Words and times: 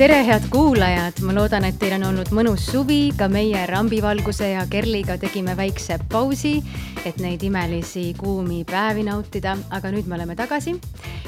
tere, 0.00 0.22
head 0.24 0.46
kuulajad, 0.48 1.18
ma 1.28 1.34
loodan, 1.36 1.66
et 1.68 1.76
teil 1.76 1.92
on 1.98 2.06
olnud 2.08 2.30
mõnus 2.32 2.62
suvi, 2.70 3.10
ka 3.12 3.26
meie 3.28 3.66
rambivalguse 3.68 4.46
ja 4.54 4.62
Kerliga 4.70 5.18
tegime 5.20 5.52
väikse 5.58 5.98
pausi, 6.08 6.54
et 7.04 7.18
neid 7.20 7.44
imelisi 7.44 8.06
kuumi 8.16 8.62
päevi 8.64 9.04
nautida, 9.04 9.58
aga 9.68 9.92
nüüd 9.92 10.08
me 10.08 10.16
oleme 10.16 10.38
tagasi. 10.40 10.78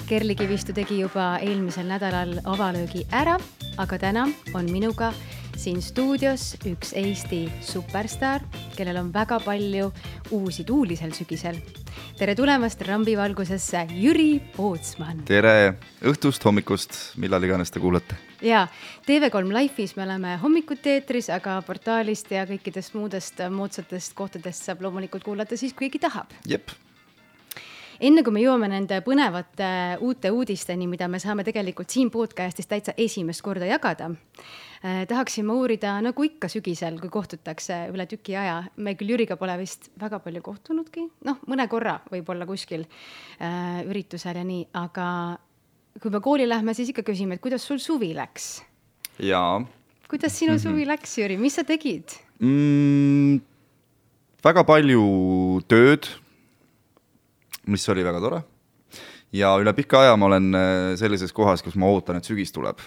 Kerli 0.09 0.39
Kivistu 0.41 0.73
tegi 0.73 1.03
juba 1.03 1.35
eelmisel 1.45 1.85
nädalal 1.91 2.39
avalöögi 2.49 3.05
ära, 3.13 3.37
aga 3.77 4.01
täna 4.01 4.25
on 4.57 4.73
minuga 4.73 5.13
siin 5.57 5.83
stuudios 5.83 6.57
üks 6.67 6.93
Eesti 6.97 7.45
superstaar, 7.65 8.43
kellel 8.77 8.99
on 9.01 9.11
väga 9.15 9.39
palju 9.43 9.91
uusi 10.33 10.65
tuuli 10.65 10.97
sel 10.97 11.13
sügisel. 11.17 11.59
tere 12.19 12.35
tulemast 12.35 12.81
rambivalgusesse, 12.87 13.87
Jüri 13.91 14.41
Pootsman. 14.57 15.25
tere 15.25 15.75
õhtust, 16.03 16.45
hommikust, 16.45 17.17
millal 17.17 17.45
iganes 17.45 17.71
te 17.71 17.81
kuulate. 17.81 18.17
ja 18.43 18.67
TV3 19.07 19.53
Life'is 19.53 19.97
me 19.97 20.03
oleme 20.03 20.37
hommikuti 20.43 20.97
eetris, 20.97 21.31
aga 21.31 21.61
portaalist 21.67 22.31
ja 22.31 22.47
kõikidest 22.47 22.95
muudest 22.95 23.43
moodsatest 23.51 24.15
kohtadest 24.15 24.65
saab 24.65 24.83
loomulikult 24.83 25.25
kuulata 25.25 25.57
siis, 25.57 25.73
kui 25.73 25.89
keegi 25.89 26.07
tahab. 26.09 26.33
jep 26.47 26.71
enne 28.01 28.23
kui 28.23 28.33
me 28.33 28.43
jõuame 28.43 28.69
nende 28.69 28.99
põnevate 29.01 29.99
uute 30.01 30.31
uudisteni, 30.31 30.87
mida 30.87 31.09
me 31.09 31.21
saame 31.23 31.45
tegelikult 31.45 31.91
siin 31.91 32.11
podcast'is 32.11 32.67
täitsa 32.67 32.95
esimest 32.97 33.43
korda 33.43 33.67
jagada 33.67 34.11
tahaksin 34.83 35.47
ma 35.47 35.55
uurida, 35.55 35.95
nagu 36.03 36.25
ikka 36.27 36.49
sügisel, 36.51 36.99
kui 36.99 37.11
kohtutakse 37.13 37.85
üle 37.93 38.07
tüki 38.11 38.35
aja, 38.39 38.57
me 38.77 38.97
küll 38.99 39.15
Jüriga 39.15 39.37
pole 39.39 39.55
vist 39.61 39.91
väga 40.01 40.19
palju 40.25 40.43
kohtunudki, 40.43 41.07
noh, 41.29 41.39
mõne 41.47 41.69
korra 41.71 42.01
võib-olla 42.11 42.49
kuskil 42.49 42.83
eh, 42.83 43.83
üritusel 43.87 44.41
ja 44.41 44.47
nii, 44.49 44.67
aga 44.81 45.07
kui 46.03 46.11
me 46.11 46.23
kooli 46.25 46.49
lähme, 46.49 46.75
siis 46.75 46.91
ikka 46.91 47.07
küsime, 47.07 47.39
et 47.39 47.45
kuidas 47.45 47.63
sul 47.63 47.79
suvi 47.83 48.11
läks? 48.17 48.57
jaa. 49.23 49.63
kuidas 50.11 50.35
sinu 50.39 50.53
mm 50.53 50.59
-hmm. 50.59 50.63
suvi 50.63 50.87
läks, 50.87 51.19
Jüri, 51.19 51.39
mis 51.39 51.55
sa 51.55 51.65
tegid 51.65 52.19
mm,? 52.41 53.41
väga 54.43 54.65
palju 54.67 55.63
tööd 55.69 56.11
mis 57.67 57.89
oli 57.89 58.05
väga 58.05 58.21
tore. 58.21 58.43
ja 59.33 59.55
üle 59.61 59.73
pika 59.73 60.03
aja 60.03 60.17
ma 60.17 60.27
olen 60.29 60.55
äh, 60.55 60.97
sellises 61.01 61.33
kohas, 61.33 61.63
kus 61.63 61.77
ma 61.81 61.89
ootan, 61.89 62.19
et 62.19 62.29
sügis 62.29 62.53
tuleb. 62.53 62.81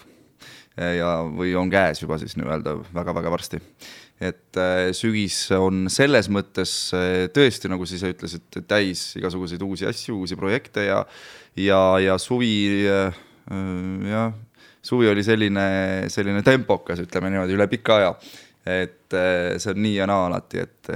Ja, 0.78 1.12
või 1.28 1.54
on 1.58 1.70
käes 1.72 2.02
juba 2.04 2.18
siis 2.22 2.36
nii-öelda 2.40 2.76
väga-väga 2.96 3.32
varsti. 3.32 3.60
et 4.20 4.58
äh, 4.60 4.92
sügis 4.96 5.38
on 5.56 5.90
selles 5.92 6.30
mõttes 6.32 6.72
äh, 6.96 7.28
tõesti, 7.36 7.72
nagu 7.72 7.86
sa 7.86 7.98
ise 7.98 8.12
ütlesid, 8.14 8.60
täis 8.68 9.08
igasuguseid 9.20 9.62
uusi 9.64 9.88
asju, 9.88 10.20
uusi 10.22 10.36
projekte 10.40 10.86
ja 10.88 11.04
ja, 11.56 11.80
ja 12.04 12.18
suvi 12.20 12.84
jah, 12.84 14.34
suvi 14.84 15.08
oli 15.08 15.24
selline, 15.24 15.68
selline 16.12 16.42
tempokas, 16.44 17.00
ütleme 17.04 17.32
niimoodi, 17.32 17.56
üle 17.56 17.68
pika 17.72 18.00
aja. 18.02 18.16
et 18.66 19.14
see 19.62 19.72
on 19.72 19.84
nii 19.84 20.00
ja 20.00 20.08
naa 20.10 20.26
alati, 20.28 20.64
et 20.64 20.90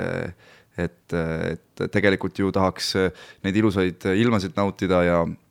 et, 0.80 1.14
et 1.14 1.84
tegelikult 1.92 2.40
ju 2.40 2.52
tahaks 2.56 2.94
neid 3.44 3.56
ilusaid 3.60 4.06
ilmasid 4.16 4.56
nautida 4.56 5.04
ja 5.04 5.22
äh, 5.24 5.49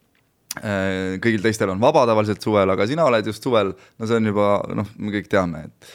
kõigil 1.22 1.42
teistel 1.42 1.70
on 1.72 1.80
vaba 1.80 2.04
tavaliselt 2.08 2.42
suvel, 2.42 2.70
aga 2.74 2.86
sina 2.86 3.06
oled 3.08 3.26
just 3.26 3.42
suvel, 3.42 3.74
no 3.98 4.06
see 4.08 4.20
on 4.20 4.30
juba 4.30 4.52
noh, 4.74 4.92
me 4.98 5.14
kõik 5.14 5.28
teame, 5.32 5.64
et 5.68 5.90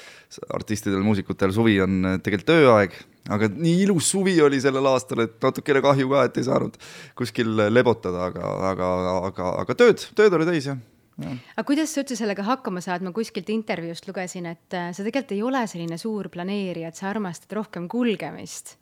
artistidel, 0.53 1.01
muusikutel 1.05 1.51
suvi 1.53 1.75
on 1.83 1.99
tegelikult 2.23 2.49
tööaeg, 2.49 2.95
aga 3.33 3.49
nii 3.53 3.83
ilus 3.85 4.09
suvi 4.13 4.35
oli 4.43 4.59
sellel 4.63 4.87
aastal, 4.89 5.25
et 5.25 5.35
natukene 5.43 5.83
kahju 5.83 6.09
ka, 6.11 6.23
et 6.27 6.39
ei 6.39 6.47
saanud 6.47 6.77
kuskil 7.19 7.53
lebotada, 7.69 8.29
aga, 8.31 8.53
aga, 8.71 8.89
aga, 9.29 9.51
aga 9.63 9.77
tööd, 9.79 10.07
tööd 10.17 10.39
oli 10.39 10.49
täis 10.49 10.71
jah. 10.71 10.81
Ja. 11.21 11.29
aga 11.53 11.63
kuidas 11.67 11.91
sa 11.93 12.01
üldse 12.01 12.15
sellega 12.17 12.41
hakkama 12.47 12.81
saad, 12.81 13.03
ma 13.05 13.11
kuskilt 13.13 13.51
intervjuust 13.53 14.07
lugesin, 14.09 14.47
et 14.49 14.73
äh, 14.73 14.89
sa 14.97 15.03
tegelikult 15.05 15.35
ei 15.35 15.43
ole 15.45 15.61
selline 15.69 15.99
suur 16.01 16.31
planeerija, 16.33 16.89
et 16.89 16.97
sa 16.97 17.11
armastad 17.11 17.53
rohkem 17.53 17.85
kulgemist. 17.91 18.79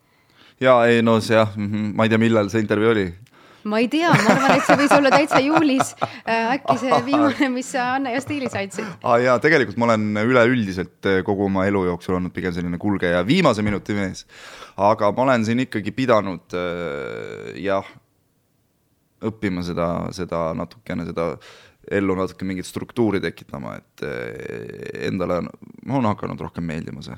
Ja 0.63 0.77
ei 0.87 1.01
no 1.03 1.17
see 1.19 1.35
jah 1.35 1.51
-hmm. 1.57 1.91
ma 1.97 2.05
ei 2.05 2.09
tea, 2.09 2.21
millal 2.21 2.49
see 2.49 2.63
intervjuu 2.63 2.91
oli 2.93 3.05
ma 3.63 3.79
ei 3.81 3.89
tea, 3.91 4.11
ma 4.11 4.33
arvan, 4.35 4.55
et 4.57 4.65
see 4.67 4.77
võis 4.79 4.95
olla 4.95 5.11
täitsa 5.13 5.41
juulis 5.43 5.93
äh,. 6.01 6.57
äkki 6.57 6.77
see 6.83 7.01
viimane, 7.09 7.49
mis 7.53 7.71
sa 7.75 7.87
Anne 7.97 8.15
ja 8.15 8.21
Stiilis 8.23 8.55
andsid 8.57 8.87
ah,. 9.01 9.17
jaa, 9.21 9.37
tegelikult 9.43 9.79
ma 9.81 9.89
olen 9.91 10.21
üleüldiselt 10.23 11.09
äh, 11.09 11.21
kogu 11.27 11.47
oma 11.49 11.65
elu 11.69 11.85
jooksul 11.91 12.19
olnud 12.19 12.35
pigem 12.35 12.55
selline 12.55 12.79
kulgeja, 12.81 13.23
viimase 13.27 13.65
minuti 13.65 13.97
mees. 13.97 14.25
aga 14.77 15.11
ma 15.15 15.27
olen 15.27 15.47
siin 15.47 15.65
ikkagi 15.65 15.93
pidanud 15.95 16.57
äh, 16.57 17.51
jah, 17.63 17.87
õppima 19.21 19.65
seda, 19.65 19.91
seda 20.15 20.49
natukene 20.57 21.05
seda 21.09 21.35
ellu 21.89 22.15
natuke 22.17 22.45
mingit 22.45 22.67
struktuuri 22.67 23.21
tekitama, 23.23 23.75
et 23.79 24.03
eh, 24.05 25.07
endale 25.07 25.39
on, 25.41 25.49
on 25.97 26.07
hakanud 26.11 26.41
rohkem 26.45 26.65
meeldima 26.67 27.01
see, 27.05 27.17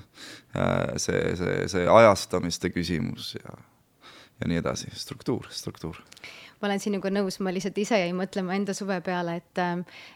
äh, 0.55 0.95
see, 1.01 1.21
see, 1.39 1.67
see 1.71 1.85
ajastamiste 1.89 2.71
küsimus 2.73 3.33
ja, 3.35 3.57
ja 4.43 4.49
nii 4.51 4.59
edasi, 4.59 4.91
struktuur, 4.99 5.47
struktuur. 5.51 5.99
Ma 6.59 6.69
olen 6.69 6.79
sinuga 6.79 7.09
nõus, 7.11 7.39
ma 7.43 7.51
lihtsalt 7.51 7.77
ise 7.81 7.97
jäin 7.99 8.15
mõtlema 8.15 8.55
enda 8.55 8.75
suve 8.75 8.95
peale, 9.03 9.35
et, 9.41 9.61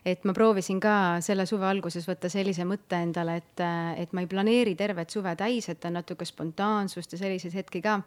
et 0.07 0.27
ma 0.27 0.35
proovisin 0.35 0.79
ka 0.83 0.93
selle 1.23 1.43
suve 1.49 1.67
alguses 1.67 2.07
võtta 2.07 2.31
sellise 2.31 2.63
mõtte 2.67 2.99
endale, 3.03 3.39
et, 3.41 3.63
et 4.03 4.15
ma 4.15 4.23
ei 4.23 4.29
planeeri 4.31 4.75
tervet 4.79 5.11
suve 5.11 5.35
täis, 5.39 5.67
et 5.71 5.87
on 5.89 5.97
natuke 5.99 6.27
spontaansust 6.27 7.15
ja 7.15 7.23
selliseid 7.23 7.55
hetki 7.59 7.83
ka. 7.83 7.99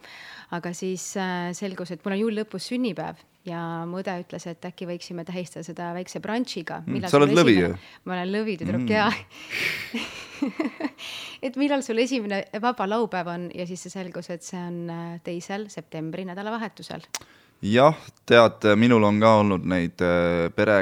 aga 0.57 0.73
siis 0.77 1.11
äh, 1.21 1.51
selgus, 1.57 1.93
et 1.93 2.05
mul 2.05 2.17
on 2.17 2.25
juuli 2.25 2.41
lõpus 2.41 2.71
sünnipäev 2.73 3.21
ja 3.49 3.61
mu 3.89 4.03
õde 4.03 4.13
ütles, 4.21 4.45
et 4.51 4.67
äkki 4.69 4.85
võiksime 4.89 5.25
tähistada 5.29 5.65
seda 5.65 5.95
väikse 5.97 6.21
brunch'iga 6.21 6.83
mm,. 6.85 7.09
sa 7.09 7.17
oled 7.21 7.33
lõvi 7.33 7.55
ju? 7.57 7.71
ma 8.05 8.13
olen 8.19 8.31
lõvi 8.35 8.55
tüdruk 8.61 8.85
mm. 8.85 8.93
ja 8.93 9.09
et 11.47 11.57
millal 11.61 11.83
sul 11.85 11.99
esimene 12.03 12.39
vaba 12.61 12.87
laupäev 12.91 13.29
on 13.33 13.43
ja 13.57 13.65
siis 13.69 13.83
selgus, 13.93 14.29
et 14.33 14.45
see 14.47 14.61
on 14.61 14.79
äh, 14.93 15.19
teisel 15.25 15.69
septembri 15.73 16.25
nädalavahetusel. 16.29 17.01
jah, 17.65 17.97
tead, 18.29 18.59
minul 18.81 19.05
on 19.09 19.21
ka 19.23 19.31
olnud 19.41 19.65
neid 19.73 19.99
äh, 20.05 20.53
pere, 20.57 20.79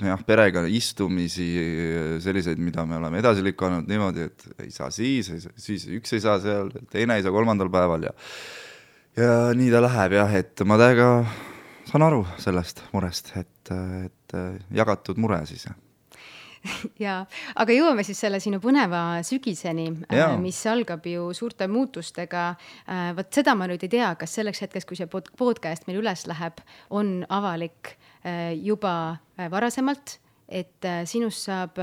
jah, 0.00 0.20
perega 0.24 0.64
istumisi, 0.64 1.50
äh, 1.60 2.16
selliseid, 2.24 2.58
mida 2.60 2.86
me 2.88 2.96
oleme 3.02 3.16
edasi 3.20 3.42
lükanud 3.44 3.84
niimoodi, 3.90 4.20
et 4.32 4.40
ei 4.64 4.70
saa 4.72 4.88
siis, 4.94 5.28
siis 5.60 5.82
üks 6.00 6.10
ei 6.16 6.22
saa 6.24 6.36
seal, 6.40 6.72
teine 6.92 7.12
ei 7.20 7.24
saa 7.24 7.32
kolmandal 7.36 7.68
päeval 7.72 8.02
ja 8.08 8.12
ja 9.12 9.32
nii 9.52 9.68
ta 9.68 9.80
läheb 9.84 10.14
jah, 10.16 10.30
et 10.40 10.56
ma 10.64 10.80
täiega 10.80 11.08
saan 11.88 12.06
aru 12.06 12.26
sellest 12.38 12.84
murest, 12.92 13.32
et, 13.36 13.72
et 14.04 14.36
jagatud 14.70 15.18
mure 15.20 15.40
siis 15.46 15.66
ja, 17.00 17.16
aga 17.60 17.74
jõuame 17.74 18.04
siis 18.06 18.20
selle 18.22 18.40
sinu 18.42 18.60
põneva 18.62 19.20
sügiseni, 19.26 19.88
äh, 20.12 20.34
mis 20.40 20.58
algab 20.70 21.06
ju 21.08 21.30
suurte 21.36 21.68
muutustega. 21.70 22.48
Äh, 22.86 23.04
vot 23.18 23.30
seda 23.34 23.56
ma 23.58 23.68
nüüd 23.70 23.82
ei 23.86 23.92
tea, 23.92 24.12
kas 24.18 24.36
selleks 24.38 24.64
hetkeks, 24.64 24.88
kui 24.88 24.98
see 24.98 25.10
podcast 25.10 25.88
meil 25.88 26.02
üles 26.02 26.26
läheb, 26.30 26.62
on 26.90 27.20
avalik 27.32 27.94
äh, 28.22 28.52
juba 28.58 29.18
varasemalt, 29.52 30.18
et 30.52 30.84
sinust 31.08 31.48
saab 31.48 31.78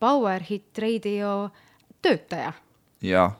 Power 0.00 0.44
Hit 0.48 0.78
Radio 0.80 1.50
töötaja. 2.02 2.54
jah 3.04 3.36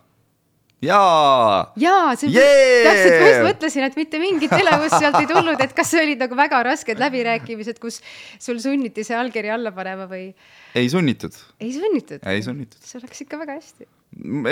jaa. 0.84 1.72
jaa, 1.76 2.14
see 2.18 2.30
yeah! 2.30 2.86
täpselt, 2.86 3.16
ma 3.18 3.30
just 3.30 3.44
mõtlesin, 3.48 3.86
et 3.88 3.98
mitte 3.98 4.20
mingit 4.22 4.54
elevust 4.54 4.94
sealt 4.94 5.18
ei 5.20 5.28
tulnud, 5.30 5.58
et 5.64 5.74
kas 5.76 5.92
olid 5.98 6.22
nagu 6.22 6.38
väga 6.38 6.62
rasked 6.70 7.02
läbirääkimised, 7.02 7.80
kus 7.82 8.00
sul 8.42 8.60
sunniti 8.62 9.04
see 9.06 9.18
allkiri 9.18 9.50
alla 9.54 9.72
panema 9.74 10.06
või? 10.10 10.30
ei 10.78 10.90
sunnitud. 10.92 11.34
ei 11.58 11.72
sunnitud? 11.74 12.22
ei 12.22 12.44
sunnitud. 12.46 12.80
see 12.84 13.02
läks 13.02 13.26
ikka 13.26 13.42
väga 13.42 13.58
hästi. 13.58 13.88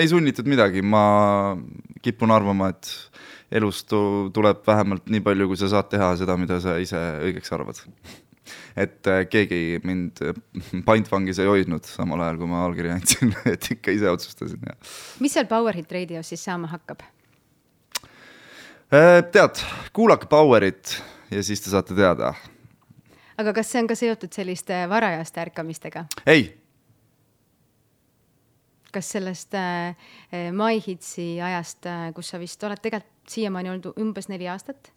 ei 0.02 0.10
sunnitud 0.10 0.50
midagi, 0.50 0.82
ma 0.82 1.04
kipun 2.02 2.34
arvama, 2.34 2.72
et 2.74 2.90
elust 3.56 3.94
tuleb 4.34 4.66
vähemalt 4.66 5.06
nii 5.12 5.22
palju, 5.22 5.50
kui 5.52 5.58
sa 5.60 5.70
saad 5.70 5.92
teha 5.92 6.14
seda, 6.18 6.34
mida 6.40 6.58
sa 6.62 6.74
ise 6.82 6.98
õigeks 7.22 7.54
arvad 7.54 7.78
et 8.76 9.06
äh, 9.10 9.24
keegi 9.30 9.80
mind 9.84 10.22
äh, 10.24 10.36
pantvangis 10.86 11.40
ei 11.42 11.48
hoidnud 11.50 11.86
samal 11.88 12.22
ajal, 12.24 12.40
kui 12.40 12.50
ma 12.50 12.64
allkirja 12.66 12.96
andsin 12.98 13.32
et 13.52 13.70
ikka 13.76 13.94
ise 13.94 14.10
otsustasin 14.10 14.66
ja. 14.66 14.76
mis 15.22 15.36
seal 15.36 15.48
Powerhit 15.50 15.92
raadios 15.92 16.32
siis 16.32 16.44
saama 16.46 16.70
hakkab? 16.72 17.04
Äh, 18.94 19.22
tead, 19.32 19.62
kuulake 19.96 20.28
Powerit 20.30 20.98
ja 21.30 21.42
siis 21.42 21.62
te 21.64 21.72
saate 21.72 21.96
teada. 21.96 22.34
aga 23.38 23.56
kas 23.56 23.72
see 23.72 23.82
on 23.82 23.90
ka 23.90 23.98
seotud 23.98 24.32
selliste 24.32 24.84
varajaste 24.90 25.42
ärkamistega? 25.46 26.06
ei. 26.26 26.48
kas 28.92 29.10
sellest 29.16 29.54
äh, 29.58 29.96
MyHitsi 30.52 31.36
ajast, 31.42 31.88
kus 32.14 32.32
sa 32.32 32.40
vist 32.40 32.62
oled 32.64 32.80
tegelikult 32.82 33.12
siiamaani 33.26 33.72
olnud 33.72 33.98
umbes 33.98 34.28
neli 34.30 34.46
aastat? 34.48 34.92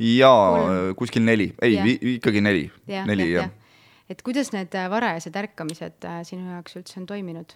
Jaa, 0.00 0.92
kuskil 0.98 1.24
neli, 1.24 1.50
ei 1.62 1.74
ja. 1.76 1.86
ikkagi 2.16 2.42
neli, 2.44 2.68
neli 3.06 3.30
jah 3.32 3.46
ja. 3.46 3.48
ja.. 3.48 3.82
et 4.12 4.22
kuidas 4.26 4.52
need 4.54 4.74
äh, 4.78 4.88
varajased 4.92 5.36
ärkamised 5.36 6.08
äh, 6.08 6.22
sinu 6.28 6.54
jaoks 6.56 6.78
üldse 6.80 7.00
on 7.02 7.06
toiminud? 7.10 7.54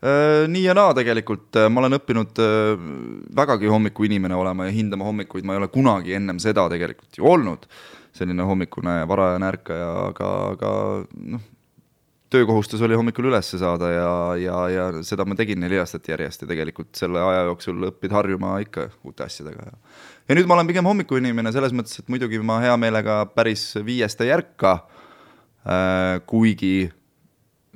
Äh, 0.00 0.48
nii 0.48 0.64
ja 0.64 0.74
naa 0.76 0.94
tegelikult, 0.96 1.60
ma 1.68 1.84
olen 1.84 1.98
õppinud 2.00 2.42
vägagi 3.36 3.70
hommikuinimene 3.70 4.36
olema 4.36 4.68
ja 4.68 4.74
hindama 4.74 5.08
hommikuid, 5.10 5.46
ma 5.46 5.56
ei 5.56 5.62
ole 5.62 5.70
kunagi 5.72 6.16
ennem 6.16 6.40
seda 6.42 6.66
tegelikult 6.72 7.20
ju 7.20 7.28
olnud, 7.28 7.68
selline 8.16 8.46
hommikune 8.48 9.00
varajane 9.08 9.50
ärkaja, 9.52 9.90
aga, 10.08 10.34
aga 10.54 10.74
noh, 11.36 11.48
töökohustus 12.30 12.82
oli 12.86 12.94
hommikul 12.94 13.26
üles 13.30 13.50
saada 13.58 13.90
ja, 13.90 14.10
ja, 14.38 14.58
ja 14.70 14.84
seda 15.06 15.26
ma 15.26 15.34
tegin 15.38 15.60
neli 15.62 15.78
aastat 15.80 16.08
järjest 16.12 16.44
ja 16.44 16.48
tegelikult 16.50 16.94
selle 16.98 17.22
aja 17.22 17.46
jooksul 17.48 17.90
õpid 17.90 18.14
harjuma 18.14 18.54
ikka 18.62 18.86
uute 19.04 19.26
asjadega 19.26 19.66
ja 19.66 19.78
ja 20.30 20.38
nüüd 20.38 20.46
ma 20.46 20.54
olen 20.54 20.68
pigem 20.70 20.86
hommikuinimene 20.86 21.50
selles 21.50 21.74
mõttes, 21.74 21.98
et 21.98 22.10
muidugi 22.12 22.38
ma 22.46 22.60
hea 22.62 22.76
meelega 22.78 23.24
päris 23.34 23.72
viiest 23.82 24.20
ei 24.22 24.30
ärka 24.36 24.76
äh,, 25.66 26.20
kuigi 26.30 26.90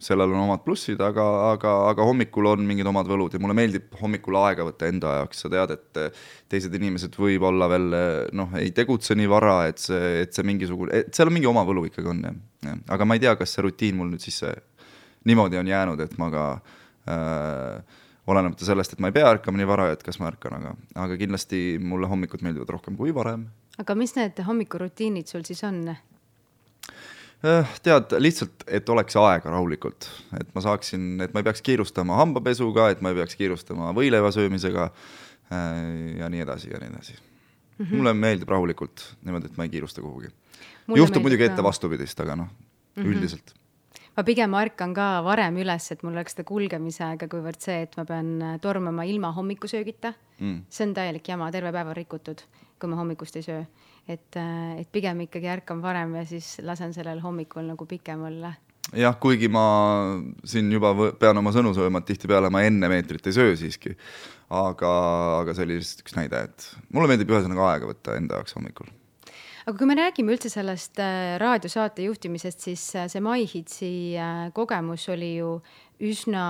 sellel 0.04 0.30
on 0.34 0.42
omad 0.44 0.62
plussid, 0.62 1.00
aga, 1.02 1.24
aga, 1.52 1.72
aga 1.90 2.06
hommikul 2.06 2.46
on 2.50 2.62
mingid 2.66 2.86
omad 2.90 3.08
võlud 3.10 3.34
ja 3.34 3.40
mulle 3.42 3.56
meeldib 3.58 3.94
hommikul 3.98 4.38
aega 4.42 4.66
võtta 4.66 4.88
enda 4.90 5.16
jaoks, 5.20 5.42
sa 5.44 5.50
tead, 5.50 5.74
et 5.74 6.20
teised 6.50 6.74
inimesed 6.78 7.14
võib-olla 7.18 7.68
veel 7.70 7.98
noh, 8.36 8.54
ei 8.60 8.70
tegutse 8.74 9.16
nii 9.18 9.30
vara, 9.30 9.56
et 9.70 9.82
see, 9.82 10.24
et 10.24 10.34
see 10.34 10.46
mingisugune, 10.46 11.04
et 11.04 11.14
seal 11.14 11.30
on 11.30 11.36
mingi 11.38 11.50
oma 11.50 11.66
võlu 11.66 11.86
ikkagi 11.90 12.10
on 12.10 12.22
jah, 12.26 12.38
jah., 12.68 12.80
aga 12.96 13.08
ma 13.08 13.18
ei 13.18 13.24
tea, 13.26 13.34
kas 13.40 13.54
see 13.54 13.66
rutiin 13.66 13.98
mul 13.98 14.10
nüüd 14.12 14.22
sisse 14.22 14.50
niimoodi 15.30 15.62
on 15.62 15.70
jäänud, 15.70 16.02
et 16.04 16.18
ma 16.20 16.30
ka 16.34 16.46
äh, 17.10 18.02
olenemata 18.26 18.64
sellest, 18.64 18.94
et 18.94 19.02
ma 19.02 19.10
ei 19.10 19.16
pea 19.16 19.28
ärkama 19.34 19.60
nii 19.60 19.68
vara, 19.68 19.90
et 19.92 20.02
kas 20.04 20.18
ma 20.20 20.30
ärkan, 20.30 20.56
aga, 20.58 20.72
aga 21.04 21.18
kindlasti 21.20 21.62
mulle 21.82 22.08
hommikud 22.08 22.44
meeldivad 22.44 22.72
rohkem 22.76 22.96
kui 22.96 23.12
varem. 23.14 23.46
aga 23.78 23.96
mis 23.98 24.14
need 24.16 24.40
hommikurutiinid 24.46 25.28
sul 25.30 25.44
siis 25.46 25.60
on? 25.66 25.82
Äh, 27.44 27.74
tead, 27.84 28.14
lihtsalt, 28.24 28.64
et 28.66 28.88
oleks 28.88 29.16
aega 29.20 29.52
rahulikult, 29.52 30.08
et 30.40 30.48
ma 30.56 30.64
saaksin, 30.64 31.18
et 31.20 31.34
ma 31.34 31.42
ei 31.42 31.50
peaks 31.50 31.60
kiirustama 31.66 32.16
hambapesuga, 32.22 32.88
et 32.94 33.04
ma 33.04 33.12
ei 33.12 33.20
peaks 33.20 33.36
kiirustama 33.40 33.92
võileiva 33.96 34.32
söömisega 34.32 34.88
äh, 34.88 35.66
ja 36.22 36.30
nii 36.32 36.46
edasi 36.46 36.72
ja 36.72 36.80
nii 36.80 36.92
edasi 36.94 37.18
mm. 37.18 37.84
-hmm. 37.84 37.96
mulle 37.98 38.14
meeldib 38.16 38.48
rahulikult 38.48 39.04
niimoodi, 39.22 39.52
et 39.52 39.60
ma 39.60 39.68
ei 39.68 39.74
kiirusta 39.74 40.00
kuhugi. 40.00 40.32
juhtub 40.96 41.22
muidugi 41.22 41.44
ette 41.50 41.62
vastupidist, 41.62 42.20
aga 42.20 42.36
noh 42.36 42.48
mm 42.48 43.02
-hmm., 43.02 43.12
üldiselt 43.12 43.54
ma 44.16 44.26
pigem 44.26 44.54
ärkan 44.58 44.94
ka 44.94 45.08
varem 45.26 45.56
üles, 45.62 45.90
et 45.92 46.04
mul 46.06 46.14
oleks 46.14 46.36
seda 46.36 46.46
kulgemise 46.48 47.04
aega, 47.06 47.28
kuivõrd 47.30 47.60
see, 47.62 47.80
et 47.86 47.96
ma 47.98 48.06
pean 48.08 48.36
äh, 48.42 48.58
tormama 48.62 49.06
ilma 49.08 49.32
hommikusöögita 49.36 50.14
mm., 50.38 50.60
see 50.70 50.86
on 50.88 50.94
täielik 50.94 51.28
jama, 51.28 51.50
terve 51.54 51.72
päev 51.74 51.94
on 51.94 51.98
rikutud, 51.98 52.44
kui 52.78 52.90
ma 52.90 53.00
hommikust 53.00 53.40
ei 53.40 53.46
söö 53.46 53.64
et, 54.08 54.36
äh, 54.36 54.80
et 54.80 54.90
pigem 54.92 55.24
ikkagi 55.24 55.48
ärkan 55.48 55.82
varem 55.82 56.14
ja 56.18 56.24
siis 56.28 56.58
lasen 56.64 56.92
sellel 56.96 57.22
hommikul 57.24 57.64
nagu 57.66 57.86
pikem 57.88 58.24
olla 58.28 58.52
jah, 58.92 59.16
kuigi 59.20 59.48
ma 59.48 59.64
siin 60.44 60.70
juba 60.72 60.92
pean 61.18 61.40
oma 61.40 61.52
sõnu 61.54 61.72
sööma, 61.76 62.02
et 62.02 62.10
tihtipeale 62.12 62.50
ma 62.52 62.64
enne 62.66 62.90
meetrit 62.92 63.26
ei 63.30 63.36
söö 63.36 63.54
siiski. 63.58 63.94
aga, 64.54 64.90
aga 65.40 65.54
see 65.56 65.64
oli 65.64 65.78
lihtsalt 65.80 66.04
üks 66.04 66.18
näide, 66.18 66.42
et 66.50 66.68
mulle 66.92 67.08
meeldib 67.10 67.32
ühesõnaga 67.32 67.70
aega 67.72 67.88
võtta 67.88 68.18
enda 68.20 68.40
jaoks 68.40 68.56
hommikul. 68.58 68.92
Aga 69.64 69.76
kui 69.78 69.88
me 69.88 69.98
räägime 69.98 70.34
üldse 70.36 70.50
sellest 70.52 70.98
äh, 71.02 71.36
raadiosaate 71.40 72.08
juhtimisest, 72.08 72.66
siis 72.68 72.88
äh, 72.96 73.08
see 73.08 73.22
MyHitsi 73.24 73.92
kogemus 74.56 75.08
oli 75.12 75.36
ju 75.38 75.56
üsna 76.04 76.44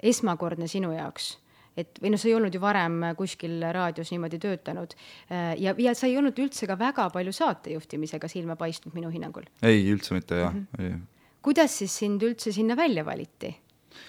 esmakordne 0.00 0.68
sinu 0.70 0.92
jaoks 0.96 1.36
et 1.78 2.00
või 2.02 2.12
noh, 2.12 2.20
sa 2.20 2.28
ei 2.28 2.34
olnud 2.36 2.54
ju 2.54 2.60
varem 2.62 2.98
kuskil 3.18 3.60
raadios 3.74 4.10
niimoodi 4.12 4.40
töötanud 4.42 4.94
äh, 4.96 5.54
ja, 5.60 5.74
ja 5.78 5.94
sa 5.96 6.08
ei 6.08 6.16
olnud 6.18 6.38
üldse 6.42 6.68
ka 6.68 6.76
väga 6.80 7.08
palju 7.14 7.34
saatejuhtimisega 7.36 8.30
silma 8.30 8.56
paistnud 8.60 8.96
minu 8.96 9.10
hinnangul. 9.12 9.46
ei, 9.62 9.82
üldse 9.92 10.16
mitte 10.16 10.40
jah 10.40 10.54
mm, 10.54 10.66
-hmm. 10.78 11.02
kuidas 11.42 11.78
siis 11.82 11.96
sind 12.02 12.22
üldse 12.26 12.52
sinna 12.52 12.76
välja 12.76 13.04
valiti? 13.06 13.54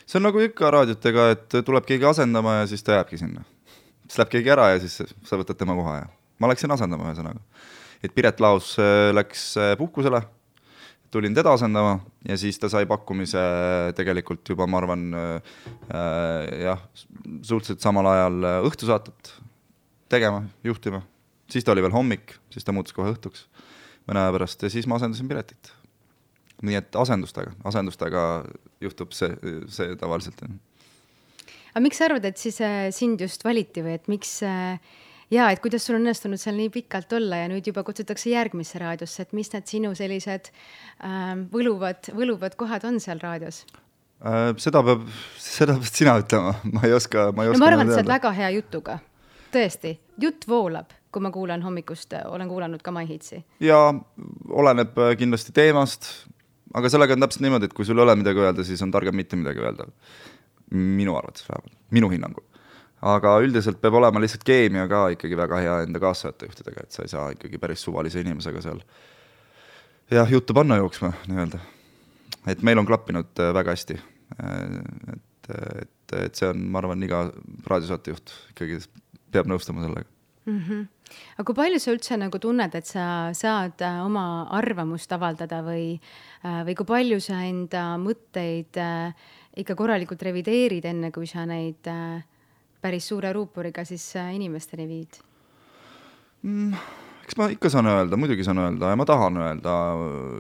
see 0.05 0.19
on 0.19 0.27
nagu 0.29 0.39
ikka 0.39 0.71
raadiotega, 0.71 1.29
et 1.35 1.59
tuleb 1.65 1.85
keegi 1.85 2.05
asendama 2.05 2.61
ja 2.61 2.67
siis 2.67 2.83
ta 2.83 2.97
jääbki 2.99 3.17
sinna. 3.17 3.43
siis 4.07 4.17
läheb 4.17 4.33
keegi 4.37 4.55
ära 4.57 4.69
ja 4.73 4.79
siis 4.79 4.97
sa 5.23 5.37
võtad 5.37 5.57
tema 5.57 5.75
koha 5.75 5.95
ja 6.01 6.09
ma 6.39 6.49
läksin 6.49 6.71
asendama 6.71 7.11
ühesõnaga. 7.11 7.39
Et 8.03 8.13
Piret 8.15 8.39
Laos 8.43 8.75
äh, 8.79 9.09
läks 9.15 9.55
äh, 9.57 9.73
puhkusele 9.79 10.21
tulin 11.11 11.35
teda 11.35 11.53
asendama 11.57 11.99
ja 12.27 12.37
siis 12.39 12.59
ta 12.59 12.69
sai 12.71 12.87
pakkumise 12.87 13.41
tegelikult 13.97 14.47
juba, 14.47 14.67
ma 14.67 14.79
arvan 14.79 15.09
äh,, 15.11 15.55
jah, 16.63 16.83
suhteliselt 17.43 17.83
samal 17.83 18.07
ajal 18.13 18.47
õhtusaatet 18.69 19.33
tegema, 20.11 20.45
juhtima. 20.63 21.01
siis 21.51 21.67
ta 21.67 21.75
oli 21.75 21.83
veel 21.83 21.95
hommik, 21.95 22.37
siis 22.51 22.63
ta 22.63 22.75
muutus 22.75 22.95
kohe 22.95 23.11
õhtuks 23.11 23.45
mõne 24.07 24.23
aja 24.23 24.33
pärast 24.35 24.65
ja 24.65 24.71
siis 24.71 24.87
ma 24.89 24.97
asendasin 24.99 25.29
Piretit. 25.29 25.71
nii 26.61 26.77
et 26.77 26.95
asendustega, 26.95 27.55
asendustega 27.65 28.23
juhtub 28.83 29.15
see, 29.17 29.33
see 29.73 29.95
tavaliselt. 29.97 30.43
aga 30.45 31.83
miks 31.83 31.97
sa 31.97 32.07
arvad, 32.09 32.25
et 32.29 32.37
siis 32.37 32.59
äh, 32.61 32.89
sind 32.95 33.21
just 33.21 33.43
valiti 33.45 33.83
või 33.85 33.97
et 33.99 34.11
miks 34.11 34.39
äh, 34.45 34.77
ja 35.31 35.49
et 35.51 35.61
kuidas 35.63 35.85
sul 35.85 35.97
on 35.97 36.03
õnnestunud 36.03 36.41
seal 36.41 36.57
nii 36.59 36.71
pikalt 36.73 37.13
olla 37.17 37.41
ja 37.43 37.51
nüüd 37.51 37.67
juba 37.71 37.83
kutsutakse 37.87 38.31
järgmisse 38.33 38.81
raadiosse, 38.81 39.25
et 39.25 39.35
mis 39.37 39.51
need 39.53 39.69
sinu 39.69 39.93
sellised 39.97 40.51
äh, 40.51 41.31
võluvad, 41.53 42.11
võluvad 42.17 42.57
kohad 42.59 42.85
on 42.89 42.99
seal 43.03 43.21
raadios 43.23 43.63
äh,? 44.25 44.51
seda 44.61 44.83
peab, 44.85 45.05
seda 45.41 45.77
pead 45.79 46.01
sina 46.01 46.17
ütlema, 46.21 46.55
ma 46.75 46.83
ei 46.87 46.97
oska, 46.97 47.29
ma 47.35 47.45
ei 47.45 47.53
oska. 47.53 47.59
no 47.59 47.65
ma 47.65 47.71
arvan, 47.71 47.87
et 47.87 47.95
sa 47.95 48.01
oled 48.03 48.15
väga 48.15 48.33
hea 48.41 48.51
jutuga, 48.57 48.97
tõesti, 49.55 49.95
jutt 50.21 50.49
voolab 50.51 50.97
kui 51.11 51.23
ma 51.23 51.27
kuulan 51.31 51.63
hommikust, 51.63 52.13
olen 52.31 52.47
kuulanud 52.47 52.83
ka 52.83 52.91
My 52.95 53.03
Hitsi. 53.07 53.41
ja 53.63 53.79
oleneb 54.49 54.99
äh, 54.99 55.15
kindlasti 55.19 55.55
teemast, 55.55 56.11
aga 56.75 56.91
sellega 56.91 57.17
on 57.17 57.25
täpselt 57.25 57.43
niimoodi, 57.47 57.67
et 57.67 57.75
kui 57.75 57.87
sul 57.87 57.99
ei 57.99 58.05
ole 58.07 58.15
midagi 58.19 58.39
öelda, 58.43 58.63
siis 58.67 58.83
on 58.83 58.93
targem 58.95 59.15
mitte 59.15 59.39
midagi 59.39 59.63
öelda. 59.63 59.91
minu 60.71 61.17
arvates 61.19 61.43
vähemalt, 61.49 61.75
minu 61.91 62.07
hinnangul 62.07 62.45
aga 63.01 63.35
üldiselt 63.41 63.81
peab 63.81 63.97
olema 63.97 64.21
lihtsalt 64.21 64.43
keemia 64.45 64.85
ka 64.89 65.07
ikkagi 65.15 65.37
väga 65.37 65.61
hea 65.63 65.79
enda 65.87 66.01
kaassaatejuhtidega, 66.03 66.85
et 66.85 66.95
sa 66.95 67.05
ei 67.05 67.11
saa 67.11 67.31
ikkagi 67.33 67.57
päris 67.61 67.83
suvalise 67.85 68.21
inimesega 68.21 68.61
seal 68.61 68.81
jah, 70.11 70.29
juttu 70.29 70.53
panna 70.53 70.77
jooksma 70.77 71.13
nii-öelda. 71.27 71.59
et 72.47 72.61
meil 72.61 72.81
on 72.81 72.85
klappinud 72.85 73.41
äh, 73.41 73.53
väga 73.53 73.75
hästi. 73.75 73.99
Äh, 74.43 74.79
et, 75.13 75.51
et, 75.81 76.15
et 76.25 76.37
see 76.37 76.49
on, 76.49 76.63
ma 76.71 76.81
arvan, 76.81 77.03
iga 77.03 77.25
raadiosaatejuht 77.67 78.33
ikkagi 78.53 78.81
peab 79.31 79.49
nõustuma 79.49 79.83
sellega 79.85 80.05
mm. 80.45 80.59
-hmm. 80.59 80.87
aga 81.37 81.45
kui 81.47 81.57
palju 81.57 81.79
sa 81.81 81.95
üldse 81.95 82.17
nagu 82.21 82.39
tunned, 82.39 82.75
et 82.75 82.85
sa 82.85 83.05
saad 83.33 83.81
äh, 83.81 84.01
oma 84.05 84.45
arvamust 84.61 85.11
avaldada 85.11 85.63
või, 85.65 85.95
või 86.45 86.77
kui 86.77 86.85
palju 86.85 87.19
sa 87.19 87.41
enda 87.49 87.95
mõtteid 87.97 88.77
ikka 89.57 89.75
korralikult 89.75 90.21
revideerid, 90.21 90.85
enne 90.85 91.11
kui 91.11 91.27
sa 91.27 91.45
neid 91.45 91.87
äh, 91.91 92.21
päris 92.81 93.07
suure 93.11 93.31
ruuporiga 93.35 93.85
siis 93.87 94.05
äh, 94.19 94.33
inimesteni 94.37 94.87
viid 94.89 95.19
mm,? 96.43 96.73
eks 97.25 97.37
ma 97.39 97.47
ikka 97.53 97.69
saan 97.71 97.87
öelda, 97.87 98.17
muidugi 98.19 98.45
saan 98.47 98.59
öelda 98.63 98.91
ja 98.91 98.99
ma 98.99 99.05
tahan 99.07 99.37
öelda 99.43 99.75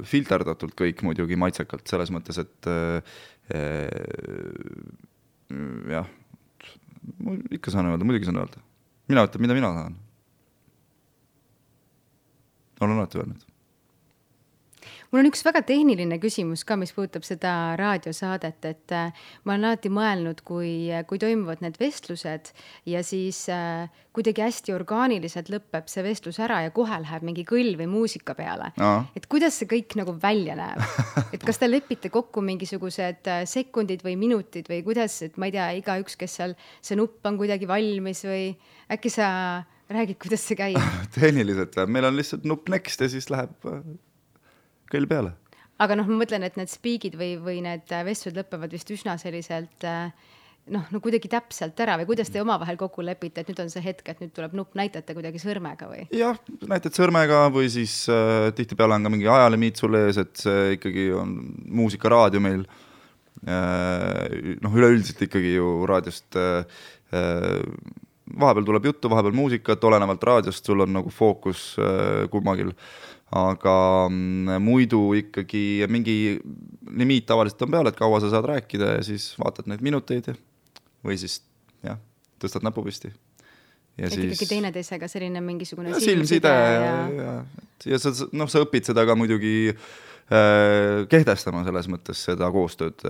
filterdatult 0.07 0.73
kõik 0.77 1.03
muidugi 1.07 1.37
maitsekalt, 1.39 1.85
selles 1.87 2.11
mõttes, 2.13 2.41
et 2.41 2.71
äh, 2.71 3.21
jah, 5.91 6.09
ikka 7.53 7.73
saan 7.73 7.91
öelda, 7.91 8.07
muidugi 8.07 8.27
saan 8.27 8.41
öelda. 8.41 8.63
mina 9.11 9.27
ütlen, 9.27 9.45
mida 9.45 9.57
mina 9.57 9.71
tahan. 9.77 9.95
olen 12.81 12.97
alati 12.97 13.21
öelnud 13.21 13.50
mul 15.11 15.21
on 15.21 15.29
üks 15.29 15.43
väga 15.45 15.61
tehniline 15.67 16.17
küsimus 16.23 16.63
ka, 16.67 16.77
mis 16.79 16.93
puudutab 16.95 17.25
seda 17.27 17.75
raadiosaadet, 17.79 18.67
et 18.69 18.93
äh, 18.95 19.25
ma 19.45 19.55
olen 19.55 19.67
alati 19.71 19.91
mõelnud, 19.93 20.43
kui, 20.47 20.73
kui 21.09 21.19
toimuvad 21.21 21.63
need 21.63 21.77
vestlused 21.81 22.51
ja 22.89 23.03
siis 23.05 23.43
äh, 23.51 23.91
kuidagi 24.15 24.43
hästi 24.43 24.75
orgaaniliselt 24.75 25.51
lõpeb 25.51 25.89
see 25.91 26.03
vestlus 26.05 26.39
ära 26.43 26.61
ja 26.65 26.71
kohe 26.75 27.01
läheb 27.03 27.25
mingi 27.27 27.45
kõll 27.47 27.75
või 27.79 27.89
muusika 27.91 28.35
peale. 28.37 28.71
No.. 28.79 28.93
et 29.17 29.27
kuidas 29.31 29.59
see 29.59 29.69
kõik 29.71 29.97
nagu 29.99 30.15
välja 30.21 30.55
näeb, 30.59 30.79
et 31.35 31.43
kas 31.47 31.59
te 31.61 31.69
lepite 31.69 32.11
kokku 32.13 32.43
mingisugused 32.45 33.27
äh, 33.31 33.43
sekundid 33.49 34.05
või 34.07 34.15
minutid 34.19 34.71
või 34.71 34.81
kuidas, 34.87 35.19
et 35.27 35.35
ma 35.41 35.51
ei 35.51 35.57
tea, 35.57 35.67
igaüks, 35.81 36.17
kes 36.19 36.39
seal, 36.39 36.55
see 36.83 36.99
nupp 36.99 37.27
on 37.27 37.39
kuidagi 37.41 37.67
valmis 37.69 38.23
või 38.27 38.47
äkki 38.91 39.11
sa 39.11 39.27
räägid, 39.91 40.19
kuidas 40.21 40.47
see 40.47 40.59
käib? 40.59 40.79
Tehniliselt 41.17 41.75
või? 41.75 41.91
meil 41.97 42.07
on 42.07 42.17
lihtsalt 42.19 42.47
nupp 42.47 42.71
next 42.71 43.03
ja 43.03 43.11
siis 43.11 43.27
läheb 43.33 43.67
äh, 43.67 43.83
kell 44.91 45.07
peale. 45.09 45.33
aga 45.81 45.97
noh, 45.97 46.09
ma 46.11 46.21
mõtlen, 46.23 46.45
et 46.45 46.59
need 46.59 46.69
spiigid 46.69 47.17
või, 47.17 47.33
või 47.41 47.63
need 47.65 47.89
vestlused 47.89 48.37
lõpevad 48.37 48.75
vist 48.75 48.91
üsna 48.93 49.17
selliselt 49.21 49.87
äh, 49.87 50.11
noh, 50.69 50.85
no 50.93 51.01
kuidagi 51.01 51.29
täpselt 51.31 51.79
ära 51.81 51.95
või 51.99 52.07
kuidas 52.11 52.29
te 52.31 52.41
omavahel 52.41 52.77
kokku 52.79 53.03
lepite, 53.05 53.41
et 53.41 53.49
nüüd 53.49 53.63
on 53.63 53.71
see 53.73 53.83
hetk, 53.85 54.05
et 54.11 54.21
nüüd 54.21 54.33
tuleb 54.35 54.53
nupp, 54.57 54.75
näitate 54.77 55.15
kuidagi 55.17 55.41
sõrmega 55.41 55.89
või? 55.89 56.05
jah, 56.15 56.37
näitad 56.69 56.97
sõrmega 56.97 57.43
või 57.53 57.71
siis 57.73 58.03
äh, 58.11 58.51
tihtipeale 58.57 58.99
on 58.99 59.07
ka 59.07 59.13
mingi 59.13 59.29
ajalimiit 59.31 59.81
sul 59.81 59.97
ees, 59.99 60.21
et 60.21 60.35
see 60.43 60.77
ikkagi 60.77 61.09
on 61.17 61.35
muusikaraadio 61.81 62.43
meil 62.43 62.67
äh,. 63.47 64.55
noh, 64.61 64.77
üleüldiselt 64.77 65.25
ikkagi 65.27 65.57
ju 65.57 65.73
raadiost 65.89 66.39
äh, 66.39 66.79
äh 67.15 67.99
vahepeal 68.31 68.63
tuleb 68.63 68.85
juttu, 68.87 69.09
vahepeal 69.11 69.33
muusikat, 69.35 69.83
olenevalt 69.83 70.21
raadiost 70.23 70.65
sul 70.65 70.85
on 70.85 70.93
nagu 70.95 71.09
fookus 71.11 71.73
äh, 71.81 72.29
kummagil 72.31 72.69
aga 73.31 73.75
mm, 74.09 74.59
muidu 74.63 75.01
ikkagi 75.15 75.87
mingi 75.91 76.15
limiit 76.91 77.25
tavaliselt 77.29 77.63
on 77.63 77.71
peal, 77.71 77.87
et 77.87 77.99
kaua 77.99 78.19
sa 78.19 78.31
saad 78.33 78.47
rääkida 78.51 78.97
ja 78.97 79.03
siis 79.07 79.31
vaatad 79.39 79.69
neid 79.71 79.83
minuteid 79.85 80.31
ja 80.31 80.35
või 81.05 81.17
siis 81.21 81.39
jah, 81.85 81.99
tõstad 82.41 82.65
näpu 82.67 82.83
püsti. 82.85 83.11
ja 83.97 84.07
et 84.09 84.15
siis 84.15 84.35
ikkagi 84.35 84.49
teineteisega 84.55 85.07
selline 85.11 85.41
mingisugune 85.45 85.95
silmside 86.03 86.51
ja, 86.51 86.75
ja, 86.75 86.97
ja, 87.21 87.35
ja 87.93 88.01
sa 88.01 88.13
noh, 88.35 88.51
sa 88.51 88.63
õpid 88.65 88.91
seda 88.91 89.07
ka 89.07 89.15
muidugi 89.15 89.71
äh, 89.71 91.07
kehtestama 91.11 91.63
selles 91.67 91.89
mõttes 91.91 92.27
seda 92.27 92.51
koostööd, 92.51 93.07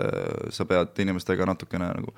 sa 0.54 0.70
pead 0.70 1.04
inimestega 1.04 1.50
natukene 1.50 1.92
nagu 1.98 2.16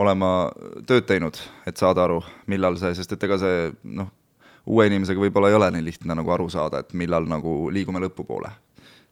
olema 0.00 0.48
tööd 0.88 1.04
teinud, 1.04 1.36
et 1.68 1.76
saada 1.76 2.06
aru, 2.06 2.22
millal 2.48 2.78
see, 2.80 2.94
sest 2.96 3.10
et 3.12 3.24
ega 3.26 3.36
see 3.42 3.66
noh, 3.98 4.08
uue 4.68 4.86
inimesega 4.90 5.20
võib-olla 5.20 5.50
ei 5.50 5.58
ole 5.58 5.70
nii 5.74 5.84
lihtne 5.86 6.16
nagu 6.18 6.32
aru 6.34 6.48
saada, 6.52 6.82
et 6.84 6.92
millal 6.98 7.28
nagu 7.28 7.68
liigume 7.74 8.02
lõpupoole. 8.06 8.50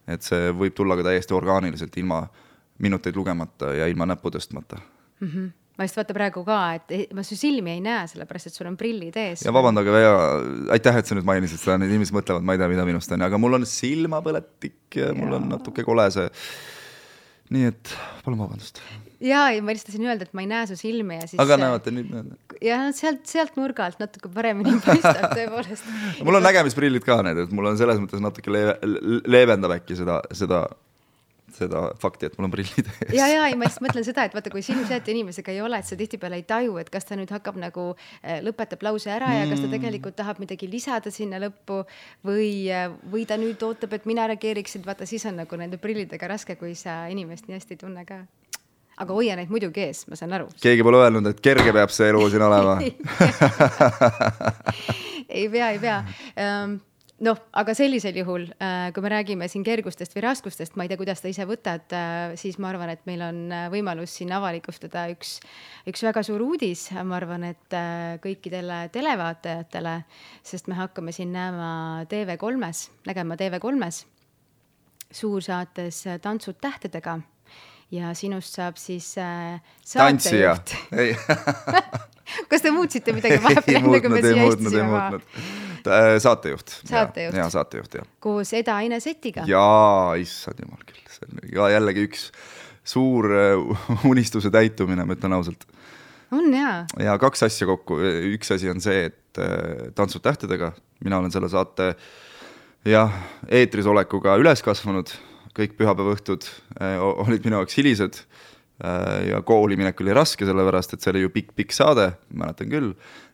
et 0.06 0.22
see 0.22 0.52
võib 0.54 0.74
tulla 0.74 0.94
ka 0.96 1.02
täiesti 1.08 1.34
orgaaniliselt, 1.34 1.96
ilma 1.98 2.20
minuteid 2.78 3.16
lugemata 3.16 3.72
ja 3.74 3.86
ilma 3.90 4.06
näppu 4.06 4.30
tõstmata 4.30 4.78
mm. 5.20 5.28
-hmm 5.28 5.54
ma 5.76 5.84
just 5.84 5.98
vaata 5.98 6.14
praegu 6.16 6.42
ka, 6.46 6.58
et 6.78 7.12
ma 7.16 7.22
su 7.26 7.36
silmi 7.36 7.74
ei 7.74 7.82
näe, 7.84 8.06
sellepärast 8.08 8.48
et 8.48 8.56
sul 8.56 8.68
on 8.70 8.78
prillid 8.80 9.16
ees. 9.20 9.44
ja 9.44 9.52
vabandage 9.52 9.92
väga, 9.92 10.14
aitäh, 10.72 11.00
et 11.00 11.08
sa 11.08 11.18
nüüd 11.18 11.28
mainisid 11.28 11.60
seda, 11.60 11.76
need 11.82 11.92
inimesed 11.92 12.16
mõtlevad, 12.16 12.46
ma 12.46 12.56
ei 12.56 12.62
tea, 12.62 12.70
mida 12.72 12.86
minust 12.88 13.12
on, 13.12 13.26
aga 13.26 13.40
mul 13.40 13.58
on 13.58 13.66
silmapõletik 13.68 14.96
ja, 14.96 15.10
ja 15.10 15.18
mul 15.18 15.36
on 15.36 15.50
natuke 15.52 15.84
kole 15.86 16.08
see. 16.14 16.30
Nii 17.54 17.68
et 17.70 17.92
palun 18.24 18.40
vabandust. 18.40 18.80
ja, 19.22 19.46
ei 19.52 19.60
ma 19.64 19.74
lihtsalt 19.74 19.92
tahtsin 19.92 20.08
öelda, 20.08 20.26
et 20.26 20.34
ma 20.36 20.44
ei 20.44 20.50
näe 20.50 20.70
su 20.70 20.78
silmi 20.78 21.20
ja 21.20 21.28
siis. 21.28 21.40
aga 21.42 21.58
näete 21.60 21.92
nüüd 21.94 22.10
näed. 22.12 22.32
ja 22.64 22.80
sealt, 22.96 23.22
sealt 23.30 23.58
nurgalt 23.60 24.00
natuke 24.02 24.30
paremini 24.32 24.78
paistab 24.86 25.30
tõepoolest 25.36 26.24
mul 26.26 26.40
on 26.40 26.46
nägemisprillid 26.46 27.06
ka 27.06 27.20
need, 27.26 27.44
et 27.46 27.54
mul 27.54 27.70
on 27.72 27.78
selles 27.80 28.00
mõttes 28.02 28.22
natuke 28.24 28.52
leeve, 28.52 28.76
leevendab 29.28 29.78
äkki 29.78 29.98
seda, 29.98 30.20
seda 30.36 30.64
seda 31.54 31.82
fakti, 32.02 32.26
et 32.26 32.36
mul 32.38 32.48
on 32.48 32.52
prillid 32.54 32.88
ees. 32.90 33.12
ja, 33.14 33.28
ja 33.30 33.44
ei, 33.46 33.54
ma 33.58 33.66
lihtsalt 33.66 33.84
mõtlen 33.86 34.06
seda, 34.06 34.24
et 34.26 34.34
vaata, 34.36 34.50
kui 34.52 34.64
silmseade 34.66 35.12
inimesega 35.12 35.54
ei 35.54 35.60
ole, 35.64 35.78
et 35.80 35.88
sa 35.88 35.98
tihtipeale 35.98 36.40
ei 36.40 36.46
taju, 36.48 36.78
et 36.82 36.90
kas 36.92 37.06
ta 37.06 37.18
nüüd 37.18 37.30
hakkab 37.32 37.58
nagu 37.62 37.88
äh, 37.96 38.40
lõpetab 38.44 38.82
lause 38.86 39.12
ära 39.12 39.28
mm. 39.30 39.38
ja 39.38 39.50
kas 39.52 39.62
ta 39.62 39.68
mm. 39.68 39.76
tegelikult 39.78 40.18
tahab 40.18 40.40
midagi 40.42 40.70
lisada 40.70 41.12
sinna 41.14 41.40
lõppu 41.42 41.82
või, 42.26 42.50
äh, 42.72 42.88
või 43.12 43.26
ta 43.28 43.38
nüüd 43.40 43.62
ootab, 43.66 43.94
et 43.96 44.08
mina 44.10 44.26
reageeriksin, 44.32 44.84
vaata 44.86 45.08
siis 45.08 45.26
on 45.30 45.38
nagu 45.42 45.60
nende 45.60 45.80
prillidega 45.82 46.34
raske, 46.34 46.58
kui 46.58 46.74
sa 46.78 47.04
inimest 47.12 47.46
nii 47.46 47.60
hästi 47.60 47.76
ei 47.76 47.82
tunne 47.84 48.04
ka 48.08 48.24
aga 48.96 49.12
hoia 49.12 49.36
neid 49.36 49.52
muidugi 49.52 49.82
ees, 49.84 50.04
ma 50.10 50.16
saan 50.18 50.34
aru. 50.36 50.48
keegi 50.62 50.84
pole 50.86 51.00
öelnud, 51.04 51.26
et 51.30 51.40
kerge 51.44 51.72
peab 51.76 51.92
see 51.92 52.08
elu 52.10 52.26
siin 52.32 52.44
olema 52.46 52.78
ei 55.28 55.48
pea, 55.52 55.70
ei 55.74 55.80
pea 55.82 55.98
um, 56.00 56.78
noh, 57.24 57.38
aga 57.56 57.74
sellisel 57.76 58.16
juhul, 58.20 58.48
äh, 58.60 58.90
kui 58.94 59.04
me 59.04 59.12
räägime 59.12 59.48
siin 59.48 59.64
kergustest 59.64 60.12
või 60.16 60.24
raskustest, 60.26 60.76
ma 60.76 60.84
ei 60.84 60.90
tea, 60.90 60.98
kuidas 61.00 61.22
te 61.24 61.30
ise 61.32 61.46
võtad, 61.48 61.86
äh, 61.96 62.34
siis 62.40 62.58
ma 62.60 62.70
arvan, 62.72 62.92
et 62.92 63.06
meil 63.08 63.22
on 63.24 63.38
äh, 63.52 63.68
võimalus 63.72 64.18
siin 64.18 64.34
avalikustada 64.36 65.06
üks, 65.12 65.38
üks 65.88 66.04
väga 66.04 66.24
suur 66.26 66.44
uudis, 66.44 66.88
ma 67.02 67.16
arvan, 67.20 67.46
et 67.52 67.78
kõikidele 68.24 68.86
televaatajatele, 68.92 69.96
sest 70.46 70.68
me 70.68 70.76
hakkame 70.78 71.14
siin 71.16 71.32
näema 71.36 72.04
TV3-s, 72.10 72.90
nägema 73.08 73.38
TV3-s 73.40 74.04
suursaates 75.10 76.04
Tantsud 76.22 76.60
tähtedega. 76.60 77.20
Ja 77.94 78.10
sinust 78.18 78.56
saab 78.56 78.80
siis 78.82 79.12
äh, 79.22 79.60
saatejuht. 79.86 80.72
kas 82.50 82.64
te 82.64 82.72
muutsite 82.74 83.14
midagi 83.14 83.38
vahepeal, 83.44 83.78
enne 83.84 84.00
kui 84.02 84.10
me 84.10 84.22
siia 84.24 84.48
istusime 84.50 84.88
saatejuht. 86.22 86.76
saatejuht. 86.88 87.36
ja 87.36 87.48
saatejuht, 87.52 87.98
jah. 88.00 88.06
koos 88.20 88.52
Eda-Aine 88.56 89.00
Setiga. 89.00 89.46
jaa, 89.48 90.14
issand 90.20 90.62
jumal 90.64 90.82
küll, 90.86 91.02
see 91.10 91.28
on 91.30 91.42
ka 91.54 91.70
jällegi 91.72 92.06
üks 92.08 92.28
suur 92.86 93.30
äh, 93.34 93.56
unistuse 94.12 94.52
täitumine, 94.54 95.06
ma 95.06 95.16
ütlen 95.16 95.36
ausalt. 95.36 95.66
on 96.34 96.50
jaa. 96.54 96.84
ja 97.02 97.16
kaks 97.22 97.46
asja 97.48 97.68
kokku, 97.70 98.00
üks 98.34 98.54
asi 98.54 98.70
on 98.72 98.82
see, 98.84 99.08
et 99.10 99.42
äh, 99.42 99.90
Tantsud 99.94 100.24
tähtedega, 100.26 100.72
mina 101.04 101.20
olen 101.22 101.34
selle 101.34 101.50
saate 101.52 101.94
jah, 102.86 103.14
eetris 103.48 103.88
olekuga 103.90 104.36
üles 104.40 104.62
kasvanud, 104.64 105.10
kõik 105.56 105.78
pühapäeva 105.78 106.12
õhtud 106.12 106.44
olid 107.24 107.46
minu 107.46 107.56
jaoks 107.56 107.78
hilised 107.78 108.18
ja 109.24 109.38
kooli 109.48 109.78
minek 109.80 110.00
oli 110.04 110.12
raske, 110.12 110.44
sellepärast 110.44 110.92
et 110.92 111.00
see 111.00 111.14
oli 111.14 111.22
ju 111.22 111.30
pikk-pikk 111.32 111.72
saade, 111.72 112.10
mäletan 112.28 112.68
küll 112.68 112.90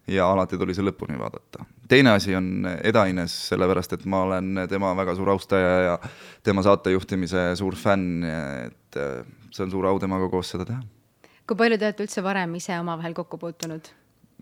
ja 0.07 0.27
alati 0.33 0.59
tuli 0.59 0.75
see 0.75 0.85
lõpuni 0.85 1.19
vaadata. 1.19 1.65
teine 1.89 2.17
asi 2.17 2.35
on 2.37 2.67
Edaines, 2.83 3.35
sellepärast 3.49 3.93
et 3.93 4.05
ma 4.05 4.23
olen 4.27 4.65
tema 4.69 4.95
väga 4.97 5.15
suur 5.15 5.31
austaja 5.31 5.75
ja 5.87 5.99
tema 6.43 6.63
saatejuhtimise 6.63 7.53
suur 7.57 7.77
fänn, 7.77 8.25
et 8.25 8.99
äh, 8.99 9.23
see 9.51 9.65
on 9.67 9.71
suur 9.71 9.87
au 9.87 10.01
temaga 10.03 10.29
koos 10.33 10.51
seda 10.55 10.67
teha. 10.69 10.83
kui 11.47 11.59
palju 11.59 11.79
te 11.79 11.91
olete 11.91 12.07
üldse 12.07 12.25
varem 12.25 12.55
ise 12.59 12.79
omavahel 12.81 13.15
kokku 13.15 13.39
puutunud? 13.39 13.93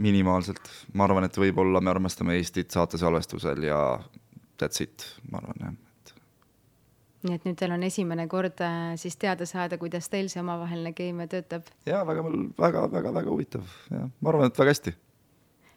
minimaalselt, 0.01 0.65
ma 0.95 1.05
arvan, 1.05 1.27
et 1.29 1.37
võib-olla 1.37 1.83
me 1.85 1.93
armastame 1.93 2.39
Eestit 2.41 2.73
saatesalvestusel 2.73 3.63
ja 3.69 4.01
that's 4.57 4.81
it, 4.81 5.05
ma 5.31 5.43
arvan 5.43 5.65
jah 5.67 5.79
nii 7.21 7.37
et 7.37 7.45
nüüd 7.45 7.57
teil 7.61 7.73
on 7.75 7.83
esimene 7.85 8.25
kord 8.33 8.63
äh, 8.65 8.95
siis 8.97 9.19
teada 9.21 9.45
saada, 9.45 9.77
kuidas 9.77 10.09
teil 10.09 10.31
see 10.33 10.41
omavaheline 10.41 10.95
keemia 10.97 11.29
töötab? 11.29 11.69
jaa, 11.85 12.01
väga, 12.09 12.25
väga, 12.57 12.87
väga, 12.97 13.15
väga 13.19 13.29
huvitav 13.29 13.79
ja 13.93 14.07
ma 14.09 14.33
arvan, 14.33 14.49
et 14.49 14.57
väga 14.57 14.73
hästi 14.73 14.95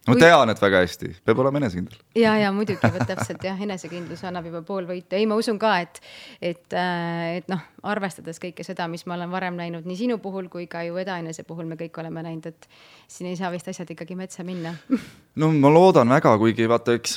ma 0.08 0.16
tean, 0.20 0.52
et 0.52 0.60
väga 0.60 0.82
hästi, 0.84 1.10
peab 1.24 1.40
olema 1.44 1.62
enesekindel. 1.62 2.00
ja, 2.20 2.34
ja 2.42 2.52
muidugi, 2.56 2.90
vot 2.92 3.06
täpselt 3.08 3.44
jah, 3.46 3.60
enesekindlus 3.64 4.24
annab 4.28 4.48
juba 4.50 4.64
pool 4.68 4.88
võitu, 4.90 5.16
ei, 5.16 5.28
ma 5.30 5.38
usun 5.40 5.60
ka, 5.62 5.76
et, 5.84 6.02
et, 6.42 6.76
äh, 6.76 7.40
et 7.40 7.52
noh, 7.52 7.62
arvestades 7.88 8.40
kõike 8.44 8.66
seda, 8.68 8.88
mis 8.92 9.06
ma 9.08 9.16
olen 9.18 9.32
varem 9.32 9.56
näinud 9.60 9.88
nii 9.88 10.00
sinu 10.00 10.18
puhul 10.24 10.50
kui 10.52 10.68
ka 10.72 10.84
ju 10.88 11.00
Eda-Enese 11.00 11.46
puhul 11.48 11.70
me 11.70 11.78
kõik 11.80 12.00
oleme 12.04 12.24
näinud, 12.26 12.50
et 12.52 12.68
siin 13.12 13.32
ei 13.32 13.40
saa 13.40 13.52
vist 13.54 13.70
asjad 13.72 13.90
ikkagi 13.96 14.18
metsa 14.20 14.46
minna. 14.48 14.76
No 15.34 15.48
ma 15.50 15.72
loodan 15.74 16.12
väga, 16.14 16.36
kuigi 16.38 16.68
vaata, 16.70 16.94
eks 16.94 17.16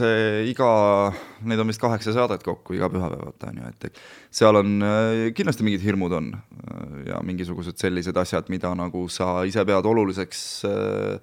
iga, 0.48 0.68
neid 1.44 1.60
on 1.60 1.68
vist 1.68 1.82
kaheksa 1.82 2.14
saadet 2.16 2.40
kokku 2.46 2.72
iga 2.72 2.88
pühapäev, 2.88 3.26
vaata 3.26 3.50
on 3.50 3.58
ju, 3.60 3.72
et 3.74 4.00
seal 4.32 4.56
on 4.56 4.70
äh, 4.80 5.10
kindlasti 5.36 5.66
mingid 5.66 5.84
hirmud 5.84 6.14
on 6.16 6.30
äh, 6.32 6.94
ja 7.10 7.18
mingisugused 7.20 7.76
sellised 7.76 8.16
asjad, 8.16 8.48
mida 8.48 8.72
nagu 8.78 9.04
sa 9.12 9.42
ise 9.44 9.66
pead 9.68 9.90
oluliseks 9.90 10.46
äh, 10.64 10.96
Äh, 11.16 11.20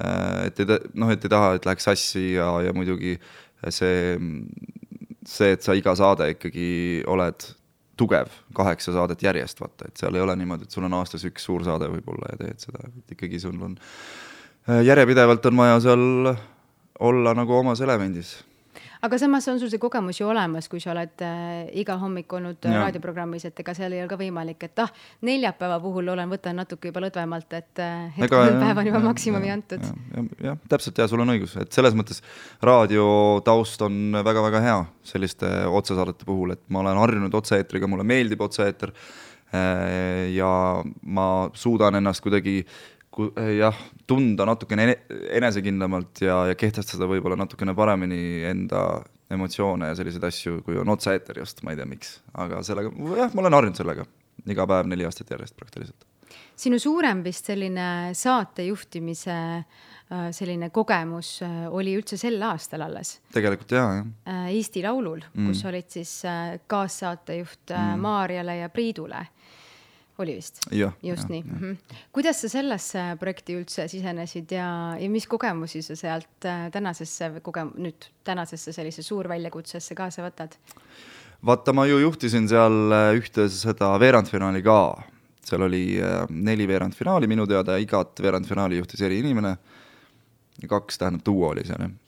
et 0.00 0.60
ei, 0.62 0.68
noh, 0.94 1.10
et 1.12 1.24
ei 1.24 1.32
taha, 1.32 1.54
et 1.56 1.66
läheks 1.68 1.88
sassi 1.88 2.32
ja, 2.34 2.48
ja 2.64 2.72
muidugi 2.76 3.16
see, 3.68 4.14
see, 5.28 5.50
et 5.52 5.64
sa 5.64 5.76
iga 5.76 5.94
saade 5.98 6.30
ikkagi 6.32 6.70
oled 7.10 7.48
tugev, 8.00 8.32
kaheksa 8.56 8.94
saadet 8.96 9.22
järjest, 9.22 9.60
vaata, 9.60 9.88
et 9.88 10.00
seal 10.00 10.16
ei 10.16 10.24
ole 10.24 10.36
niimoodi, 10.40 10.66
et 10.66 10.74
sul 10.74 10.86
on 10.88 10.96
aastas 10.96 11.26
üks 11.28 11.44
suur 11.44 11.64
saade 11.66 11.90
võib-olla 11.92 12.32
ja 12.32 12.40
teed 12.40 12.64
seda, 12.64 12.86
et 12.88 13.16
ikkagi 13.16 13.42
sul 13.42 13.58
on 13.60 13.76
äh, 13.76 14.80
järjepidevalt 14.88 15.50
on 15.50 15.60
vaja 15.60 15.82
seal 15.84 16.32
olla 17.02 17.36
nagu 17.36 17.58
omas 17.58 17.82
elemendis 17.84 18.38
aga 19.02 19.18
samas 19.18 19.48
on 19.50 19.58
sul 19.58 19.70
see 19.70 19.80
kogemus 19.82 20.20
ju 20.20 20.28
olemas, 20.30 20.68
kui 20.70 20.80
sa 20.82 20.92
oled 20.92 21.24
äh, 21.26 21.70
iga 21.80 21.96
hommik 21.98 22.32
olnud 22.38 22.62
ja. 22.62 22.84
raadioprogrammis, 22.84 23.48
et 23.48 23.62
ega 23.64 23.74
seal 23.74 23.96
ei 23.96 24.02
ole 24.04 24.10
ka 24.10 24.18
võimalik, 24.20 24.62
et 24.68 24.82
ah, 24.84 24.92
neljapäeva 25.26 25.80
puhul 25.82 26.12
olen, 26.14 26.30
võtan 26.30 26.60
natuke 26.60 26.92
juba 26.92 27.02
lõdvemalt, 27.06 27.56
et 27.58 27.82
äh, 27.82 28.20
et 28.22 28.30
kolm 28.30 28.60
päeva 28.62 28.84
on 28.84 28.90
juba 28.92 29.02
maksimumi 29.08 29.50
antud. 29.54 29.82
jah 29.82 30.12
ja, 30.14 30.24
ja, 30.50 30.54
täpselt 30.70 31.02
ja 31.02 31.08
sul 31.10 31.24
on 31.24 31.34
õigus, 31.34 31.56
et 31.58 31.74
selles 31.74 31.96
mõttes 31.98 32.22
raadiotaust 32.62 33.82
on 33.88 34.22
väga-väga 34.22 34.62
hea 34.68 34.78
selliste 35.12 35.50
otsesaadete 35.66 36.28
puhul, 36.28 36.54
et 36.54 36.62
ma 36.70 36.84
olen 36.84 37.02
harjunud 37.02 37.34
otse-eetriga, 37.42 37.90
mulle 37.90 38.06
meeldib 38.06 38.46
otse-eeter 38.46 38.94
äh, 38.94 40.30
ja 40.36 40.52
ma 41.02 41.28
suudan 41.58 41.98
ennast 41.98 42.22
kuidagi 42.22 42.60
jah, 43.58 43.76
tunda 44.08 44.46
natukene 44.48 44.86
enesekindlamalt 45.36 46.22
ja, 46.24 46.38
ja 46.50 46.56
kehtestada 46.58 47.08
võib-olla 47.10 47.36
natukene 47.36 47.74
paremini 47.76 48.42
enda 48.48 49.02
emotsioone 49.32 49.90
ja 49.90 49.96
selliseid 49.96 50.24
asju, 50.28 50.60
kui 50.66 50.78
on 50.80 50.92
otse-eeter 50.92 51.40
just, 51.42 51.62
ma 51.64 51.72
ei 51.72 51.80
tea, 51.80 51.88
miks, 51.88 52.18
aga 52.40 52.62
sellega, 52.66 52.92
jah, 53.18 53.32
ma 53.32 53.44
olen 53.44 53.58
harjunud 53.58 53.80
sellega 53.80 54.08
iga 54.50 54.66
päev 54.68 54.88
neli 54.90 55.06
aastat 55.06 55.30
järjest 55.30 55.56
praktiliselt. 55.56 56.06
sinu 56.56 56.78
suurem 56.80 57.22
vist 57.24 57.46
selline 57.46 58.12
saate 58.16 58.64
juhtimise 58.66 59.36
äh, 59.36 60.30
selline 60.32 60.70
kogemus 60.70 61.34
äh, 61.44 61.66
oli 61.70 61.94
üldse 61.98 62.16
sel 62.16 62.40
aastal 62.42 62.86
alles. 62.88 63.18
tegelikult 63.32 63.76
jaa, 63.76 63.94
jah. 64.00 64.08
Äh, 64.26 64.48
Eesti 64.56 64.82
Laulul 64.82 65.22
mm., 65.32 65.50
kus 65.50 65.64
olid 65.68 65.88
siis 65.92 66.14
kaassaatejuht 66.66 67.76
mm. 67.76 68.02
Maarjale 68.02 68.56
ja 68.62 68.72
Priidule 68.72 69.26
oli 70.18 70.34
vist? 70.36 70.60
just 70.72 71.22
ja, 71.22 71.28
nii. 71.28 71.42
Mm 71.42 71.58
-hmm. 71.58 71.76
kuidas 72.12 72.40
sa 72.40 72.48
sellesse 72.48 73.16
projekti 73.20 73.56
üldse 73.56 73.88
sisenesid 73.88 74.52
ja, 74.52 74.96
ja 75.00 75.10
mis 75.10 75.26
kogemusi 75.26 75.82
sa 75.82 75.96
sealt 75.96 76.44
äh, 76.44 76.70
tänasesse 76.70 77.32
kogem-, 77.42 77.74
nüüd 77.76 78.10
tänasesse 78.24 78.72
sellise 78.72 79.02
suurväljakutsesse 79.02 79.94
kaasa 79.94 80.22
võtad? 80.22 80.56
vaata, 81.46 81.72
ma 81.72 81.86
ju 81.86 81.98
juhtisin 81.98 82.48
seal 82.48 82.92
äh, 82.92 83.14
ühte 83.16 83.48
seda 83.48 83.98
veerandfinaali 84.00 84.62
ka, 84.62 85.02
seal 85.44 85.62
oli 85.62 86.00
äh, 86.02 86.26
neli 86.30 86.68
veerandfinaali 86.68 87.26
minu 87.26 87.46
teada, 87.46 87.76
igat 87.76 88.20
veerandfinaali 88.22 88.76
juhtis 88.76 89.00
eri 89.00 89.18
inimene, 89.18 89.56
kaks 90.68 90.98
tähendab 90.98 91.24
duo 91.26 91.48
oli 91.48 91.64
seal 91.64 91.88
jah 91.88 91.98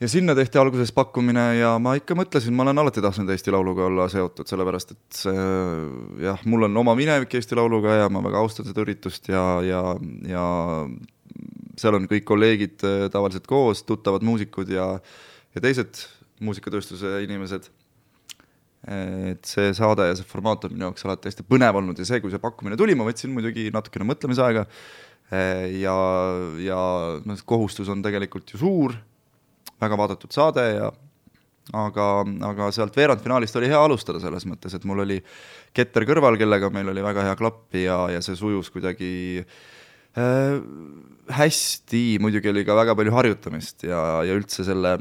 ja 0.00 0.08
sinna 0.08 0.34
tehti 0.36 0.58
alguses 0.58 0.92
pakkumine 0.96 1.44
ja 1.58 1.74
ma 1.82 1.92
ikka 1.98 2.16
mõtlesin, 2.16 2.54
ma 2.56 2.64
olen 2.64 2.80
alati 2.80 3.02
tahtnud 3.04 3.30
Eesti 3.34 3.52
Lauluga 3.52 3.84
olla 3.88 4.06
seotud, 4.12 4.48
sellepärast 4.48 4.94
et 4.94 5.18
see 5.22 5.48
jah, 6.24 6.40
mul 6.48 6.68
on 6.68 6.80
oma 6.80 6.94
minevik 6.98 7.36
Eesti 7.36 7.58
Lauluga 7.58 7.98
ja 8.02 8.12
ma 8.12 8.22
väga 8.24 8.40
austan 8.40 8.68
seda 8.68 8.80
üritust 8.84 9.28
ja, 9.28 9.42
ja, 9.66 9.82
ja 10.28 10.46
seal 11.80 11.98
on 11.98 12.08
kõik 12.08 12.24
kolleegid 12.28 12.86
äh, 12.86 13.04
tavaliselt 13.12 13.48
koos, 13.50 13.84
tuttavad 13.88 14.24
muusikud 14.26 14.72
ja, 14.72 14.94
ja 15.54 15.64
teised 15.64 16.06
muusikatööstuse 16.40 17.20
inimesed. 17.26 17.68
et 18.88 19.44
see 19.44 19.74
saade 19.76 20.06
ja 20.08 20.14
see 20.16 20.24
formaat 20.24 20.62
on 20.64 20.72
minu 20.72 20.86
jaoks 20.86 21.04
alati 21.04 21.28
hästi 21.28 21.44
põnev 21.44 21.76
olnud 21.76 21.98
ja 22.00 22.06
see, 22.08 22.16
kui 22.24 22.32
see 22.32 22.40
pakkumine 22.40 22.78
tuli, 22.80 22.94
ma 22.96 23.04
võtsin 23.04 23.28
muidugi 23.34 23.66
natukene 23.74 24.06
mõtlemisaega 24.08 24.62
ja, 25.76 25.96
ja 26.64 26.78
noh, 27.20 27.42
kohustus 27.44 27.90
on 27.92 28.00
tegelikult 28.00 28.54
ju 28.54 28.62
suur, 28.62 28.96
väga 29.80 29.98
vaadatud 30.00 30.34
saade 30.34 30.66
ja 30.76 30.90
aga, 31.76 32.06
aga 32.50 32.70
sealt 32.74 32.96
veerandfinaalist 32.96 33.58
oli 33.60 33.70
hea 33.70 33.80
alustada 33.80 34.20
selles 34.22 34.46
mõttes, 34.48 34.74
et 34.74 34.86
mul 34.88 35.04
oli 35.04 35.20
ketter 35.76 36.06
kõrval, 36.08 36.38
kellega 36.40 36.70
meil 36.74 36.90
oli 36.92 37.04
väga 37.04 37.28
hea 37.28 37.36
klapp 37.38 37.76
ja, 37.78 38.02
ja 38.14 38.22
see 38.24 38.38
sujus 38.38 38.70
kuidagi 38.74 39.12
äh, 39.42 40.58
hästi, 41.36 42.04
muidugi 42.22 42.50
oli 42.52 42.66
ka 42.66 42.76
väga 42.78 42.96
palju 42.98 43.14
harjutamist 43.14 43.86
ja, 43.86 44.02
ja 44.26 44.36
üldse 44.36 44.66
selle 44.66 44.98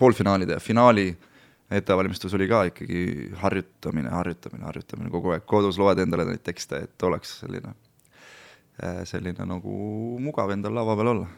poolfinaalide 0.00 0.58
ja 0.58 0.62
finaali 0.64 1.10
ettevalmistus 1.70 2.34
oli 2.34 2.48
ka 2.50 2.64
ikkagi 2.72 3.30
harjutamine, 3.40 4.10
harjutamine, 4.10 4.66
harjutamine 4.66 5.12
kogu 5.12 5.36
aeg, 5.36 5.46
kodus 5.48 5.78
loed 5.78 6.02
endale 6.02 6.26
neid 6.26 6.42
tekste, 6.42 6.82
et 6.88 7.06
oleks 7.06 7.38
selline, 7.44 7.76
äh, 8.82 9.04
selline 9.08 9.46
nagu 9.48 9.76
mugav 10.20 10.50
endal 10.56 10.76
lava 10.76 10.98
peal 10.98 11.14
olla 11.14 11.30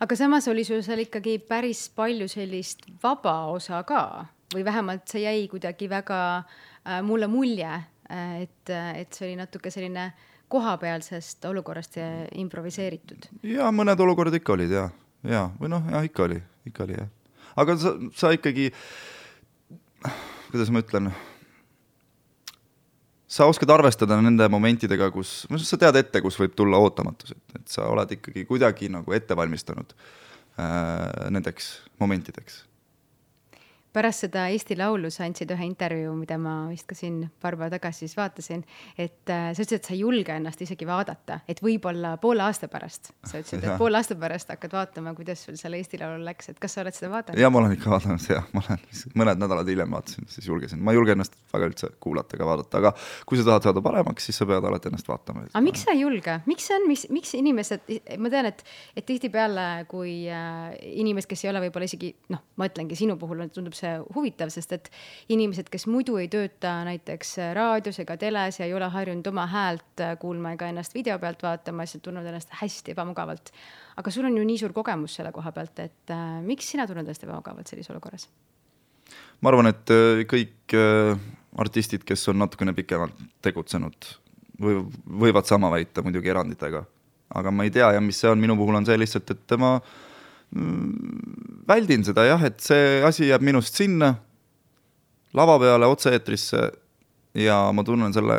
aga 0.00 0.16
samas 0.18 0.48
oli 0.48 0.64
sul 0.64 0.82
seal 0.84 1.04
ikkagi 1.04 1.38
päris 1.48 1.86
palju 1.94 2.28
sellist 2.30 2.86
vaba 3.02 3.46
osa 3.52 3.82
ka 3.88 4.26
või 4.54 4.64
vähemalt 4.66 5.08
see 5.08 5.24
jäi 5.24 5.46
kuidagi 5.48 5.88
väga 5.90 6.18
äh, 6.38 7.00
mulle 7.06 7.28
mulje, 7.30 7.70
äh, 7.72 8.34
et, 8.42 8.70
et 8.72 9.12
see 9.12 9.30
oli 9.30 9.40
natuke 9.40 9.72
selline 9.72 10.10
kohapealsest 10.52 11.44
olukorrast 11.48 11.96
improviseeritud. 12.36 13.30
ja 13.48 13.70
mõned 13.72 14.00
olukorrad 14.04 14.36
ikka 14.36 14.56
olid 14.56 14.74
ja, 14.74 14.88
ja 15.24 15.46
või 15.60 15.72
noh, 15.72 15.86
jah 15.90 16.04
ikka 16.04 16.26
oli, 16.28 16.40
ikka 16.68 16.84
oli 16.84 16.98
jah. 16.98 17.12
aga 17.56 17.76
sa, 17.80 17.94
sa 18.16 18.32
ikkagi, 18.36 18.68
kuidas 20.50 20.74
ma 20.74 20.84
ütlen 20.84 21.12
sa 23.32 23.48
oskad 23.48 23.70
arvestada 23.72 24.18
nende 24.20 24.48
momentidega, 24.52 25.08
kus, 25.14 25.42
sa 25.64 25.78
tead 25.80 25.96
ette, 26.02 26.20
kus 26.24 26.36
võib 26.40 26.56
tulla 26.58 26.80
ootamatus, 26.82 27.32
et, 27.36 27.60
et 27.60 27.76
sa 27.76 27.88
oled 27.92 28.18
ikkagi 28.18 28.44
kuidagi 28.48 28.90
nagu 28.92 29.16
ette 29.16 29.36
valmistanud 29.38 29.94
äh, 29.94 31.30
nendeks 31.32 31.74
momentideks 32.02 32.62
pärast 33.92 34.24
seda 34.24 34.46
Eesti 34.52 34.76
Laulu 34.78 35.10
sa 35.12 35.26
andsid 35.26 35.50
ühe 35.52 35.66
intervjuu, 35.66 36.14
mida 36.16 36.38
ma 36.40 36.54
vist 36.70 36.86
ka 36.88 36.96
siin 36.96 37.20
paar 37.42 37.56
päeva 37.58 37.70
tagasi 37.74 38.06
siis 38.06 38.14
vaatasin, 38.16 38.62
et 38.96 39.30
äh, 39.30 39.50
sa 39.52 39.62
ütlesid, 39.64 39.80
et 39.80 39.88
sa 39.88 39.94
ei 39.94 40.00
julge 40.00 40.34
ennast 40.34 40.62
isegi 40.64 40.88
vaadata, 40.88 41.40
et 41.48 41.60
võib-olla 41.64 42.14
poole 42.22 42.44
aasta 42.46 42.70
pärast, 42.72 43.12
sa 43.28 43.40
ütlesid, 43.40 43.64
et 43.66 43.76
poole 43.80 44.00
aasta 44.00 44.16
pärast 44.18 44.52
hakkad 44.54 44.76
vaatama, 44.76 45.14
kuidas 45.18 45.44
sul 45.44 45.58
seal 45.60 45.76
Eesti 45.76 46.00
Laulul 46.00 46.24
läks, 46.28 46.52
et 46.52 46.60
kas 46.62 46.76
sa 46.76 46.84
oled 46.84 46.96
seda 46.96 47.12
vaadanud? 47.12 47.40
ja 47.42 47.50
ma 47.52 47.60
olen 47.60 47.76
ikka 47.76 47.92
vaadanud 47.92 48.28
ja 48.32 48.40
ma 48.56 48.64
olen 48.64 48.86
mõned 49.22 49.42
nädalad 49.44 49.72
hiljem 49.72 49.96
vaatasin, 49.98 50.28
siis 50.32 50.48
julgesin, 50.48 50.80
ma 50.80 50.94
ei 50.94 51.00
julge 51.00 51.16
ennast 51.16 51.36
väga 51.52 51.68
üldse 51.70 51.92
kuulata 52.02 52.38
ega 52.38 52.48
vaadata, 52.48 52.80
aga 52.80 52.94
kui 53.28 53.40
sa 53.40 53.46
tahad 53.50 53.68
saada 53.68 53.84
paremaks, 53.84 54.28
siis 54.28 54.40
sa 54.40 54.48
pead 54.48 54.64
alati 54.68 54.88
ennast 54.92 55.08
vaatama. 55.08 55.44
aga 55.52 55.64
miks 55.64 55.84
sa 55.84 55.92
ei 55.92 56.04
julge, 56.04 56.38
miks 56.48 56.70
see 56.70 56.78
on, 56.80 56.88
mis, 56.88 57.04
miks 57.12 57.36
inimesed, 57.36 57.92
ma 58.22 58.32
tean, 58.32 58.48
et, 58.48 58.64
et 58.96 59.06
tihtipeale, 59.08 59.68
kui 59.90 60.16
äh, 60.32 60.72
inimesed, 61.02 61.28
kes 61.30 61.44
ei 61.44 61.52
ole 61.52 61.66
võib-olla 61.66 61.88
isegi 61.88 62.14
noh, 62.32 62.40
ma 62.56 62.70
ütlengi 62.70 62.96
sinu 62.98 63.18
puhul 63.20 63.44
tundub 63.52 63.74
see 63.76 63.81
huvitav, 64.14 64.50
sest 64.52 64.72
et 64.76 64.88
inimesed, 65.32 65.68
kes 65.72 65.86
muidu 65.90 66.16
ei 66.20 66.28
tööta 66.32 66.74
näiteks 66.86 67.34
raadios 67.56 68.00
ega 68.02 68.16
teles 68.20 68.60
ja 68.60 68.68
ei 68.68 68.74
ole 68.76 68.88
harjunud 68.92 69.26
oma 69.32 69.46
häält 69.50 70.04
kuulma 70.22 70.54
ega 70.56 70.70
ennast 70.72 70.94
video 70.94 71.18
pealt 71.22 71.42
vaatama, 71.42 71.86
siis 71.86 72.02
tunnevad 72.04 72.30
ennast 72.32 72.54
hästi 72.60 72.94
ebamugavalt. 72.94 73.52
aga 73.96 74.10
sul 74.10 74.28
on 74.28 74.36
ju 74.38 74.44
nii 74.44 74.58
suur 74.58 74.72
kogemus 74.72 75.14
selle 75.18 75.32
koha 75.32 75.52
pealt, 75.52 75.78
et 75.78 76.14
äh, 76.14 76.40
miks 76.42 76.70
sina 76.74 76.86
tunned 76.86 77.06
ennast 77.06 77.24
ebamugavalt 77.24 77.66
sellises 77.66 77.90
olukorras? 77.94 78.28
ma 79.40 79.52
arvan, 79.52 79.72
et 79.72 79.90
äh, 79.90 80.22
kõik 80.28 80.76
äh, 80.78 81.18
artistid, 81.58 82.06
kes 82.08 82.28
on 82.32 82.40
natukene 82.42 82.72
pikemalt 82.76 83.18
tegutsenud, 83.42 84.14
või 84.62 84.80
võivad 85.26 85.48
sama 85.48 85.70
väita, 85.72 86.02
muidugi 86.02 86.30
eranditega. 86.30 86.84
aga 87.34 87.50
ma 87.50 87.64
ei 87.64 87.70
tea 87.70 87.92
ja 87.96 88.00
mis 88.00 88.20
see 88.20 88.30
on, 88.30 88.40
minu 88.40 88.56
puhul 88.56 88.80
on 88.80 88.86
see 88.86 88.98
lihtsalt, 88.98 89.30
et 89.30 89.46
tema 89.50 89.76
äh, 89.76 90.00
väldin 91.68 92.04
seda 92.04 92.26
jah, 92.26 92.44
et 92.44 92.60
see 92.60 93.00
asi 93.06 93.28
jääb 93.30 93.44
minust 93.46 93.78
sinna 93.78 94.12
lava 95.36 95.56
peale 95.62 95.88
otse-eetrisse 95.88 96.66
ja 97.40 97.58
ma 97.72 97.84
tunnen 97.86 98.12
selle, 98.12 98.38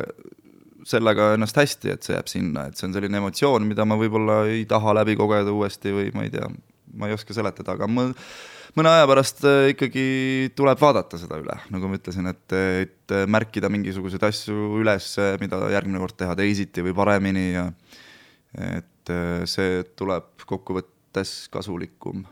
sellega 0.85 1.33
ennast 1.37 1.57
hästi, 1.57 1.93
et 1.95 2.05
see 2.05 2.15
jääb 2.17 2.29
sinna, 2.29 2.67
et 2.69 2.77
see 2.77 2.87
on 2.89 2.95
selline 2.95 3.21
emotsioon, 3.21 3.65
mida 3.69 3.85
ma 3.89 3.97
võib-olla 3.99 4.43
ei 4.51 4.67
taha 4.69 4.93
läbi 4.99 5.17
kogeda 5.17 5.53
uuesti 5.53 5.93
või 5.95 6.11
ma 6.13 6.27
ei 6.27 6.33
tea, 6.33 6.49
ma 6.93 7.09
ei 7.09 7.17
oska 7.17 7.35
seletada, 7.35 7.77
aga 7.77 7.89
ma 7.89 8.05
mõne 8.77 8.93
aja 8.93 9.09
pärast 9.09 9.43
äh, 9.49 9.71
ikkagi 9.73 10.05
tuleb 10.57 10.81
vaadata 10.81 11.17
seda 11.21 11.41
üle, 11.41 11.57
nagu 11.73 11.89
ma 11.89 11.97
ütlesin, 11.97 12.29
et, 12.29 12.57
et 12.85 13.17
märkida 13.29 13.71
mingisuguseid 13.73 14.29
asju 14.29 14.77
üles, 14.81 15.15
mida 15.41 15.61
järgmine 15.73 16.01
kord 16.01 16.17
teha 16.19 16.37
teisiti 16.37 16.85
või 16.85 16.95
paremini 16.97 17.47
ja 17.55 17.67
et 18.53 19.13
äh, 19.13 19.45
see 19.49 19.81
tuleb 19.97 20.45
kokkuvõttes 20.45 20.92
mõttes 21.13 21.47
kasulikum 21.53 22.23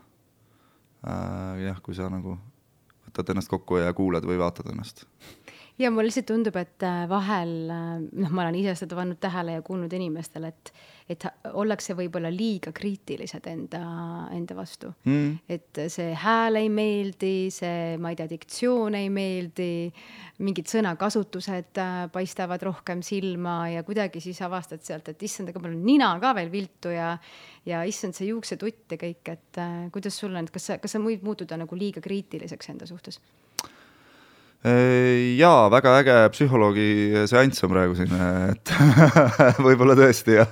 äh,. 1.06 1.62
jah, 1.62 1.78
kui 1.86 1.94
sa 1.94 2.10
nagu 2.10 2.34
võtad 3.06 3.30
ennast 3.30 3.50
kokku 3.52 3.78
ja 3.78 3.94
kuulad 3.94 4.26
või 4.26 4.40
vaatad 4.42 4.72
ennast. 4.72 5.06
Ja 5.82 5.90
mulle 5.92 6.10
lihtsalt 6.10 6.30
tundub, 6.30 6.56
et 6.62 6.84
äh, 6.86 7.04
vahel 7.10 7.52
äh, 7.74 8.00
noh, 8.02 8.32
ma 8.32 8.46
olen 8.46 8.58
ise 8.60 8.76
seda 8.78 8.98
pannud 8.98 9.20
tähele 9.22 9.58
ja 9.58 9.66
kuulnud 9.66 9.94
inimestel, 9.98 10.50
et 10.52 10.74
et 11.12 11.26
ollakse 11.60 11.92
võib-olla 11.98 12.30
liiga 12.32 12.72
kriitilised 12.72 13.48
enda, 13.50 13.82
enda 14.32 14.56
vastu 14.56 14.94
mm.. 15.04 15.42
et 15.52 15.82
see 15.92 16.14
hääl 16.16 16.60
ei 16.62 16.70
meeldi, 16.72 17.50
see, 17.52 17.98
ma 18.00 18.14
ei 18.14 18.20
tea, 18.20 18.30
diktsioon 18.32 18.96
ei 18.96 19.10
meeldi, 19.12 19.90
mingid 20.46 20.72
sõnakasutused 20.72 21.82
äh, 21.82 21.98
paistavad 22.14 22.64
rohkem 22.64 23.04
silma 23.04 23.58
ja 23.74 23.84
kuidagi 23.88 24.24
siis 24.24 24.40
avastad 24.46 24.86
sealt, 24.88 25.12
et 25.12 25.28
issand, 25.28 25.52
aga 25.52 25.64
mul 25.64 25.76
on 25.76 25.84
nina 25.90 26.14
ka 26.22 26.36
veel 26.38 26.54
viltu 26.54 26.94
ja 26.94 27.16
ja 27.68 27.84
issand, 27.86 28.16
see 28.18 28.32
juuksetutt 28.32 28.96
ja 28.96 28.98
kõik, 29.02 29.36
et 29.36 29.60
kuidas 29.94 30.16
sul 30.18 30.34
on, 30.38 30.48
kas 30.54 30.72
sa, 30.72 30.80
kas 30.82 30.96
sa 30.96 31.02
võid 31.04 31.26
muutuda 31.26 31.60
nagu 31.62 31.78
liiga 31.78 32.02
kriitiliseks 32.02 32.72
enda 32.74 32.88
suhtes? 32.90 33.20
Äh, 34.62 35.40
jaa, 35.40 35.72
väga 35.74 35.96
äge 36.04 36.16
psühholoogi 36.36 37.24
seanss 37.26 37.64
on 37.66 37.72
praegu 37.72 37.96
siin, 37.98 38.12
et 38.52 38.70
võib-olla 39.66 39.96
tõesti 39.98 40.36
jah, 40.36 40.52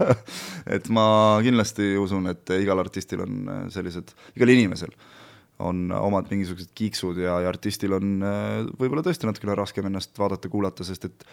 et 0.66 0.90
ma 0.90 1.04
kindlasti 1.46 1.92
usun, 2.02 2.26
et 2.32 2.56
igal 2.58 2.82
artistil 2.82 3.22
on 3.22 3.44
äh, 3.46 3.62
sellised, 3.70 4.10
igal 4.34 4.50
inimesel 4.56 4.98
on 5.62 5.92
omad 5.94 6.32
mingisugused 6.32 6.74
kiiksud 6.74 7.22
ja, 7.22 7.38
ja 7.44 7.54
artistil 7.54 7.94
on 8.00 8.18
äh, 8.26 8.66
võib-olla 8.82 9.06
tõesti 9.06 9.30
natukene 9.30 9.60
raskem 9.62 9.92
ennast 9.92 10.18
vaadata-kuulata, 10.18 10.88
sest 10.90 11.06
et 11.12 11.30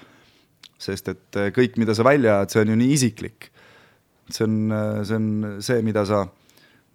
sest 0.77 1.09
et 1.09 1.43
kõik, 1.57 1.81
mida 1.81 1.97
sa 1.97 2.05
välja 2.05 2.43
ajad, 2.43 2.53
see 2.53 2.67
on 2.67 2.75
ju 2.75 2.81
nii 2.83 2.93
isiklik. 2.93 3.53
see 4.29 4.45
on, 4.45 4.57
see 5.01 5.17
on 5.17 5.29
see, 5.65 5.81
mida 5.87 6.05
sa, 6.05 6.27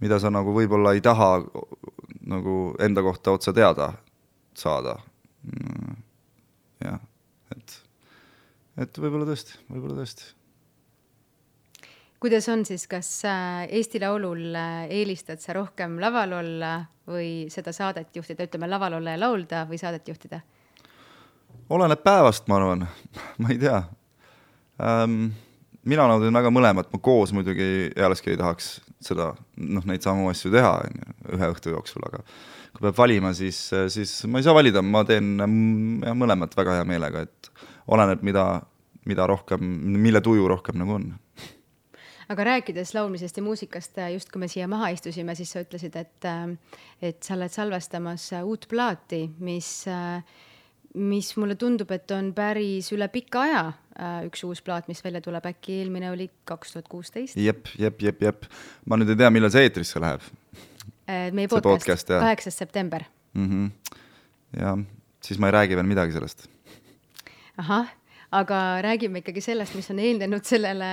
mida 0.04 0.22
sa 0.22 0.30
nagu 0.30 0.54
võib-olla 0.54 0.94
ei 0.94 1.02
taha 1.02 1.40
nagu 2.30 2.76
enda 2.78 3.02
kohta 3.02 3.34
otse 3.34 3.50
teada 3.50 3.96
saada 4.54 5.00
jah, 6.84 7.02
et, 7.56 7.76
et 8.86 9.02
võib-olla 9.02 9.28
tõesti, 9.30 9.58
võib-olla 9.70 10.02
tõesti. 10.02 10.30
kuidas 12.22 12.50
on 12.54 12.66
siis, 12.66 12.88
kas 12.92 13.10
äh, 13.26 13.68
Eesti 13.70 14.02
Laulul 14.04 14.56
äh, 14.56 14.88
eelistad 15.02 15.42
sa 15.44 15.58
rohkem 15.58 16.00
laval 16.02 16.40
olla 16.42 16.74
või 17.10 17.50
seda 17.54 17.74
saadet 17.76 18.16
juhtida, 18.16 18.46
ütleme 18.48 18.70
laval 18.70 19.00
olla 19.02 19.16
ja 19.16 19.24
laulda 19.26 19.66
või 19.70 19.82
saadet 19.82 20.08
juhtida? 20.08 20.42
oleneb 21.70 22.04
päevast, 22.04 22.48
ma 22.48 22.60
arvan 22.60 22.86
ma 23.42 23.54
ei 23.54 23.62
tea 23.62 23.82
ähm, 24.82 25.32
mina 25.88 26.08
naudin 26.10 26.34
väga 26.36 26.52
mõlemat, 26.54 26.90
ma 26.94 27.02
koos 27.02 27.34
muidugi 27.36 27.92
ealeski 27.96 28.34
ei 28.34 28.40
tahaks 28.40 28.76
seda, 29.02 29.32
noh, 29.58 29.86
neid 29.90 30.04
samu 30.06 30.30
asju 30.30 30.52
teha, 30.54 30.74
on 30.86 31.00
ju, 31.00 31.14
ühe 31.38 31.52
õhtu 31.56 31.74
jooksul, 31.74 32.06
aga 32.06 32.22
kui 32.72 32.86
peab 32.88 32.98
valima, 32.98 33.34
siis, 33.36 33.60
siis 33.92 34.14
ma 34.32 34.40
ei 34.40 34.46
saa 34.48 34.56
valida, 34.56 34.84
ma 34.84 35.04
teen 35.08 35.34
mõlemat 35.38 36.56
väga 36.58 36.80
hea 36.80 36.86
meelega, 36.88 37.26
et 37.28 37.52
oleneb, 37.92 38.24
mida, 38.26 38.46
mida 39.10 39.28
rohkem, 39.30 39.66
mille 40.02 40.24
tuju 40.24 40.48
rohkem 40.52 40.80
nagu 40.82 40.98
on 41.00 41.12
aga 42.32 42.46
rääkides 42.48 42.94
laulmisest 42.96 43.42
ja 43.42 43.44
muusikast, 43.44 43.98
just 44.14 44.32
kui 44.32 44.40
me 44.40 44.48
siia 44.48 44.68
maha 44.72 44.94
istusime, 44.96 45.36
siis 45.36 45.52
sa 45.52 45.66
ütlesid, 45.66 45.98
et, 46.00 46.28
et 47.04 47.20
sa 47.26 47.36
oled 47.36 47.52
salvestamas 47.52 48.30
uut 48.40 48.70
plaati, 48.72 49.26
mis, 49.44 49.68
mis 50.96 51.32
mulle 51.42 51.58
tundub, 51.60 51.92
et 51.92 52.16
on 52.16 52.32
päris 52.38 52.88
üle 52.96 53.10
pika 53.12 53.44
aja 53.44 53.66
üks 54.30 54.46
uus 54.48 54.64
plaat, 54.64 54.88
mis 54.88 55.04
välja 55.04 55.20
tuleb, 55.22 55.44
äkki 55.52 55.82
eelmine 55.82 56.14
oli 56.14 56.30
kaks 56.48 56.78
tuhat 56.78 56.88
kuusteist? 56.88 57.36
jep, 57.36 57.68
jep, 57.76 58.00
jep, 58.00 58.24
jep. 58.24 58.48
ma 58.88 58.96
nüüd 58.96 59.12
ei 59.12 59.20
tea, 59.20 59.34
millal 59.34 59.52
see 59.52 59.68
eetrisse 59.68 60.00
läheb 60.00 60.24
Äh, 60.54 60.71
meie 61.08 61.48
podcast, 61.48 61.86
podcast, 61.86 62.08
kaheksas 62.08 62.58
september 62.58 63.04
mm. 63.34 63.50
-hmm. 63.50 63.98
jah, 64.62 64.78
siis 65.22 65.40
ma 65.40 65.48
ei 65.48 65.52
räägi 65.52 65.76
veel 65.76 65.88
midagi 65.88 66.12
sellest. 66.12 66.48
ahah, 67.58 67.88
aga 68.32 68.82
räägime 68.82 69.22
ikkagi 69.22 69.42
sellest, 69.42 69.76
mis 69.76 69.90
on 69.92 70.00
eelnenud 70.00 70.46
sellele 70.46 70.92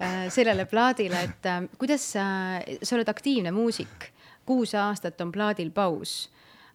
äh,, 0.00 0.28
sellele 0.28 0.64
plaadile, 0.64 1.22
et 1.22 1.46
äh, 1.46 1.62
kuidas 1.78 2.12
sa, 2.12 2.24
sa 2.82 2.96
oled 2.96 3.08
aktiivne 3.08 3.50
muusik, 3.50 4.12
kuus 4.46 4.74
aastat 4.74 5.20
on 5.20 5.32
plaadil 5.32 5.70
paus 5.70 6.30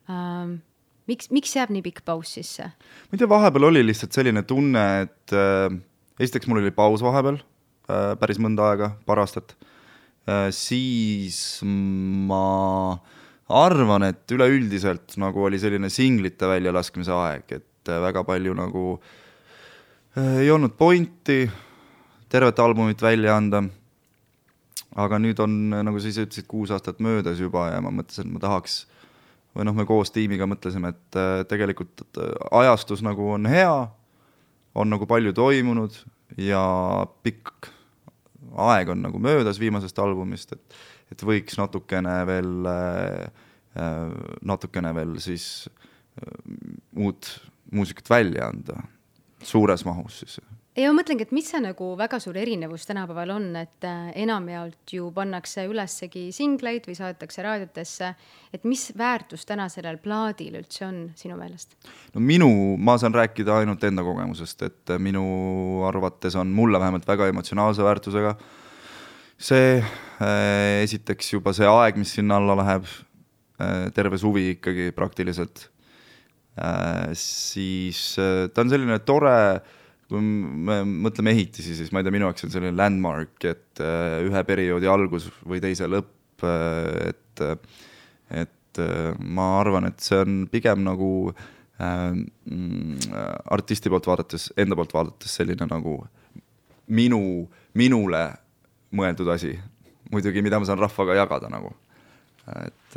ähm,. 0.09 0.59
miks, 1.07 1.29
miks 1.31 1.55
jääb 1.55 1.69
nii 1.69 1.81
pikk 1.81 2.05
paus 2.05 2.33
sisse? 2.33 2.63
ma 2.63 3.13
ei 3.13 3.17
tea, 3.17 3.29
vahepeal 3.29 3.63
oli 3.63 3.85
lihtsalt 3.85 4.11
selline 4.11 4.43
tunne, 4.43 5.01
et 5.01 5.33
äh, 5.33 5.79
esiteks 6.19 6.47
mul 6.47 6.63
oli 6.63 6.71
paus 6.71 7.03
vahepeal 7.03 7.41
äh, 7.89 8.13
päris 8.19 8.39
mõnda 8.39 8.71
aega, 8.71 8.95
paar 9.05 9.19
aastat 9.19 9.55
äh,, 9.55 9.76
siis 10.51 11.61
ma 11.63 12.97
arvan, 13.47 14.03
et 14.09 14.35
üleüldiselt 14.35 15.15
nagu 15.21 15.45
oli 15.47 15.59
selline 15.59 15.89
singlite 15.93 16.49
väljalaskmise 16.49 17.13
aeg, 17.15 17.55
et 17.61 17.91
äh, 17.91 18.01
väga 18.03 18.23
palju 18.27 18.55
nagu 18.57 18.83
äh, 20.17 20.43
ei 20.43 20.51
olnud 20.51 20.75
pointi 20.79 21.45
tervet 22.29 22.59
albumit 22.59 23.01
välja 23.01 23.37
anda. 23.37 23.63
Aga 24.97 25.19
nüüd 25.21 25.39
on, 25.43 25.53
nagu 25.85 25.99
sa 26.01 26.09
ise 26.09 26.25
ütlesid, 26.25 26.47
kuus 26.49 26.71
aastat 26.73 26.99
möödas 27.03 27.37
juba 27.39 27.67
ja 27.69 27.81
ma 27.83 27.91
mõtlesin, 27.93 28.25
et 28.25 28.33
ma 28.33 28.41
tahaks 28.41 28.81
või 29.53 29.67
noh, 29.67 29.75
me 29.77 29.85
koos 29.89 30.09
tiimiga 30.13 30.47
mõtlesime, 30.49 30.91
et 30.95 31.19
äh, 31.19 31.41
tegelikult 31.49 32.03
et 32.03 32.21
äh, 32.23 32.35
ajastus 32.63 33.03
nagu 33.05 33.31
on 33.37 33.47
hea, 33.49 33.87
on 34.77 34.91
nagu 34.91 35.07
palju 35.09 35.33
toimunud 35.37 35.95
ja 36.41 36.61
pikk 37.23 37.71
aeg 38.57 38.89
on 38.93 39.03
nagu 39.05 39.19
möödas 39.21 39.59
viimasest 39.61 39.99
albumist, 40.03 40.53
et 40.57 40.77
et 41.11 41.23
võiks 41.23 41.55
natukene 41.55 42.17
veel 42.27 42.67
äh,, 42.67 43.45
äh 43.79 44.15
natukene 44.41 44.93
veel 44.95 45.17
siis 45.23 45.69
äh, 46.19 46.33
uut 46.97 47.29
muusikat 47.71 48.09
välja 48.09 48.49
anda, 48.51 48.81
suures 49.43 49.85
mahus 49.85 50.21
siis 50.23 50.39
ja 50.77 50.91
ma 50.91 50.99
mõtlengi, 50.99 51.25
et 51.25 51.33
mis 51.33 51.47
see 51.49 51.59
nagu 51.63 51.89
väga 51.97 52.19
suur 52.21 52.37
erinevus 52.37 52.85
tänapäeval 52.87 53.31
on, 53.33 53.45
et 53.59 53.85
äh, 53.87 54.09
enamjaolt 54.23 54.93
ju 54.93 55.09
pannakse 55.15 55.65
ülessegi 55.69 56.27
singleid 56.35 56.85
või 56.87 56.97
saadetakse 56.97 57.45
raadiotesse, 57.45 58.11
et 58.53 58.67
mis 58.69 58.87
väärtus 58.97 59.47
täna 59.49 59.67
sellel 59.73 59.97
plaadil 60.03 60.59
üldse 60.59 60.85
on 60.87 60.99
sinu 61.17 61.37
meelest? 61.39 61.73
no 62.13 62.21
minu, 62.23 62.49
ma 62.77 62.97
saan 63.01 63.15
rääkida 63.17 63.61
ainult 63.61 63.83
enda 63.89 64.05
kogemusest, 64.05 64.67
et 64.69 64.93
äh, 64.93 65.01
minu 65.01 65.23
arvates 65.87 66.37
on 66.37 66.53
mulle 66.53 66.81
vähemalt 66.81 67.07
väga 67.09 67.31
emotsionaalse 67.33 67.85
väärtusega 67.85 68.35
see 69.37 69.79
äh, 69.79 70.83
esiteks 70.83 71.33
juba 71.33 71.55
see 71.57 71.69
aeg, 71.69 71.97
mis 71.97 72.13
sinna 72.17 72.37
alla 72.41 72.57
läheb, 72.61 72.87
terve 73.97 74.19
suvi 74.21 74.51
ikkagi 74.51 74.91
praktiliselt, 74.93 75.63
siis 77.17 78.01
ta 78.53 78.61
on 78.61 78.69
selline 78.69 78.99
tore 79.01 79.33
kui 80.07 80.23
me 80.23 80.79
mõtleme 80.87 81.33
ehitisi, 81.35 81.75
siis 81.75 81.91
ma 81.91 81.99
ei 81.99 82.07
tea, 82.07 82.15
minu 82.15 82.29
jaoks 82.29 82.47
on 82.47 82.53
selline 82.53 82.75
landmark, 82.77 83.35
et 83.43 83.81
äh, 83.83 84.21
ühe 84.23 84.43
perioodi 84.47 84.87
algus 84.89 85.27
või 85.43 85.59
teise 85.63 85.89
lõpp, 85.91 86.45
äh, 86.47 87.11
et, 87.11 87.43
et 88.43 88.81
äh, 88.83 89.09
ma 89.19 89.49
arvan, 89.59 89.89
et 89.89 90.03
see 90.03 90.19
on 90.23 90.37
pigem 90.51 90.85
nagu 90.85 91.09
äh, 91.83 92.21
artisti 93.57 93.91
poolt 93.91 94.07
vaadates, 94.07 94.51
enda 94.59 94.77
poolt 94.79 94.95
vaadates 94.95 95.35
selline 95.41 95.67
nagu 95.67 95.99
minu, 96.87 97.21
minule 97.75 98.23
mõeldud 98.95 99.33
asi. 99.33 99.57
muidugi, 100.07 100.39
mida 100.39 100.55
ma 100.55 100.63
saan 100.63 100.79
rahvaga 100.79 101.17
jagada 101.17 101.49
nagu, 101.51 101.73
et, 102.63 102.95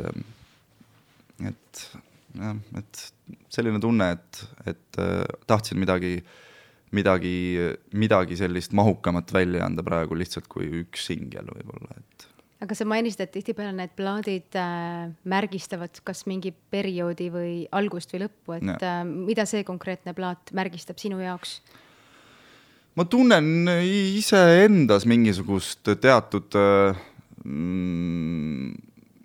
et 1.43 1.81
jah, 2.39 2.55
et 2.79 3.01
selline 3.51 3.81
tunne, 3.83 4.07
et, 4.15 4.39
et 4.71 5.01
tahtsin 5.51 5.75
midagi 5.81 6.13
äh, 6.21 6.39
midagi, 6.95 7.35
midagi 7.95 8.37
sellist 8.39 8.73
mahukamat 8.75 9.33
välja 9.33 9.65
anda 9.65 9.83
praegu 9.83 10.17
lihtsalt 10.19 10.49
kui 10.51 10.67
üks 10.83 11.07
singel 11.11 11.47
võib-olla, 11.47 11.95
et. 11.97 12.27
aga 12.65 12.77
sa 12.77 12.87
mainisid, 12.87 13.23
et 13.25 13.33
tihtipeale 13.35 13.73
need 13.75 13.93
plaadid 13.97 14.59
äh, 14.59 15.11
märgistavad 15.23 16.01
kas 16.07 16.25
mingi 16.29 16.53
perioodi 16.73 17.29
või 17.33 17.53
algust 17.71 18.13
või 18.15 18.25
lõppu, 18.25 18.57
et 18.59 18.67
ja. 18.73 18.99
äh, 18.99 19.05
mida 19.07 19.47
see 19.49 19.63
konkreetne 19.67 20.15
plaat 20.17 20.53
märgistab 20.57 20.99
sinu 21.01 21.21
jaoks? 21.23 21.61
ma 22.99 23.07
tunnen 23.07 23.71
iseendas 23.87 25.07
mingisugust 25.07 25.93
teatud 26.03 26.59
äh, 26.59 26.99
mm, 27.45 28.75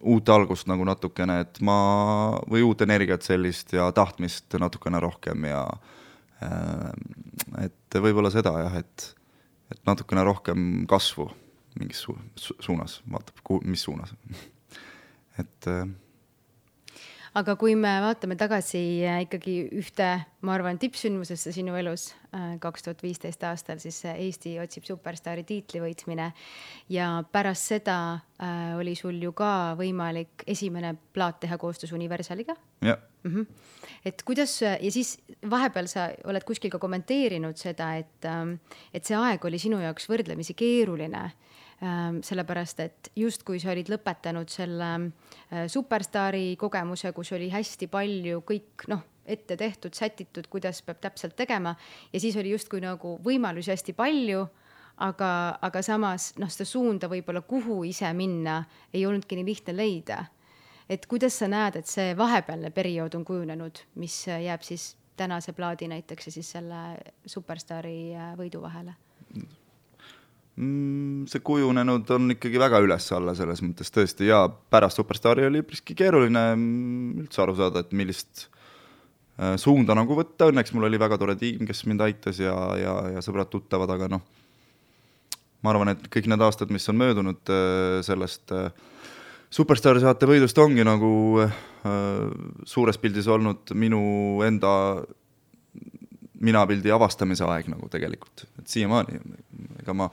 uut 0.06 0.28
algust 0.30 0.68
nagu 0.70 0.86
natukene, 0.86 1.40
et 1.42 1.58
ma, 1.66 1.76
või 2.46 2.62
uut 2.62 2.86
energiat 2.86 3.26
sellist 3.26 3.74
ja 3.74 3.90
tahtmist 3.90 4.54
natukene 4.62 5.02
rohkem 5.02 5.48
ja 5.50 5.64
äh, 5.66 5.94
et 6.42 7.98
võib-olla 8.02 8.30
seda 8.30 8.52
jah, 8.60 8.74
et, 8.82 9.06
et 9.72 9.80
natukene 9.88 10.24
rohkem 10.26 10.86
kasvu 10.90 11.30
mingis 11.76 12.02
su 12.06 12.16
suunas, 12.36 13.00
vaatab, 13.12 13.40
mis 13.64 13.82
suunas. 13.84 14.14
Et 15.40 15.66
äh, 15.68 15.84
aga 17.36 17.54
kui 17.60 17.74
me 17.76 17.90
vaatame 18.00 18.36
tagasi 18.38 18.80
äh, 19.04 19.18
ikkagi 19.26 19.56
ühte, 19.76 20.08
ma 20.46 20.54
arvan, 20.54 20.78
tippsündmusesse 20.80 21.52
sinu 21.52 21.76
elus, 21.76 22.08
äh, 22.32 22.54
kaks 22.62 22.86
tuhat 22.86 23.02
viisteist 23.04 23.44
aastal, 23.48 23.80
siis 23.82 23.98
Eesti 24.12 24.54
otsib 24.62 24.86
superstaari 24.88 25.44
tiitli 25.48 25.82
võitmine. 25.84 26.30
Ja 26.92 27.10
pärast 27.32 27.72
seda 27.74 27.98
äh, 28.40 28.72
oli 28.78 28.96
sul 28.98 29.18
ju 29.22 29.34
ka 29.36 29.74
võimalik 29.78 30.46
esimene 30.48 30.94
plaat 31.16 31.42
teha 31.44 31.58
koostöös 31.60 31.92
Universaliga. 31.96 32.56
jah. 32.84 33.02
Mm 33.26 33.32
-hmm.. 33.34 33.46
et 34.04 34.22
kuidas 34.22 34.62
ja 34.62 34.90
siis 34.90 35.18
vahepeal 35.50 35.86
sa 35.90 36.10
oled 36.24 36.44
kuskil 36.44 36.70
ka 36.70 36.78
kommenteerinud 36.78 37.56
seda, 37.56 37.96
et, 37.96 38.24
ähm, 38.24 38.52
et 38.94 39.04
see 39.04 39.16
aeg 39.16 39.44
oli 39.44 39.58
sinu 39.58 39.80
jaoks 39.80 40.06
võrdlemisi 40.08 40.54
keeruline 40.54 41.32
sellepärast 42.24 42.80
et 42.80 43.10
justkui 43.16 43.58
sa 43.60 43.74
olid 43.74 43.90
lõpetanud 43.92 44.48
selle 44.48 44.90
äh, 44.96 45.66
superstaari 45.68 46.54
kogemuse, 46.56 47.12
kus 47.12 47.34
oli 47.36 47.50
hästi 47.52 47.90
palju 47.92 48.40
kõik 48.48 48.86
noh, 48.88 49.02
ette 49.26 49.58
tehtud, 49.60 49.92
sätitud, 49.94 50.46
kuidas 50.48 50.80
peab 50.86 51.02
täpselt 51.02 51.36
tegema 51.36 51.74
ja 52.12 52.20
siis 52.22 52.36
oli 52.40 52.54
justkui 52.54 52.80
nagu 52.80 53.18
võimalusi 53.24 53.74
hästi 53.74 53.92
palju 53.98 54.46
aga, 55.04 55.30
aga 55.68 55.82
samas 55.84 56.30
noh, 56.40 56.48
seda 56.52 56.68
suunda 56.68 57.10
võib-olla, 57.12 57.42
kuhu 57.44 57.82
ise 57.88 58.08
minna, 58.16 58.62
ei 58.94 59.04
olnudki 59.06 59.36
nii 59.36 59.48
lihtne 59.50 59.76
leida. 59.76 60.24
et 60.88 61.06
kuidas 61.10 61.34
sa 61.34 61.48
näed, 61.50 61.76
et 61.76 61.86
see 61.90 62.14
vahepealne 62.16 62.70
periood 62.70 63.14
on 63.18 63.24
kujunenud, 63.26 63.80
mis 63.98 64.20
jääb 64.30 64.62
siis 64.62 64.94
tänase 65.16 65.52
plaadi 65.52 65.88
näiteks 65.90 66.26
ja 66.26 66.32
siis 66.32 66.50
selle 66.56 66.82
superstaari 67.26 68.14
äh, 68.14 68.34
võidu 68.38 68.62
vahele? 68.62 68.94
Mm, 70.56 71.26
see 71.28 71.42
kujunenud 71.44 72.08
on 72.14 72.32
ikkagi 72.32 72.56
väga 72.56 72.78
üles-alla 72.80 73.34
selles 73.36 73.60
mõttes 73.60 73.92
tõesti 73.92 74.30
ja 74.30 74.46
pärast 74.72 74.96
Superstaari 74.96 75.44
oli 75.44 75.60
üpriski 75.60 75.92
keeruline 75.98 76.44
mm, 76.54 77.10
üldse 77.26 77.42
aru 77.44 77.52
saada, 77.58 77.82
et 77.84 77.92
millist 77.92 78.46
äh, 79.36 79.58
suunda 79.60 79.92
nagu 79.98 80.16
võtta, 80.16 80.48
õnneks 80.48 80.72
mul 80.72 80.88
oli 80.88 81.00
väga 81.02 81.18
tore 81.20 81.34
tiim, 81.36 81.66
kes 81.68 81.84
mind 81.90 82.06
aitas 82.06 82.40
ja, 82.40 82.54
ja, 82.80 82.94
ja 83.12 83.24
sõbrad-tuttavad, 83.26 83.92
aga 83.98 84.08
noh, 84.14 84.24
ma 85.60 85.74
arvan, 85.74 85.92
et 85.92 86.08
kõik 86.08 86.30
need 86.32 86.46
aastad, 86.48 86.72
mis 86.72 86.88
on 86.88 87.02
möödunud 87.04 87.52
äh, 87.52 88.00
sellest 88.08 88.56
äh, 88.56 88.72
Superstaari 89.52 90.00
saate 90.02 90.26
võidust 90.26 90.56
ongi 90.58 90.82
nagu 90.84 91.10
suures 92.66 92.96
pildis 92.98 93.28
olnud 93.30 93.70
minu 93.78 94.00
enda 94.42 94.72
minapildi 96.44 96.92
avastamise 96.92 97.44
aeg 97.48 97.70
nagu 97.72 97.88
tegelikult, 97.92 98.44
et 98.60 98.68
siiamaani, 98.68 99.20
ega 99.80 99.94
ma 99.96 100.08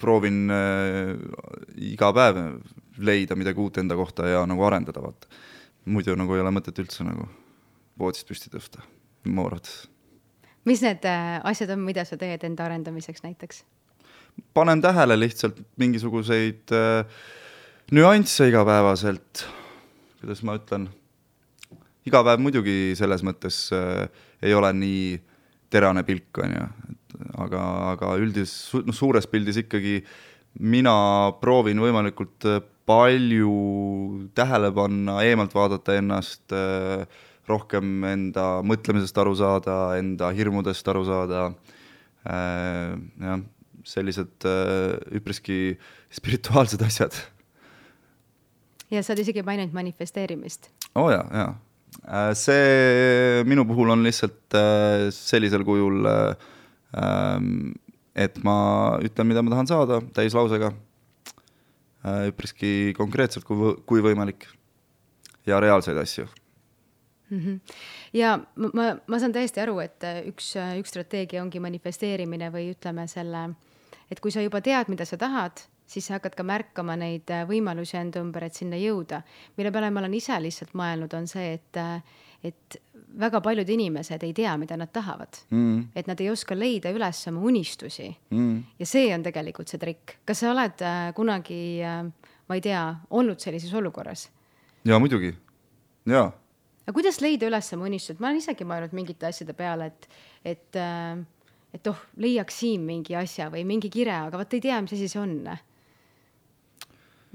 proovin 0.00 0.48
äh, 0.50 1.12
iga 1.92 2.10
päev 2.16 2.40
leida 2.98 3.36
midagi 3.38 3.62
uut 3.62 3.78
enda 3.78 3.96
kohta 3.98 4.26
ja 4.26 4.42
nagu 4.48 4.64
arendada, 4.66 5.02
vaata. 5.02 5.30
muidu 5.88 6.16
nagu 6.18 6.34
ei 6.34 6.42
ole 6.42 6.52
mõtet 6.52 6.78
üldse 6.82 7.06
nagu 7.06 7.28
voodist 7.98 8.28
püsti 8.28 8.50
tõsta, 8.52 8.82
mu 9.30 9.46
arvates. 9.46 9.86
mis 10.64 10.82
need 10.82 11.06
äh, 11.06 11.38
asjad 11.44 11.74
on, 11.74 11.84
mida 11.86 12.04
sa 12.04 12.18
teed 12.20 12.44
enda 12.44 12.66
arendamiseks 12.66 13.22
näiteks? 13.22 13.64
panen 14.54 14.82
tähele 14.82 15.18
lihtsalt 15.18 15.60
mingisuguseid 15.76 16.74
äh, 16.74 17.06
nüansse 17.94 18.48
igapäevaselt, 18.50 19.46
kuidas 20.20 20.42
ma 20.42 20.58
ütlen, 20.58 20.88
iga 22.08 22.22
päev 22.26 22.42
muidugi 22.42 22.94
selles 22.98 23.24
mõttes 23.26 23.68
äh, 23.74 24.06
ei 24.42 24.54
ole 24.54 24.72
nii 24.76 25.02
terane 25.72 26.04
pilk, 26.06 26.40
on 26.42 26.54
ju, 26.54 26.64
et 26.92 26.98
aga, 27.44 27.62
aga 27.94 28.16
üldises, 28.20 28.72
noh, 28.86 28.96
suures 28.96 29.28
pildis 29.30 29.60
ikkagi 29.62 30.00
mina 30.58 30.94
proovin 31.42 31.80
võimalikult 31.82 32.46
äh, 32.48 32.60
palju 32.88 34.28
tähele 34.36 34.70
panna, 34.74 35.18
eemalt 35.26 35.54
vaadata 35.56 35.98
ennast, 36.00 36.44
äh, 36.56 37.04
rohkem 37.48 38.04
enda 38.04 38.58
mõtlemisest 38.66 39.20
aru 39.20 39.34
saada, 39.38 39.78
enda 40.00 40.32
hirmudest 40.36 40.88
aru 40.88 41.04
saada, 41.08 41.46
äh, 42.28 42.96
jah, 43.24 43.44
sellised 43.88 44.44
üpriski 45.16 45.78
spirituaalsed 46.12 46.82
asjad. 46.84 47.14
ja 48.90 49.00
sa 49.04 49.14
oled 49.14 49.22
isegi 49.22 49.44
maininud 49.44 49.72
manifesteerimist. 49.76 50.68
oo 50.94 51.06
oh, 51.06 51.12
jaa, 51.12 51.24
jaa 51.32 51.54
see 52.38 53.44
minu 53.48 53.64
puhul 53.68 53.92
on 53.94 54.04
lihtsalt 54.06 54.56
äh, 54.56 55.08
sellisel 55.14 55.64
kujul, 55.64 56.06
äh, 56.08 56.48
ähm, 56.96 57.72
et 58.14 58.38
ma 58.44 58.98
ütlen, 59.04 59.28
mida 59.28 59.42
ma 59.42 59.54
tahan 59.54 59.70
saada 59.70 60.00
täislausega, 60.16 60.72
üpriski 62.30 62.94
konkreetselt, 62.96 63.44
kui, 63.46 63.74
kui 63.86 64.02
võimalik, 64.02 64.46
ja 65.46 65.60
reaalseid 65.60 65.98
asju. 66.00 66.26
-hmm. 67.30 67.60
ja 68.12 68.38
ma, 68.56 68.70
ma, 68.74 68.86
ma 69.06 69.18
saan 69.18 69.32
täiesti 69.32 69.60
aru, 69.60 69.78
et 69.84 70.02
üks, 70.26 70.54
üks 70.80 70.94
strateegia 70.94 71.42
ongi 71.42 71.60
manifesteerimine 71.60 72.50
või 72.50 72.72
ütleme 72.72 73.06
selle, 73.06 73.50
et 74.10 74.20
kui 74.20 74.30
sa 74.30 74.42
juba 74.42 74.60
tead, 74.60 74.88
mida 74.88 75.04
sa 75.04 75.16
tahad, 75.16 75.62
siis 75.88 76.06
sa 76.08 76.18
hakkad 76.18 76.36
ka 76.36 76.44
märkama 76.46 76.96
neid 77.00 77.30
võimalusi 77.48 77.96
enda 77.98 78.20
ümber, 78.22 78.48
et 78.48 78.56
sinna 78.58 78.78
jõuda. 78.80 79.22
mille 79.56 79.72
peale 79.72 79.90
ma 79.90 80.02
olen 80.02 80.14
ise 80.14 80.36
lihtsalt 80.40 80.74
mõelnud, 80.78 81.14
on 81.16 81.26
see, 81.30 81.54
et, 81.56 81.80
et 82.44 82.78
väga 83.18 83.40
paljud 83.44 83.68
inimesed 83.68 84.22
ei 84.26 84.34
tea, 84.36 84.56
mida 84.60 84.76
nad 84.76 84.92
tahavad 84.92 85.40
mm.. 85.50 85.92
et 85.96 86.10
nad 86.10 86.20
ei 86.20 86.30
oska 86.30 86.56
leida 86.56 86.92
üles 86.94 87.22
oma 87.30 87.40
unistusi 87.48 88.08
mm.. 88.30 88.58
ja 88.78 88.88
see 88.88 89.08
on 89.14 89.24
tegelikult 89.24 89.70
see 89.70 89.80
trikk. 89.80 90.18
kas 90.28 90.42
sa 90.44 90.52
oled 90.52 90.84
äh, 90.84 90.98
kunagi 91.16 91.62
äh,, 91.84 92.02
ma 92.48 92.58
ei 92.58 92.64
tea, 92.64 92.82
olnud 93.10 93.40
sellises 93.40 93.72
olukorras? 93.74 94.28
jaa, 94.84 95.00
muidugi, 95.00 95.32
jaa. 96.08 96.28
aga 96.84 96.96
kuidas 96.96 97.22
leida 97.24 97.48
üles 97.48 97.72
oma 97.76 97.88
unistused, 97.88 98.20
ma 98.20 98.30
olen 98.30 98.42
isegi 98.42 98.68
mõelnud 98.68 98.94
mingite 98.96 99.30
asjade 99.30 99.56
peale, 99.56 99.90
et, 99.92 100.08
et 100.54 100.80
äh, 100.80 101.24
et 101.74 101.88
oh, 101.90 101.98
leiaks 102.16 102.62
siin 102.62 102.84
mingi 102.86 103.16
asja 103.18 103.50
või 103.52 103.64
mingi 103.68 103.90
kire, 103.92 104.14
aga 104.24 104.40
vot 104.40 104.54
ei 104.56 104.62
tea, 104.64 104.78
mis 104.80 104.94
asi 104.96 105.08
see 105.10 105.20
on. 105.20 105.34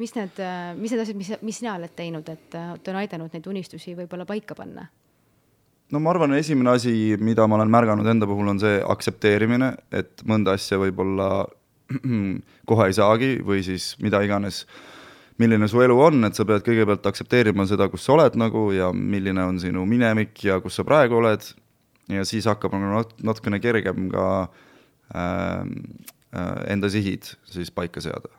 Mis 0.01 0.15
need, 0.17 0.39
äh, 0.41 0.73
mis 0.79 0.93
need 0.93 1.03
asjad, 1.03 1.17
mis, 1.19 1.31
mis 1.41 1.61
sina 1.61 1.77
oled 1.77 1.93
teinud, 1.95 2.29
et, 2.33 2.49
et 2.55 2.91
on 2.91 2.99
aidanud 3.01 3.33
neid 3.33 3.47
unistusi 3.49 3.95
võib-olla 3.97 4.25
paika 4.29 4.57
panna? 4.57 4.87
no 5.93 6.01
ma 6.01 6.13
arvan, 6.13 6.33
esimene 6.37 6.73
asi, 6.73 6.93
mida 7.21 7.45
ma 7.47 7.59
olen 7.59 7.71
märganud 7.71 8.07
enda 8.09 8.27
puhul, 8.29 8.49
on 8.49 8.61
see 8.61 8.79
aktsepteerimine, 8.81 9.73
et 9.93 10.23
mõnda 10.29 10.55
asja 10.57 10.79
võib-olla 10.81 11.45
kohe 12.69 12.89
ei 12.89 12.97
saagi 12.97 13.35
või 13.45 13.61
siis 13.65 13.93
mida 14.01 14.23
iganes, 14.25 14.63
milline 15.41 15.67
su 15.69 15.81
elu 15.83 15.97
on, 16.07 16.23
et 16.27 16.37
sa 16.37 16.45
pead 16.49 16.65
kõigepealt 16.65 17.05
aktsepteerima 17.09 17.65
seda, 17.69 17.89
kus 17.91 18.05
sa 18.07 18.15
oled 18.15 18.37
nagu 18.39 18.67
ja 18.73 18.89
milline 18.93 19.45
on 19.45 19.59
sinu 19.61 19.85
minevik 19.89 20.45
ja 20.47 20.59
kus 20.63 20.79
sa 20.79 20.85
praegu 20.87 21.19
oled, 21.19 21.45
ja 22.11 22.25
siis 22.27 22.47
hakkab 22.49 22.73
nagu 22.77 23.03
natukene 23.25 23.61
kergem 23.63 24.09
ka 24.13 24.27
äh, 25.13 25.61
äh, 26.33 26.55
enda 26.73 26.89
sihid 26.89 27.35
siis 27.49 27.71
paika 27.73 28.01
seada. 28.01 28.31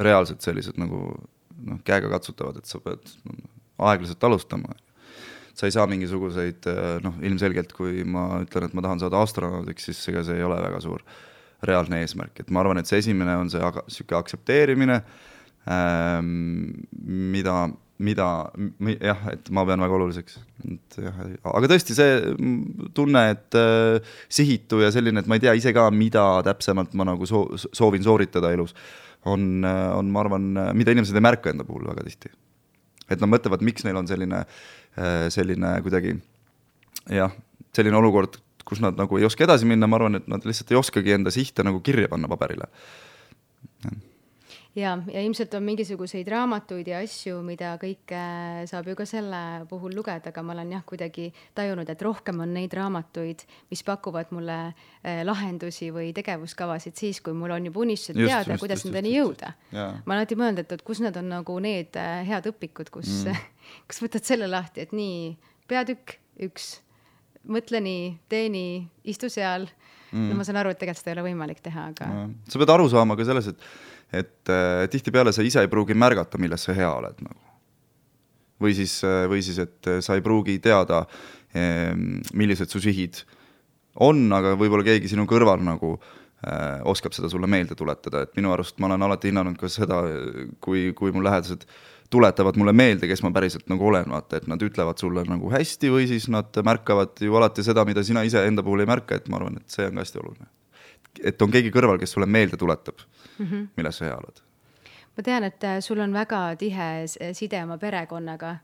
Reaalselt 0.00 0.44
sellised 0.44 0.78
nagu 0.80 1.04
noh, 1.66 1.78
käegakatsutavad, 1.86 2.60
et 2.60 2.68
sa 2.68 2.80
pead 2.84 3.14
aeglaselt 3.76 4.26
alustama. 4.28 4.74
Sa 5.56 5.68
ei 5.68 5.72
saa 5.72 5.86
mingisuguseid 5.88 6.68
noh, 7.04 7.16
ilmselgelt 7.24 7.72
kui 7.76 8.04
ma 8.04 8.42
ütlen, 8.44 8.68
et 8.68 8.76
ma 8.76 8.84
tahan 8.84 9.00
saada 9.00 9.22
astronaudiks, 9.24 9.88
siis 9.88 10.02
ega 10.12 10.24
see 10.26 10.36
ei 10.36 10.44
ole 10.44 10.58
väga 10.60 10.82
suur 10.84 11.04
reaalne 11.66 12.02
eesmärk, 12.04 12.42
et 12.42 12.52
ma 12.52 12.60
arvan, 12.60 12.80
et 12.80 12.88
see 12.88 13.00
esimene 13.00 13.38
on 13.40 13.48
see 13.52 13.62
aga 13.64 13.86
niisugune 13.86 14.18
aktsepteerimine 14.18 14.98
ähm,, 15.72 16.28
mida, 17.32 17.62
mida 17.98 18.28
jah, 19.00 19.22
et 19.32 19.50
ma 19.54 19.64
pean 19.68 19.80
väga 19.80 19.98
oluliseks, 19.98 20.38
et 20.68 20.98
jah, 21.00 21.20
aga 21.52 21.70
tõesti 21.72 21.96
see 21.96 22.36
tunne, 22.96 23.22
et 23.32 23.58
äh, 23.58 24.14
sihitu 24.28 24.82
ja 24.84 24.92
selline, 24.94 25.22
et 25.22 25.30
ma 25.30 25.38
ei 25.38 25.44
tea 25.46 25.56
ise 25.56 25.72
ka, 25.76 25.88
mida 25.94 26.26
täpsemalt 26.46 26.96
ma 26.98 27.08
nagu 27.08 27.28
soo-, 27.28 27.56
soovin 27.56 28.04
sooritada 28.04 28.52
elus, 28.56 28.76
on, 29.26 29.64
on, 29.66 30.10
ma 30.12 30.22
arvan, 30.22 30.50
mida 30.78 30.92
inimesed 30.94 31.16
ei 31.16 31.24
märka 31.24 31.50
enda 31.50 31.64
puhul 31.66 31.88
väga 31.88 32.04
tihti. 32.06 32.30
et 33.10 33.20
nad 33.22 33.30
mõtlevad, 33.30 33.62
miks 33.62 33.84
neil 33.86 33.96
on 33.98 34.06
selline 34.06 34.42
äh, 34.42 34.86
Äh, 34.96 35.28
selline 35.28 35.74
kuidagi 35.84 36.14
jah, 37.12 37.32
selline 37.76 37.98
olukord, 37.98 38.38
kus 38.64 38.80
nad 38.80 38.96
nagu 38.96 39.18
ei 39.20 39.26
oska 39.28 39.44
edasi 39.44 39.68
minna, 39.68 39.84
ma 39.90 39.98
arvan, 39.98 40.16
et 40.16 40.28
nad 40.32 40.44
lihtsalt 40.48 40.72
ei 40.72 40.78
oskagi 40.80 41.12
enda 41.18 41.32
sihte 41.34 41.66
nagu 41.66 41.82
kirja 41.84 42.08
panna 42.08 42.30
paberile 42.32 42.70
ja, 44.76 44.92
ja 45.12 45.22
ilmselt 45.24 45.54
on 45.54 45.64
mingisuguseid 45.66 46.28
raamatuid 46.28 46.88
ja 46.90 47.00
asju, 47.04 47.38
mida 47.44 47.72
kõike 47.80 48.20
saab 48.68 48.90
ju 48.90 48.96
ka 48.98 49.06
selle 49.08 49.40
puhul 49.70 49.94
lugeda, 49.96 50.30
aga 50.32 50.44
ma 50.44 50.54
olen 50.56 50.74
jah, 50.76 50.84
kuidagi 50.88 51.30
tajunud, 51.56 51.88
et 51.88 52.04
rohkem 52.04 52.42
on 52.44 52.52
neid 52.56 52.76
raamatuid, 52.76 53.46
mis 53.72 53.82
pakuvad 53.86 54.32
mulle 54.36 54.58
eh, 54.66 55.22
lahendusi 55.26 55.90
või 55.94 56.12
tegevuskavasid 56.16 56.96
siis, 56.98 57.22
kui 57.24 57.36
mul 57.36 57.56
on 57.56 57.70
juba 57.70 57.84
unistused 57.86 58.20
teada, 58.20 58.58
kuidas 58.60 58.84
nendeni 58.86 59.16
jõuda. 59.16 59.54
ma 59.72 59.88
olen 59.96 60.18
alati 60.20 60.38
mõelnud, 60.38 60.64
et, 60.64 60.76
et 60.78 60.86
kus 60.86 61.00
need 61.04 61.16
on 61.20 61.32
nagu 61.38 61.58
need 61.64 61.96
eh, 62.00 62.20
head 62.28 62.52
õpikud, 62.52 62.92
kus 62.92 63.12
mm., 63.24 63.52
kus 63.90 64.02
võtad 64.04 64.28
selle 64.28 64.50
lahti, 64.50 64.84
et 64.84 64.92
nii, 64.96 65.32
peatükk 65.70 66.18
üks, 66.46 66.76
mõtle 67.48 67.80
nii, 67.82 68.12
tee 68.30 68.50
nii, 68.52 68.78
istu 69.08 69.30
seal 69.32 69.66
mm.. 70.12 70.28
no 70.30 70.38
ma 70.38 70.46
saan 70.46 70.60
aru, 70.60 70.74
et 70.74 70.80
tegelikult 70.80 71.02
seda 71.02 71.14
ei 71.14 71.18
ole 71.18 71.28
võimalik 71.30 71.64
teha, 71.64 71.90
aga. 71.94 72.10
sa 72.50 72.60
pead 72.60 72.72
aru 72.76 72.88
saama 72.92 73.16
ka 73.18 73.26
selles, 73.26 73.54
et 73.54 73.68
et 74.12 74.52
äh, 74.52 74.84
tihtipeale 74.90 75.32
sa 75.34 75.42
ise 75.42 75.64
ei 75.64 75.72
pruugi 75.72 75.96
märgata, 75.98 76.38
milles 76.38 76.66
sa 76.68 76.74
hea 76.76 76.90
oled 76.92 77.18
nagu. 77.24 77.40
või 78.62 78.76
siis, 78.76 79.00
äh, 79.04 79.24
või 79.28 79.42
siis, 79.42 79.58
et 79.58 79.86
äh, 79.86 80.00
sa 80.00 80.14
ei 80.14 80.24
pruugi 80.24 80.58
teada 80.58 81.06
millised 82.36 82.68
su 82.68 82.82
sihid 82.84 83.22
on, 84.04 84.26
aga 84.36 84.54
võib-olla 84.60 84.84
keegi 84.84 85.08
sinu 85.08 85.24
kõrval 85.28 85.62
nagu 85.64 85.94
äh, 85.96 86.82
oskab 86.88 87.14
seda 87.16 87.30
sulle 87.32 87.48
meelde 87.50 87.76
tuletada, 87.78 88.24
et 88.26 88.34
minu 88.36 88.52
arust 88.52 88.80
ma 88.80 88.90
olen 88.90 89.06
alati 89.06 89.30
hinnanud 89.30 89.56
ka 89.60 89.70
seda, 89.72 90.02
kui, 90.60 90.90
kui 90.98 91.14
mu 91.14 91.24
lähedased 91.24 91.64
tuletavad 92.12 92.58
mulle 92.60 92.74
meelde, 92.76 93.08
kes 93.10 93.22
ma 93.24 93.32
päriselt 93.34 93.66
nagu 93.72 93.88
olen, 93.88 94.10
vaata, 94.12 94.38
et 94.38 94.50
nad 94.50 94.62
ütlevad 94.62 95.00
sulle 95.00 95.24
nagu 95.26 95.50
hästi 95.50 95.90
või 95.90 96.06
siis 96.10 96.28
nad 96.32 96.54
märkavad 96.64 97.24
ju 97.24 97.34
alati 97.38 97.64
seda, 97.66 97.86
mida 97.88 98.04
sina 98.06 98.22
ise 98.26 98.44
enda 98.46 98.64
puhul 98.66 98.84
ei 98.84 98.90
märka, 98.90 99.18
et 99.18 99.30
ma 99.32 99.40
arvan, 99.40 99.58
et 99.58 99.72
see 99.72 99.88
on 99.88 99.96
ka 99.96 100.06
hästi 100.06 100.22
oluline. 100.22 100.50
et 101.24 101.42
on 101.42 101.50
keegi 101.50 101.72
kõrval, 101.72 101.98
kes 101.98 102.12
sulle 102.12 102.28
meelde 102.28 102.58
tuletab 102.60 103.00
mm, 103.38 103.46
-hmm. 103.46 103.68
milles 103.76 103.98
sa 103.98 104.04
hea 104.04 104.16
oled. 104.16 104.40
ma 105.16 105.22
tean, 105.22 105.44
et 105.44 105.64
äh, 105.64 105.80
sul 105.80 106.00
on 106.00 106.12
väga 106.12 106.56
tihe 106.56 107.06
side 107.32 107.62
oma 107.62 107.78
perekonnaga. 107.78 108.56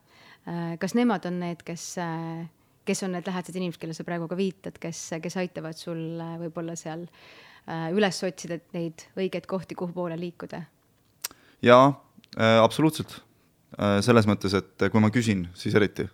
Äh, 0.48 0.78
kas 0.78 0.94
nemad 0.94 1.24
on 1.26 1.40
need, 1.40 1.62
kes, 1.64 1.98
äh, 1.98 2.46
kes 2.84 3.02
on 3.02 3.12
need 3.12 3.26
lähedased 3.26 3.56
inimesed, 3.56 3.80
kellele 3.80 3.96
sa 3.96 4.04
praegu 4.04 4.28
ka 4.28 4.36
viitad, 4.36 4.78
kes, 4.78 5.10
kes 5.22 5.36
aitavad 5.36 5.78
sul 5.78 6.20
võib-olla 6.42 6.76
seal 6.76 7.06
üles 7.94 8.16
otsida 8.26 8.58
neid 8.74 9.04
õigeid 9.16 9.46
kohti, 9.46 9.74
kuhu 9.74 9.92
poole 9.92 10.16
liikuda? 10.18 10.62
jaa 11.62 11.92
äh,, 12.38 12.58
absoluutselt. 12.62 13.22
selles 14.00 14.26
mõttes, 14.26 14.52
et 14.54 14.82
kui 14.92 15.00
ma 15.00 15.08
küsin, 15.10 15.46
siis 15.54 15.74
eriti 15.74 16.08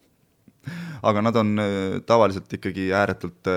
aga 1.08 1.20
nad 1.20 1.36
on 1.36 1.58
tavaliselt 2.06 2.52
ikkagi 2.52 2.92
ääretult 2.94 3.50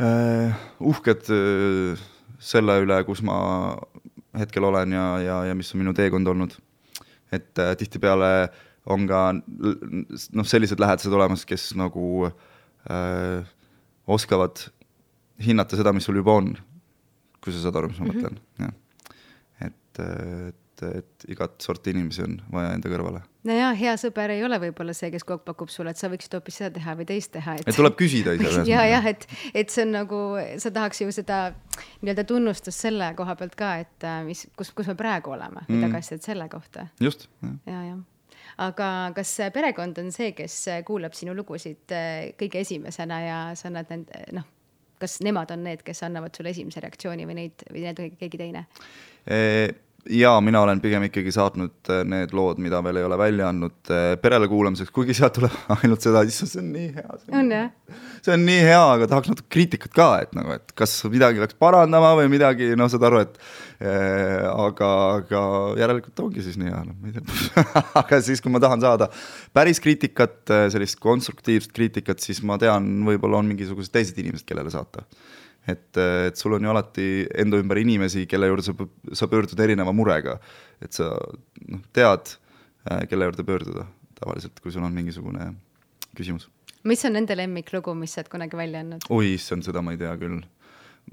äh, 0.00 0.56
uhked 0.80 1.28
äh, 1.28 2.00
selle 2.40 2.78
üle, 2.82 2.98
kus 3.04 3.22
ma 3.26 3.38
hetkel 4.38 4.64
olen 4.64 4.94
ja, 4.94 5.06
ja, 5.22 5.38
ja 5.50 5.56
mis 5.58 5.70
on 5.74 5.82
minu 5.82 5.94
teekond 5.96 6.28
olnud. 6.32 6.56
et 7.30 7.58
äh, 7.62 7.76
tihtipeale 7.78 8.50
on 8.90 9.06
ka 9.06 9.20
noh, 9.36 10.46
sellised 10.46 10.80
lähedased 10.82 11.12
olemas, 11.14 11.44
kes 11.46 11.70
nagu 11.78 12.26
äh, 12.26 13.46
oskavad 14.10 14.64
hinnata 15.40 15.78
seda, 15.78 15.92
mis 15.94 16.08
sul 16.08 16.18
juba 16.20 16.38
on. 16.40 16.54
kui 17.40 17.54
sa 17.54 17.62
saad 17.62 17.78
aru, 17.80 17.88
mis 17.88 18.00
ma 18.00 18.06
mm 18.06 18.10
-hmm. 18.10 18.20
mõtlen, 18.20 18.36
jah. 18.58 18.72
et, 19.66 20.00
et 20.48 20.69
et, 20.82 21.00
et 21.00 21.26
igat 21.34 21.56
sorti 21.62 21.94
inimesi 21.94 22.24
on 22.24 22.36
vaja 22.52 22.74
enda 22.76 22.92
kõrvale. 22.92 23.22
nojah, 23.48 23.72
hea 23.78 23.94
sõber 24.00 24.34
ei 24.34 24.44
ole 24.44 24.58
võib-olla 24.62 24.94
see, 24.96 25.10
kes 25.14 25.24
kogu 25.26 25.38
aeg 25.38 25.46
pakub 25.48 25.72
sulle, 25.72 25.94
et 25.94 26.00
sa 26.00 26.10
võiksid 26.12 26.36
hoopis 26.36 26.60
seda 26.62 26.72
teha 26.76 26.94
või 26.98 27.08
teist 27.08 27.32
teha, 27.36 27.56
et. 27.60 27.66
et 27.70 27.78
tuleb 27.78 27.96
küsida 27.98 28.36
ise. 28.36 28.64
ja, 28.68 28.84
jah, 28.90 29.10
et, 29.10 29.26
et 29.54 29.72
see 29.72 29.86
on 29.86 29.94
nagu, 30.00 30.20
sa 30.62 30.72
tahaks 30.74 31.02
ju 31.04 31.10
seda 31.14 31.40
nii-öelda 32.02 32.26
tunnustust 32.28 32.86
selle 32.88 33.12
koha 33.18 33.36
pealt 33.40 33.58
ka, 33.58 33.74
et 33.84 34.08
äh, 34.08 34.22
mis, 34.28 34.46
kus, 34.58 34.72
kus 34.76 34.90
me 34.92 34.96
praegu 34.98 35.34
oleme 35.36 35.66
mm., 35.66 35.84
tagasisidet 35.88 36.30
selle 36.32 36.48
kohta. 36.52 36.88
just. 37.00 37.28
ja, 37.66 37.84
jah 37.92 38.00
aga 38.60 38.86
kas 39.16 39.30
perekond 39.54 39.98
on 40.02 40.10
see, 40.12 40.32
kes 40.36 40.56
kuulab 40.84 41.14
sinu 41.16 41.32
lugusid 41.36 41.92
äh, 41.96 42.32
kõige 42.40 42.60
esimesena 42.64 43.20
ja 43.24 43.38
sa 43.56 43.70
annad 43.70 43.88
nende, 43.92 44.24
noh, 44.36 44.44
kas 45.00 45.20
nemad 45.24 45.52
on 45.54 45.64
need, 45.64 45.84
kes 45.86 46.02
annavad 46.06 46.36
sulle 46.36 46.52
esimese 46.54 46.82
reaktsiooni 46.84 47.26
või 47.28 47.38
neid, 47.42 47.64
või 47.70 47.86
need 47.86 48.02
keegi 48.20 48.40
teine? 48.40 48.66
Jaa, 50.08 50.40
mina 50.40 50.60
olen 50.64 50.80
pigem 50.80 51.04
ikkagi 51.06 51.32
saatnud 51.34 51.90
äh, 51.92 52.02
need 52.08 52.32
lood, 52.36 52.60
mida 52.62 52.80
veel 52.84 53.00
ei 53.00 53.06
ole 53.06 53.18
välja 53.20 53.48
andnud 53.50 53.92
äh, 53.92 54.14
perele 54.22 54.48
kuulamiseks, 54.50 54.92
kuigi 54.94 55.16
sealt 55.16 55.36
tuleb 55.36 55.56
ainult 55.76 56.04
seda, 56.04 56.22
issand, 56.26 56.52
see 56.52 56.62
on 56.62 56.70
nii 56.74 56.88
hea. 56.96 57.18
on 57.40 57.50
jah? 57.54 57.70
see 58.24 58.34
on 58.34 58.44
nii 58.46 58.60
hea, 58.64 58.82
aga 58.96 59.08
tahaks 59.10 59.32
natuke 59.32 59.50
kriitikat 59.56 59.96
ka, 59.96 60.08
et 60.24 60.36
nagu, 60.36 60.54
et 60.56 60.74
kas 60.78 60.94
midagi 61.12 61.42
peaks 61.42 61.58
parandama 61.60 62.12
või 62.20 62.30
midagi, 62.32 62.70
noh, 62.78 62.90
saad 62.92 63.06
aru, 63.10 63.24
et 63.26 63.36
äh, 63.40 64.46
aga, 64.50 64.92
aga 65.20 65.42
järelikult 65.80 66.24
ongi 66.26 66.44
siis 66.46 66.60
nii 66.60 66.72
hea, 66.72 66.84
noh, 66.86 66.96
ma 67.00 67.10
ei 67.10 67.18
tea 67.18 67.66
aga 68.04 68.22
siis, 68.24 68.42
kui 68.44 68.52
ma 68.54 68.62
tahan 68.62 68.84
saada 68.84 69.10
päris 69.56 69.82
kriitikat, 69.82 70.40
äh, 70.54 70.68
sellist 70.72 71.00
konstruktiivset 71.02 71.74
kriitikat, 71.76 72.22
siis 72.24 72.42
ma 72.46 72.58
tean, 72.60 72.88
võib-olla 73.08 73.42
on 73.42 73.52
mingisugused 73.52 73.92
teised 73.94 74.18
inimesed, 74.22 74.48
kellele 74.48 74.72
saata 74.72 75.04
et, 75.68 75.96
et 75.96 76.36
sul 76.36 76.54
on 76.56 76.64
ju 76.64 76.70
alati 76.72 77.08
enda 77.42 77.60
ümber 77.60 77.80
inimesi, 77.82 78.26
kelle 78.30 78.48
juurde 78.50 78.64
sa, 78.66 78.74
sa 79.16 79.28
pöördud 79.30 79.60
erineva 79.60 79.92
murega. 79.96 80.38
et 80.80 80.96
sa 80.96 81.10
noh, 81.68 81.82
tead, 81.92 82.36
äh, 82.90 83.04
kelle 83.08 83.28
juurde 83.28 83.44
pöörduda 83.44 83.86
tavaliselt, 84.20 84.60
kui 84.60 84.72
sul 84.72 84.84
on 84.84 84.94
mingisugune 84.94 85.52
küsimus. 86.16 86.48
mis 86.84 87.04
on 87.04 87.16
nende 87.18 87.36
lemmiklugu, 87.36 87.94
mis 87.94 88.14
sa 88.14 88.22
oled 88.22 88.32
kunagi 88.32 88.56
välja 88.56 88.84
andnud? 88.84 89.08
oi 89.10 89.34
issand, 89.34 89.66
seda 89.66 89.82
ma 89.84 89.96
ei 89.96 90.00
tea 90.00 90.14
küll. 90.20 90.40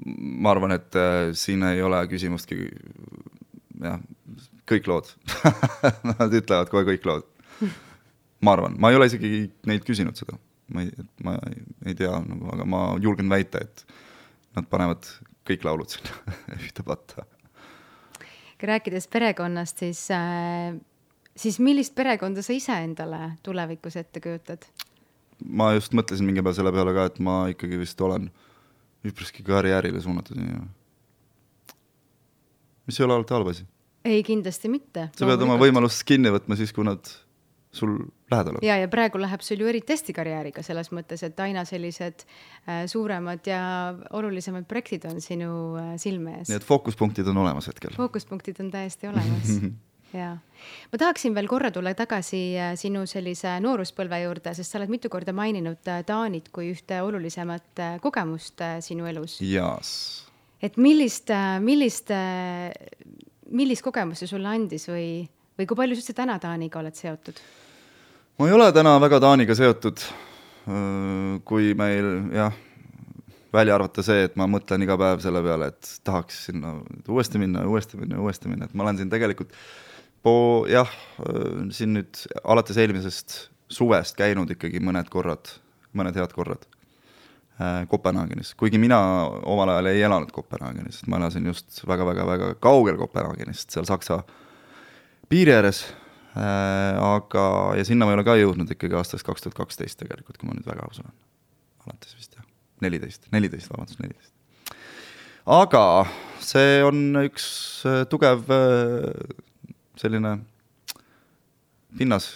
ma 0.05 0.53
arvan, 0.55 0.75
et 0.77 0.95
äh, 0.95 1.33
siin 1.33 1.63
ei 1.67 1.81
ole 1.81 2.03
küsimustki, 2.11 2.69
jah, 3.81 3.99
kõik 4.67 4.87
lood 4.89 5.09
Nad 6.11 6.33
ütlevad 6.33 6.69
kohe 6.71 6.83
kõik 6.87 7.05
lood 7.07 7.27
ma 8.41 8.53
arvan, 8.53 8.75
ma 8.79 8.91
ei 8.91 8.97
ole 8.97 9.07
isegi 9.09 9.47
neid 9.69 9.85
küsinud 9.87 10.17
seda, 10.19 10.37
ma 10.73 10.83
ei, 10.85 10.91
ma 11.25 11.37
ei, 11.49 11.63
ei 11.89 11.97
tea 11.97 12.13
nagu, 12.21 12.49
aga 12.53 12.67
ma 12.69 12.81
julgen 13.01 13.29
väita, 13.31 13.63
et 13.65 13.83
nad 14.57 14.67
panevad 14.69 15.07
kõik 15.47 15.63
laulud 15.67 15.93
sinna 15.93 16.35
ühte 16.59 16.83
patta. 16.83 17.25
rääkides 18.61 19.07
perekonnast, 19.13 19.85
siis 19.85 20.07
äh, 20.11 20.75
siis 21.37 21.59
millist 21.63 21.95
perekonda 21.97 22.41
sa 22.45 22.55
ise 22.55 22.75
endale 22.83 23.37
tulevikus 23.45 23.97
ette 23.99 24.21
kujutad? 24.23 24.65
ma 25.37 25.69
just 25.75 25.93
mõtlesin 25.93 26.25
mingi 26.25 26.41
päev 26.41 26.55
selle 26.57 26.73
peale 26.73 26.93
ka, 26.95 27.07
et 27.11 27.19
ma 27.21 27.37
ikkagi 27.51 27.77
vist 27.77 27.99
olen 28.01 28.31
üpriski 29.05 29.45
karjäärile 29.45 30.01
suunatud 30.01 30.37
inimene. 30.39 30.65
mis 32.89 32.97
ei 32.99 33.05
ole 33.05 33.19
alati 33.19 33.35
halb 33.37 33.51
asi. 33.53 33.67
ei, 34.05 34.23
kindlasti 34.25 34.71
mitte. 34.73 35.09
sa 35.13 35.29
pead 35.29 35.45
oma 35.45 35.59
võimalust 35.61 36.03
kinni 36.09 36.33
võtma 36.33 36.57
siis, 36.57 36.73
kui 36.73 36.87
nad 36.87 37.05
sul 37.71 37.99
lähedal 38.31 38.55
on. 38.55 38.63
ja, 38.65 38.77
ja 38.81 38.87
praegu 38.91 39.19
läheb 39.21 39.43
sul 39.45 39.61
ju 39.61 39.69
eriti 39.69 39.95
hästi 39.95 40.15
karjääriga 40.15 40.63
selles 40.65 40.91
mõttes, 40.95 41.23
et 41.25 41.39
aina 41.43 41.63
sellised 41.67 42.23
äh, 42.23 42.85
suuremad 42.89 43.47
ja 43.47 43.61
olulisemad 44.17 44.67
projektid 44.69 45.07
on 45.09 45.21
sinu 45.23 45.51
äh, 45.79 45.93
silme 46.01 46.39
ees. 46.39 46.51
nii 46.51 46.59
et 46.59 46.67
fookuspunktid 46.67 47.27
on 47.31 47.43
olemas 47.43 47.69
hetkel. 47.71 47.95
fookuspunktid 47.97 48.59
on 48.63 48.71
täiesti 48.73 49.07
olemas 49.07 49.53
jaa, 50.19 50.33
ma 50.91 50.99
tahaksin 50.99 51.35
veel 51.35 51.47
korra 51.51 51.71
tulla 51.71 51.93
tagasi 51.97 52.41
äh, 52.59 52.73
sinu 52.79 53.05
sellise 53.09 53.57
nooruspõlve 53.63 54.19
juurde, 54.25 54.55
sest 54.57 54.73
sa 54.73 54.81
oled 54.81 54.91
mitu 54.91 55.11
korda 55.13 55.35
maininud 55.35 55.93
Taanit 56.07 56.49
kui 56.55 56.71
ühte 56.73 57.01
olulisemat 57.03 57.83
kogemust 58.03 58.63
sinu 58.83 59.07
elus. 59.07 59.39
et 60.61 60.75
millist, 60.81 61.31
millist, 61.63 62.11
millist 63.51 63.85
kogemust 63.85 64.25
see 64.25 64.33
sulle 64.35 64.51
andis 64.51 64.89
või, 64.89 65.23
või 65.55 65.69
kui 65.69 65.79
palju 65.79 65.95
sa 65.95 66.03
üldse 66.03 66.17
täna 66.17 66.39
Taaniga 66.43 66.81
oled 66.83 66.97
seotud? 66.97 67.39
Ma 68.37 68.47
ei 68.47 68.53
ole 68.53 68.69
täna 68.73 68.95
väga 69.01 69.19
Taaniga 69.23 69.55
seotud, 69.57 70.01
kui 71.47 71.73
meil 71.77 72.09
jah, 72.35 72.53
välja 73.53 73.75
arvata 73.77 74.03
see, 74.05 74.27
et 74.27 74.37
ma 74.37 74.45
mõtlen 74.51 74.83
iga 74.85 74.97
päev 74.99 75.23
selle 75.23 75.41
peale, 75.45 75.71
et 75.73 75.91
tahaks 76.05 76.43
sinna 76.49 76.75
uuesti 77.09 77.41
minna, 77.41 77.65
uuesti 77.65 77.97
minna, 77.97 78.19
uuesti 78.21 78.51
minna, 78.51 78.67
et 78.67 78.77
ma 78.77 78.85
olen 78.85 78.99
siin 78.99 79.11
tegelikult 79.13 79.55
po-, 80.25 80.67
jah, 80.69 80.91
siin 81.73 81.95
nüüd 81.97 82.25
alates 82.43 82.77
eelmisest 82.77 83.37
suvest 83.73 84.17
käinud 84.19 84.51
ikkagi 84.53 84.81
mõned 84.83 85.09
korrad, 85.11 85.49
mõned 85.97 86.15
head 86.19 86.33
korrad 86.35 86.67
äh, 87.57 87.83
Kopenhaagenis, 87.89 88.53
kuigi 88.59 88.79
mina 88.81 88.99
omal 89.49 89.73
ajal 89.73 89.89
ei 89.91 90.03
elanud 90.05 90.31
Kopenhaagenis, 90.35 91.01
ma 91.09 91.17
elasin 91.19 91.49
just 91.49 91.81
väga-väga-väga 91.89 92.53
kaugel 92.63 92.99
Kopenhaagenist, 93.01 93.71
seal 93.73 93.87
Saksa 93.89 94.21
piiri 95.31 95.57
ääres 95.57 95.87
aga, 96.37 97.45
ja 97.77 97.85
sinna 97.87 98.05
ma 98.05 98.13
ei 98.13 98.19
ole 98.19 98.25
ka 98.27 98.35
jõudnud 98.37 98.71
ikkagi 98.75 98.97
aastast 98.99 99.25
kaks 99.25 99.45
tuhat 99.45 99.57
kaksteist 99.57 99.99
tegelikult, 100.01 100.37
kui 100.37 100.49
ma 100.49 100.57
nüüd 100.57 100.67
väga 100.67 100.85
aus 100.85 100.99
olen. 101.01 101.13
alates 101.85 102.17
vist 102.17 102.35
jah, 102.37 102.45
neliteist, 102.83 103.29
neliteist, 103.33 103.71
vabandust, 103.71 104.01
neliteist. 104.03 104.33
aga 105.45 105.83
see 106.43 106.81
on 106.85 107.23
üks 107.23 107.47
äh, 107.87 108.03
tugev 108.11 108.45
äh, 108.53 109.07
selline 109.97 110.37
pinnas, 111.97 112.29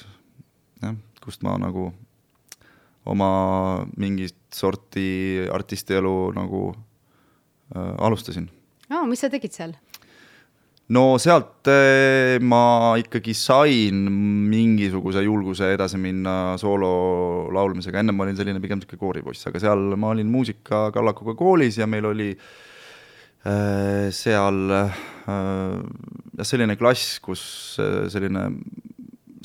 jah, 0.82 0.96
kust 1.22 1.44
ma 1.46 1.58
nagu 1.62 1.92
oma 3.06 3.32
mingit 3.98 4.38
sorti 4.54 5.48
artistielu 5.52 6.32
nagu 6.38 6.72
äh, 7.76 7.96
alustasin. 8.08 8.50
aa, 8.90 9.06
mis 9.10 9.22
sa 9.22 9.30
tegid 9.30 9.54
seal? 9.56 9.78
No 10.92 11.04
sealt 11.22 11.70
äh, 11.72 12.38
ma 12.44 12.96
ikkagi 13.00 13.36
sain 13.38 14.04
mingisuguse 14.52 15.24
julguse 15.24 15.72
edasi 15.76 16.00
minna 16.02 16.58
soolo 16.62 17.50
laulmisega, 17.54 18.02
ennem 18.02 18.18
ma 18.18 18.28
olin 18.28 18.40
selline 18.40 18.62
pigem 18.64 18.82
niisugune 18.82 19.00
kooripoiss, 19.06 19.48
aga 19.48 19.62
seal 19.64 19.96
ma 20.00 20.12
olin 20.16 20.32
muusikakallakuga 20.32 21.38
koolis 21.40 21.80
ja 21.80 21.88
meil 21.88 22.10
oli 22.12 22.30
äh, 22.36 24.10
seal 24.16 24.76
äh, 24.82 25.00
jah, 25.26 26.48
selline 26.48 26.78
klass, 26.80 27.20
kus 27.24 27.44
selline, 28.12 28.46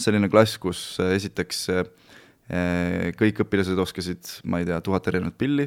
selline 0.01 0.31
klass, 0.33 0.59
kus 0.63 0.83
esiteks 1.05 1.65
eh, 1.73 3.11
kõik 3.19 3.43
õpilased 3.45 3.81
oskasid, 3.83 4.39
ma 4.51 4.61
ei 4.61 4.69
tea, 4.69 4.79
tuhat 4.85 5.11
erinevat 5.11 5.37
pilli, 5.39 5.67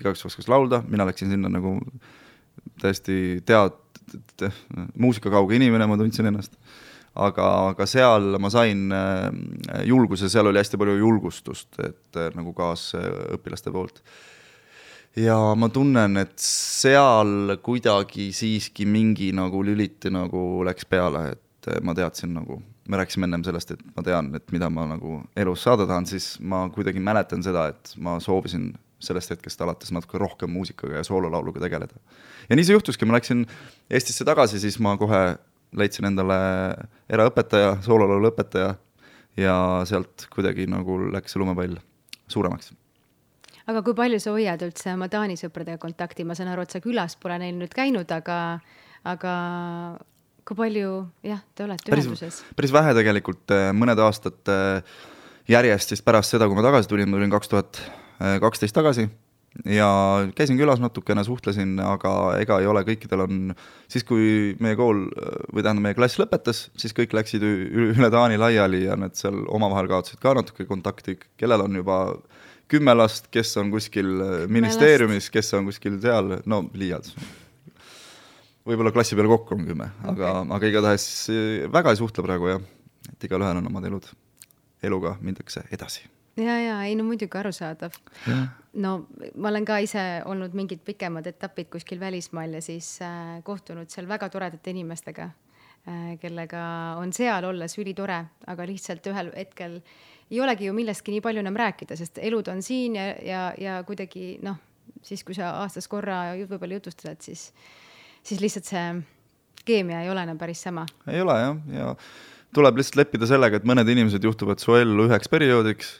igaüks 0.00 0.24
oskas 0.28 0.48
laulda, 0.50 0.82
mina 0.88 1.06
läksin 1.08 1.32
sinna 1.32 1.50
nagu 1.52 1.76
täiesti 2.80 3.40
tead-, 3.46 3.79
muusikakauge 5.00 5.58
inimene, 5.58 5.86
ma 5.86 5.98
tundsin 6.00 6.30
ennast. 6.30 6.56
aga, 7.20 7.46
aga 7.72 7.86
seal 7.90 8.36
ma 8.38 8.50
sain 8.54 8.90
eh, 8.94 9.84
julguse, 9.88 10.28
seal 10.30 10.46
oli 10.46 10.60
hästi 10.62 10.78
palju 10.78 10.98
julgustust, 11.00 11.72
et 11.82 12.18
eh, 12.20 12.30
nagu 12.36 12.54
kaasõpilaste 12.56 13.72
poolt 13.74 14.02
ja 15.18 15.36
ma 15.58 15.68
tunnen, 15.74 16.16
et 16.22 16.36
seal 16.38 17.56
kuidagi 17.62 18.30
siiski 18.36 18.86
mingi 18.86 19.30
nagu 19.34 19.62
lüliti 19.66 20.12
nagu 20.14 20.62
läks 20.66 20.86
peale, 20.86 21.24
et 21.34 21.70
ma 21.84 21.94
teadsin 21.96 22.32
nagu, 22.36 22.60
me 22.88 23.00
rääkisime 23.00 23.26
ennem 23.28 23.44
sellest, 23.46 23.74
et 23.74 23.82
ma 23.96 24.04
tean, 24.06 24.30
et 24.38 24.54
mida 24.54 24.70
ma 24.72 24.86
nagu 24.90 25.20
elus 25.36 25.66
saada 25.66 25.86
tahan, 25.88 26.06
siis 26.08 26.36
ma 26.40 26.62
kuidagi 26.72 27.02
mäletan 27.02 27.42
seda, 27.44 27.68
et 27.74 27.94
ma 27.98 28.18
soovisin 28.22 28.70
sellest 29.00 29.34
hetkest 29.34 29.62
alates 29.64 29.92
natuke 29.94 30.18
rohkem 30.20 30.52
muusikaga 30.52 31.00
ja 31.00 31.06
soololauluga 31.06 31.62
tegeleda. 31.62 31.96
ja 32.48 32.56
nii 32.58 32.66
see 32.66 32.76
juhtuski, 32.76 33.08
ma 33.08 33.18
läksin 33.18 33.46
Eestisse 33.90 34.26
tagasi, 34.28 34.60
siis 34.62 34.78
ma 34.78 34.96
kohe 35.00 35.22
leidsin 35.76 36.08
endale 36.10 36.40
eraõpetaja, 37.12 37.78
soololaulu 37.86 38.32
õpetaja 38.32 38.74
ja 39.40 39.56
sealt 39.88 40.26
kuidagi 40.34 40.66
nagu 40.70 40.98
läks 41.10 41.34
see 41.34 41.42
lumepall 41.42 41.78
suuremaks 42.30 42.74
aga 43.70 43.82
kui 43.86 43.94
palju 43.96 44.18
sa 44.22 44.34
hoiad 44.34 44.62
üldse 44.66 44.94
oma 44.94 45.08
Taani 45.10 45.36
sõpradega 45.38 45.80
kontakti, 45.82 46.26
ma 46.26 46.36
saan 46.38 46.50
aru, 46.52 46.64
et 46.66 46.74
sa 46.74 46.82
külas 46.82 47.16
pole 47.20 47.38
neil 47.42 47.56
nüüd 47.58 47.72
käinud, 47.74 48.10
aga, 48.14 48.38
aga 49.06 49.34
kui 50.48 50.58
palju 50.58 50.92
jah, 51.26 51.42
te 51.54 51.66
olete 51.66 51.92
päris, 51.92 52.08
ühenduses? 52.08 52.42
päris 52.58 52.74
vähe 52.74 52.94
tegelikult, 52.96 53.44
eh, 53.54 53.70
mõned 53.76 54.00
aastad 54.02 54.52
eh, 54.52 54.94
järjest 55.50 55.94
siis 55.94 56.04
pärast 56.06 56.34
seda, 56.34 56.48
kui 56.48 56.58
ma 56.58 56.66
tagasi 56.66 56.90
tulin, 56.90 57.10
ma 57.10 57.20
tulin 57.20 57.32
kaks 57.32 57.52
tuhat 57.52 57.82
kaksteist 58.20 58.76
tagasi 58.76 59.08
ja 59.64 59.88
käisin 60.36 60.58
külas 60.58 60.80
natukene, 60.82 61.24
suhtlesin, 61.26 61.74
aga 61.82 62.12
ega 62.40 62.60
ei 62.62 62.68
ole, 62.70 62.82
kõikidel 62.86 63.24
on, 63.24 63.40
siis 63.90 64.04
kui 64.06 64.54
meie 64.62 64.78
kool 64.78 65.06
või 65.50 65.64
tähendab, 65.64 65.82
meie 65.88 65.96
klass 65.98 66.20
lõpetas, 66.20 66.68
siis 66.78 66.94
kõik 66.96 67.14
läksid 67.16 67.44
üle 67.44 68.10
Taani 68.12 68.38
laiali 68.40 68.84
ja 68.84 68.96
nad 69.00 69.16
seal 69.18 69.42
omavahel 69.50 69.90
kaotasid 69.90 70.22
ka 70.22 70.34
natuke 70.38 70.66
kontakti, 70.68 71.18
kellel 71.40 71.66
on 71.66 71.80
juba 71.80 72.00
kümme 72.70 72.94
last, 72.94 73.26
kes 73.34 73.56
on 73.58 73.72
kuskil 73.72 74.12
äh, 74.22 74.34
ministeeriumis, 74.52 75.30
kes 75.34 75.54
on 75.58 75.66
kuskil 75.70 75.98
seal, 76.02 76.36
no 76.46 76.62
liialdus. 76.78 77.16
võib-olla 78.66 78.92
klassi 78.94 79.18
peale 79.18 79.32
kokku 79.32 79.56
on 79.56 79.66
kümme, 79.66 79.90
aga 80.04 80.36
okay., 80.44 80.54
aga 80.56 80.72
igatahes 80.74 81.08
äh, 81.34 81.66
väga 81.72 81.90
ei 81.90 82.00
suhtle 82.00 82.26
praegu 82.26 82.52
jah, 82.52 82.62
et 83.10 83.26
igalühel 83.26 83.62
on 83.62 83.70
omad 83.72 83.90
elud. 83.90 84.06
eluga 84.82 85.16
mindakse 85.20 85.66
edasi. 85.72 86.06
Ja, 86.36 86.56
ja 86.60 86.78
ei 86.84 86.96
no 86.96 87.04
muidugi 87.04 87.38
arusaadav. 87.38 87.96
no 88.72 88.92
ma 89.34 89.48
olen 89.50 89.64
ka 89.66 89.78
ise 89.82 90.22
olnud 90.24 90.54
mingid 90.54 90.82
pikemad 90.86 91.26
etapid 91.26 91.70
kuskil 91.72 92.00
välismaal 92.00 92.54
ja 92.58 92.62
siis 92.62 92.98
äh, 93.02 93.42
kohtunud 93.44 93.90
seal 93.90 94.08
väga 94.08 94.28
toredate 94.28 94.70
inimestega 94.70 95.30
äh,, 95.88 96.16
kellega 96.20 96.62
on 97.00 97.12
seal 97.12 97.44
olles 97.44 97.78
ülitore, 97.78 98.24
aga 98.46 98.66
lihtsalt 98.66 99.06
ühel 99.10 99.32
hetkel 99.36 99.80
ei 100.30 100.40
olegi 100.40 100.68
ju 100.68 100.74
millestki 100.74 101.16
nii 101.16 101.22
palju 101.24 101.42
enam 101.42 101.56
rääkida, 101.58 101.96
sest 101.98 102.20
elud 102.22 102.48
on 102.52 102.62
siin 102.62 102.96
ja, 102.96 103.06
ja, 103.26 103.46
ja 103.58 103.78
kuidagi 103.86 104.38
noh, 104.46 104.60
siis 105.02 105.24
kui 105.26 105.34
sa 105.34 105.56
aastas 105.62 105.88
korra 105.90 106.22
võib-olla 106.44 106.78
jutustad, 106.78 107.18
siis, 107.24 107.48
siis 108.22 108.42
lihtsalt 108.42 108.70
see 108.70 108.84
keemia 109.66 110.04
ei 110.04 110.10
ole 110.12 110.22
enam 110.22 110.38
päris 110.38 110.62
sama. 110.62 110.86
ei 111.10 111.20
ole 111.20 111.34
jah, 111.40 111.58
ja 111.74 111.88
tuleb 112.54 112.78
lihtsalt 112.78 113.02
leppida 113.02 113.26
sellega, 113.26 113.58
et 113.58 113.66
mõned 113.66 113.90
inimesed 113.90 114.24
juhtuvad 114.24 114.62
su 114.62 114.78
ellu 114.78 115.08
üheks 115.08 115.30
perioodiks 115.30 115.98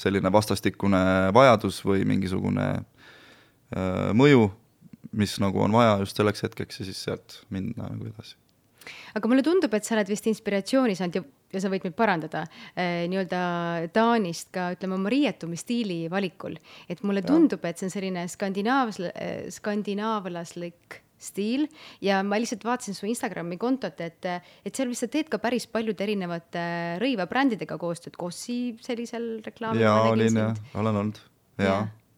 selline 0.00 0.32
vastastikune 0.32 1.00
vajadus 1.34 1.80
või 1.86 2.04
mingisugune 2.08 2.68
äh, 2.74 4.10
mõju, 4.16 4.48
mis 5.14 5.36
nagu 5.42 5.62
on 5.62 5.74
vaja 5.74 5.98
just 6.02 6.18
selleks 6.18 6.42
hetkeks 6.46 6.80
ja 6.80 6.88
siis 6.88 7.04
sealt 7.06 7.38
minna 7.54 7.88
nagu 7.90 8.08
edasi. 8.10 8.36
Aga 9.16 9.30
mulle 9.30 9.44
tundub, 9.46 9.72
et 9.72 9.86
sa 9.86 9.94
oled 9.96 10.10
vist 10.10 10.26
inspiratsiooni 10.28 10.96
saanud 10.98 11.16
ja, 11.16 11.22
ja 11.54 11.62
sa 11.62 11.70
võid 11.72 11.86
mind 11.86 11.96
parandada 11.96 12.42
eh, 12.76 13.06
nii-öelda 13.08 13.40
Taanist 13.94 14.50
ka 14.52 14.66
ütleme 14.74 14.98
oma 14.98 15.12
riietumisstiili 15.12 16.02
valikul, 16.12 16.58
et 16.90 17.00
mulle 17.06 17.22
tundub, 17.24 17.64
et 17.64 17.80
see 17.80 17.88
on 17.88 17.94
selline 17.94 18.26
skandinaavs- 18.28 19.00
skandinaavlaslik 19.56 21.00
stiil. 21.24 21.66
Ja 22.04 22.20
ma 22.26 22.38
lihtsalt 22.40 22.64
vaatasin 22.66 22.96
su 22.96 23.08
Instagrami 23.10 23.58
kontot, 23.60 24.00
et, 24.04 24.30
et 24.64 24.72
seal 24.74 24.90
vist 24.92 25.06
sa 25.06 25.10
teed 25.10 25.30
ka 25.32 25.40
päris 25.42 25.66
paljude 25.70 26.04
erinevate 26.06 26.64
rõivabrändidega 27.02 27.78
koostööd, 27.80 28.16
Kossi 28.20 28.76
sellisel 28.84 29.38
reklaamil. 29.44 29.84
jaa, 29.84 30.00
olin 30.12 30.40
jah, 30.44 30.64
olen 30.80 31.02
olnud. 31.02 31.20
Ja, 31.58 31.66
ja, 31.66 31.76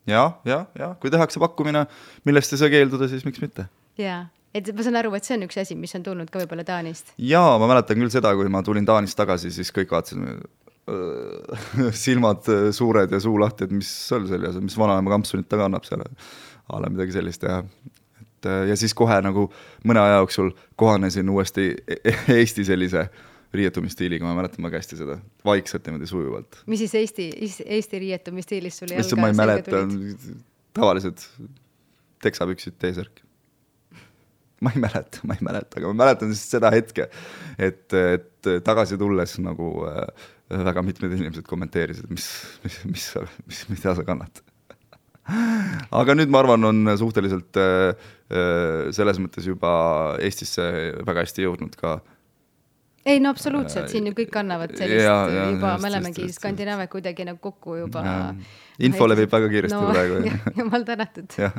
ja, 0.08 0.24
ja, 0.48 0.62
ja 0.78 0.94
kui 1.00 1.12
tehakse 1.12 1.42
pakkumine, 1.42 1.86
millest 2.28 2.54
ei 2.54 2.62
saa 2.62 2.72
keelduda, 2.72 3.10
siis 3.12 3.26
miks 3.28 3.42
mitte. 3.44 3.68
jaa. 4.00 4.24
Et 4.56 4.68
ma 4.72 4.80
saan 4.80 4.96
aru, 4.96 5.10
et 5.18 5.26
see 5.26 5.34
on 5.36 5.42
üks 5.44 5.58
asi, 5.60 5.74
mis 5.76 5.92
on 5.98 6.04
tulnud 6.06 6.30
ka 6.32 6.40
võib-olla 6.40 6.64
Taanist. 6.64 7.10
jaa, 7.20 7.58
ma 7.60 7.66
mäletan 7.68 7.98
küll 8.00 8.12
seda, 8.12 8.30
kui 8.38 8.48
ma 8.48 8.62
tulin 8.64 8.86
Taanist 8.88 9.18
tagasi, 9.18 9.50
siis 9.52 9.68
kõik 9.74 9.92
vaatasid 9.92 10.46
silmad 12.04 12.46
suured 12.74 13.12
ja 13.12 13.20
suu 13.22 13.36
lahti, 13.42 13.66
et 13.66 13.74
mis 13.74 13.88
seal 14.08 14.26
seljas, 14.30 14.58
mis 14.62 14.76
vanaema 14.78 15.16
kampsunit 15.16 15.48
taga 15.50 15.66
annab 15.66 15.86
seal, 15.88 16.04
a 16.06 16.82
la 16.82 16.90
midagi 16.92 17.16
sellist 17.16 17.46
ja 17.46 17.60
et 18.46 18.70
ja 18.70 18.76
siis 18.78 18.94
kohe 18.96 19.18
nagu 19.24 19.48
mõne 19.86 20.02
aja 20.02 20.20
jooksul 20.22 20.52
kohanesin 20.78 21.30
uuesti 21.30 21.72
e-, 21.74 22.00
e-, 22.04 22.18
Eesti 22.38 22.64
sellise 22.66 23.06
riietumisstiiliga, 23.56 24.26
ma 24.26 24.34
mäletan 24.36 24.64
väga 24.66 24.80
hästi 24.80 24.98
seda, 24.98 25.18
vaikselt 25.46 25.86
niimoodi 25.86 26.08
sujuvalt. 26.10 26.58
mis 26.66 26.82
siis 26.84 26.96
Eesti, 26.98 27.28
Eesti 27.66 28.00
riietumisstiilis 28.02 28.82
sul 28.82 28.92
jalga 28.94 29.20
ma 29.20 29.30
ei 29.30 29.38
mäleta, 29.38 29.84
tavalised 30.76 31.22
teksapüksid, 32.24 32.76
T-särk. 32.82 33.22
ma 34.60 34.72
ei 34.74 34.80
mäleta, 34.80 35.20
ma 35.28 35.36
ei 35.36 35.44
mäleta, 35.44 35.80
aga 35.80 35.92
ma 35.92 36.00
mäletan 36.04 36.32
siis 36.34 36.50
seda 36.56 36.72
hetke, 36.74 37.08
et, 37.58 37.86
et 37.92 38.50
tagasi 38.64 38.98
tulles 39.00 39.38
nagu 39.44 39.70
äh, 39.88 40.28
väga 40.66 40.82
mitmed 40.86 41.16
inimesed 41.16 41.46
kommenteerisid, 41.48 42.10
mis, 42.10 42.28
mis, 42.64 42.82
mis, 42.90 43.08
mis, 43.46 43.64
mida 43.72 43.94
sa 43.96 44.04
kannad 44.06 44.42
aga 46.00 46.14
nüüd 46.18 46.30
ma 46.30 46.42
arvan, 46.42 46.68
on 46.68 46.92
suhteliselt 46.98 47.58
äh, 47.58 47.94
äh, 48.30 48.90
selles 48.94 49.18
mõttes 49.22 49.46
juba 49.48 49.72
Eestisse 50.22 50.66
väga 51.06 51.24
hästi 51.26 51.46
jõudnud 51.46 51.74
ka 51.80 51.98
ei 53.06 53.20
no 53.22 53.30
absoluutselt, 53.30 53.86
siin 53.90 54.08
ju 54.08 54.14
kõik 54.18 54.32
kannavad 54.34 54.72
sellist 54.74 55.04
ja, 55.04 55.14
ja, 55.30 55.44
juba, 55.54 55.76
me 55.78 55.90
olemegi 55.92 56.26
Skandinaavia 56.34 56.90
kuidagi 56.90 57.26
nagu 57.28 57.38
kokku 57.42 57.78
juba. 57.84 58.02
info 58.82 59.06
levib 59.06 59.30
väga 59.30 59.50
kiiresti 59.52 59.78
no, 59.78 59.92
praegu. 59.94 60.34
jumal 60.58 60.86
tänatud. 60.88 61.38
jah, 61.38 61.54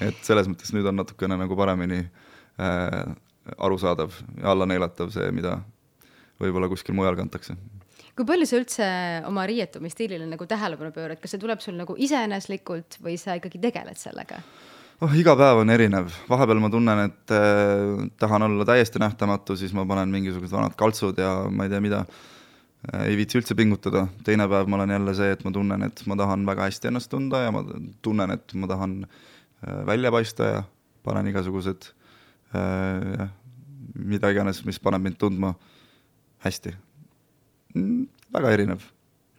et 0.00 0.24
selles 0.24 0.48
mõttes 0.48 0.72
nüüd 0.76 0.88
on 0.88 0.96
natukene 1.02 1.36
nagu 1.40 1.58
paremini 1.58 2.00
äh, 2.00 3.12
arusaadav 3.58 4.16
ja 4.40 4.50
alla 4.54 4.68
neelatav 4.68 5.12
see, 5.12 5.28
mida 5.36 5.58
võib-olla 6.40 6.70
kuskil 6.72 6.96
mujal 6.96 7.16
kantakse 7.20 7.58
kui 8.14 8.26
palju 8.28 8.46
sa 8.46 8.58
üldse 8.60 8.86
oma 9.28 9.46
riietumisstiilile 9.50 10.26
nagu 10.28 10.46
tähelepanu 10.48 10.94
pöörad, 10.94 11.20
kas 11.22 11.34
see 11.34 11.42
tuleb 11.42 11.62
sul 11.62 11.76
nagu 11.78 11.96
iseeneslikult 11.98 13.00
või 13.02 13.16
sa 13.20 13.38
ikkagi 13.38 13.60
tegeled 13.62 13.98
sellega? 13.98 14.40
oh, 15.02 15.16
iga 15.18 15.34
päev 15.38 15.64
on 15.64 15.72
erinev, 15.74 16.12
vahepeal 16.30 16.60
ma 16.62 16.70
tunnen, 16.72 17.02
et 17.08 17.34
äh, 17.34 18.04
tahan 18.22 18.46
olla 18.46 18.66
täiesti 18.68 19.02
nähtamatu, 19.02 19.58
siis 19.58 19.74
ma 19.76 19.86
panen 19.88 20.14
mingisugused 20.14 20.54
vanad 20.54 20.78
kaltsud 20.78 21.18
ja 21.20 21.34
ma 21.50 21.66
ei 21.66 21.74
tea 21.74 21.82
mida 21.84 22.04
äh,. 22.04 23.08
ei 23.10 23.18
viitsi 23.18 23.40
üldse 23.40 23.58
pingutada, 23.58 24.06
teine 24.24 24.46
päev 24.50 24.70
ma 24.70 24.78
olen 24.78 24.94
jälle 24.94 25.16
see, 25.18 25.34
et 25.34 25.44
ma 25.44 25.52
tunnen, 25.52 25.82
et 25.88 26.04
ma 26.06 26.18
tahan 26.20 26.46
väga 26.46 26.70
hästi 26.70 26.92
ennast 26.92 27.10
tunda 27.12 27.42
ja 27.42 27.52
ma 27.54 27.64
tunnen, 28.04 28.38
et 28.38 28.54
ma 28.54 28.70
tahan 28.70 29.00
äh, 29.04 29.82
välja 29.90 30.14
paista 30.14 30.50
ja 30.52 30.64
panen 31.04 31.34
igasugused 31.34 31.90
äh, 32.54 33.28
mida 33.98 34.30
iganes, 34.30 34.62
mis 34.64 34.78
paneb 34.82 35.02
mind 35.02 35.18
tundma 35.18 35.56
hästi 36.46 36.76
väga 37.74 38.52
erinev 38.56 38.84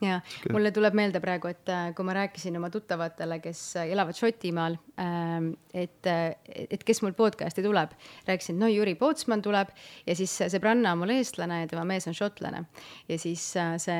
ja 0.03 0.19
mulle 0.51 0.71
tuleb 0.75 0.95
meelde 0.97 1.21
praegu, 1.23 1.49
et 1.51 1.71
äh, 1.71 1.87
kui 1.95 2.07
ma 2.07 2.15
rääkisin 2.17 2.57
oma 2.59 2.69
tuttavatele, 2.73 3.39
kes 3.43 3.61
äh, 3.79 3.89
elavad 3.95 4.17
Šotimaal, 4.17 4.77
ähm, 5.01 5.53
et, 5.73 6.01
äh, 6.09 6.35
et 6.67 6.83
kes 6.85 7.01
mul 7.05 7.15
podcast'i 7.17 7.63
tuleb, 7.65 7.95
rääkisin, 8.27 8.59
no 8.59 8.69
Jüri 8.71 8.97
Pootsman 8.99 9.43
tuleb 9.45 9.71
ja 10.05 10.17
siis 10.17 10.35
sõbranna 10.51 10.93
on 10.95 11.03
mul 11.03 11.15
eestlane 11.15 11.63
ja 11.63 11.71
tema 11.71 11.87
mees 11.87 12.07
on 12.11 12.17
šotlane 12.17 12.65
ja 13.09 13.19
siis 13.21 13.53
see 13.55 13.99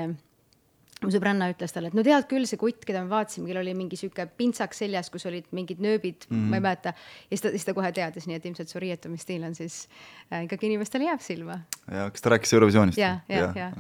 mu 1.04 1.12
sõbranna 1.12 1.50
ütles 1.52 1.74
talle, 1.76 1.92
et 1.92 1.98
no 1.98 2.04
tead 2.08 2.28
küll, 2.30 2.48
see 2.50 2.60
kutt, 2.60 2.86
keda 2.88 3.04
me 3.04 3.12
vaatasime, 3.12 3.50
kellel 3.50 3.66
oli 3.66 3.76
mingi 3.78 4.00
sihuke 4.00 4.26
pintsak 4.40 4.74
seljas, 4.76 5.12
kus 5.14 5.28
olid 5.30 5.50
mingid 5.56 5.84
nööbid 5.84 6.24
mm, 6.28 6.38
-hmm. 6.38 6.54
ma 6.54 6.60
ei 6.60 6.64
mäleta. 6.64 6.96
ja 6.96 7.36
siis 7.36 7.44
ta, 7.44 7.52
siis 7.56 7.68
ta 7.68 7.76
kohe 7.78 7.92
teadis, 7.96 8.28
nii 8.28 8.40
et 8.40 8.48
ilmselt 8.48 8.72
su 8.72 8.80
riietumisstiil 8.84 9.44
on 9.44 9.56
siis 9.56 9.86
äh, 10.32 10.44
ikkagi 10.48 10.72
inimestele 10.72 11.12
jääb 11.12 11.22
silma. 11.22 11.60
ja 11.92 12.10
kas 12.12 12.22
ta 12.22 12.36
rääkis 12.36 12.54
Eurovisioonist? 12.54 12.98
ja, 12.98 13.20
ja, 13.30 13.52
ja, 13.54 13.54
ja 13.56 13.72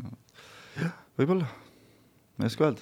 võib-olla, 1.19 1.47
ma 2.36 2.45
ei 2.45 2.51
oska 2.51 2.67
öelda. 2.67 2.82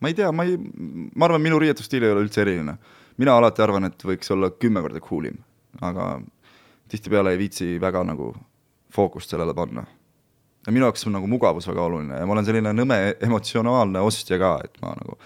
ma 0.00 0.10
ei 0.10 0.16
tea, 0.16 0.30
ma 0.32 0.46
ei, 0.46 0.56
ma 0.58 1.28
arvan, 1.28 1.42
minu 1.44 1.58
riietusstiil 1.62 2.06
ei 2.06 2.14
ole 2.14 2.24
üldse 2.26 2.42
eriline. 2.44 2.78
mina 3.18 3.36
alati 3.36 3.62
arvan, 3.62 3.88
et 3.90 4.04
võiks 4.04 4.30
olla 4.34 4.50
kümme 4.50 4.82
korda 4.84 5.02
cool 5.04 5.30
im, 5.30 5.38
aga 5.80 6.16
tihtipeale 6.88 7.34
ei 7.34 7.40
viitsi 7.40 7.76
väga 7.80 8.04
nagu 8.08 8.32
fookust 8.94 9.30
sellele 9.30 9.54
panna. 9.54 9.84
ja 10.66 10.72
minu 10.72 10.88
jaoks 10.88 11.06
on 11.06 11.16
nagu 11.18 11.26
mugavus 11.26 11.68
väga 11.68 11.84
oluline 11.84 12.18
ja 12.20 12.26
ma 12.26 12.36
olen 12.36 12.48
selline 12.48 12.72
nõme 12.72 12.98
emotsionaalne 13.24 14.00
ostja 14.04 14.38
ka, 14.40 14.58
et 14.64 14.80
ma 14.82 14.94
nagu 14.96 15.18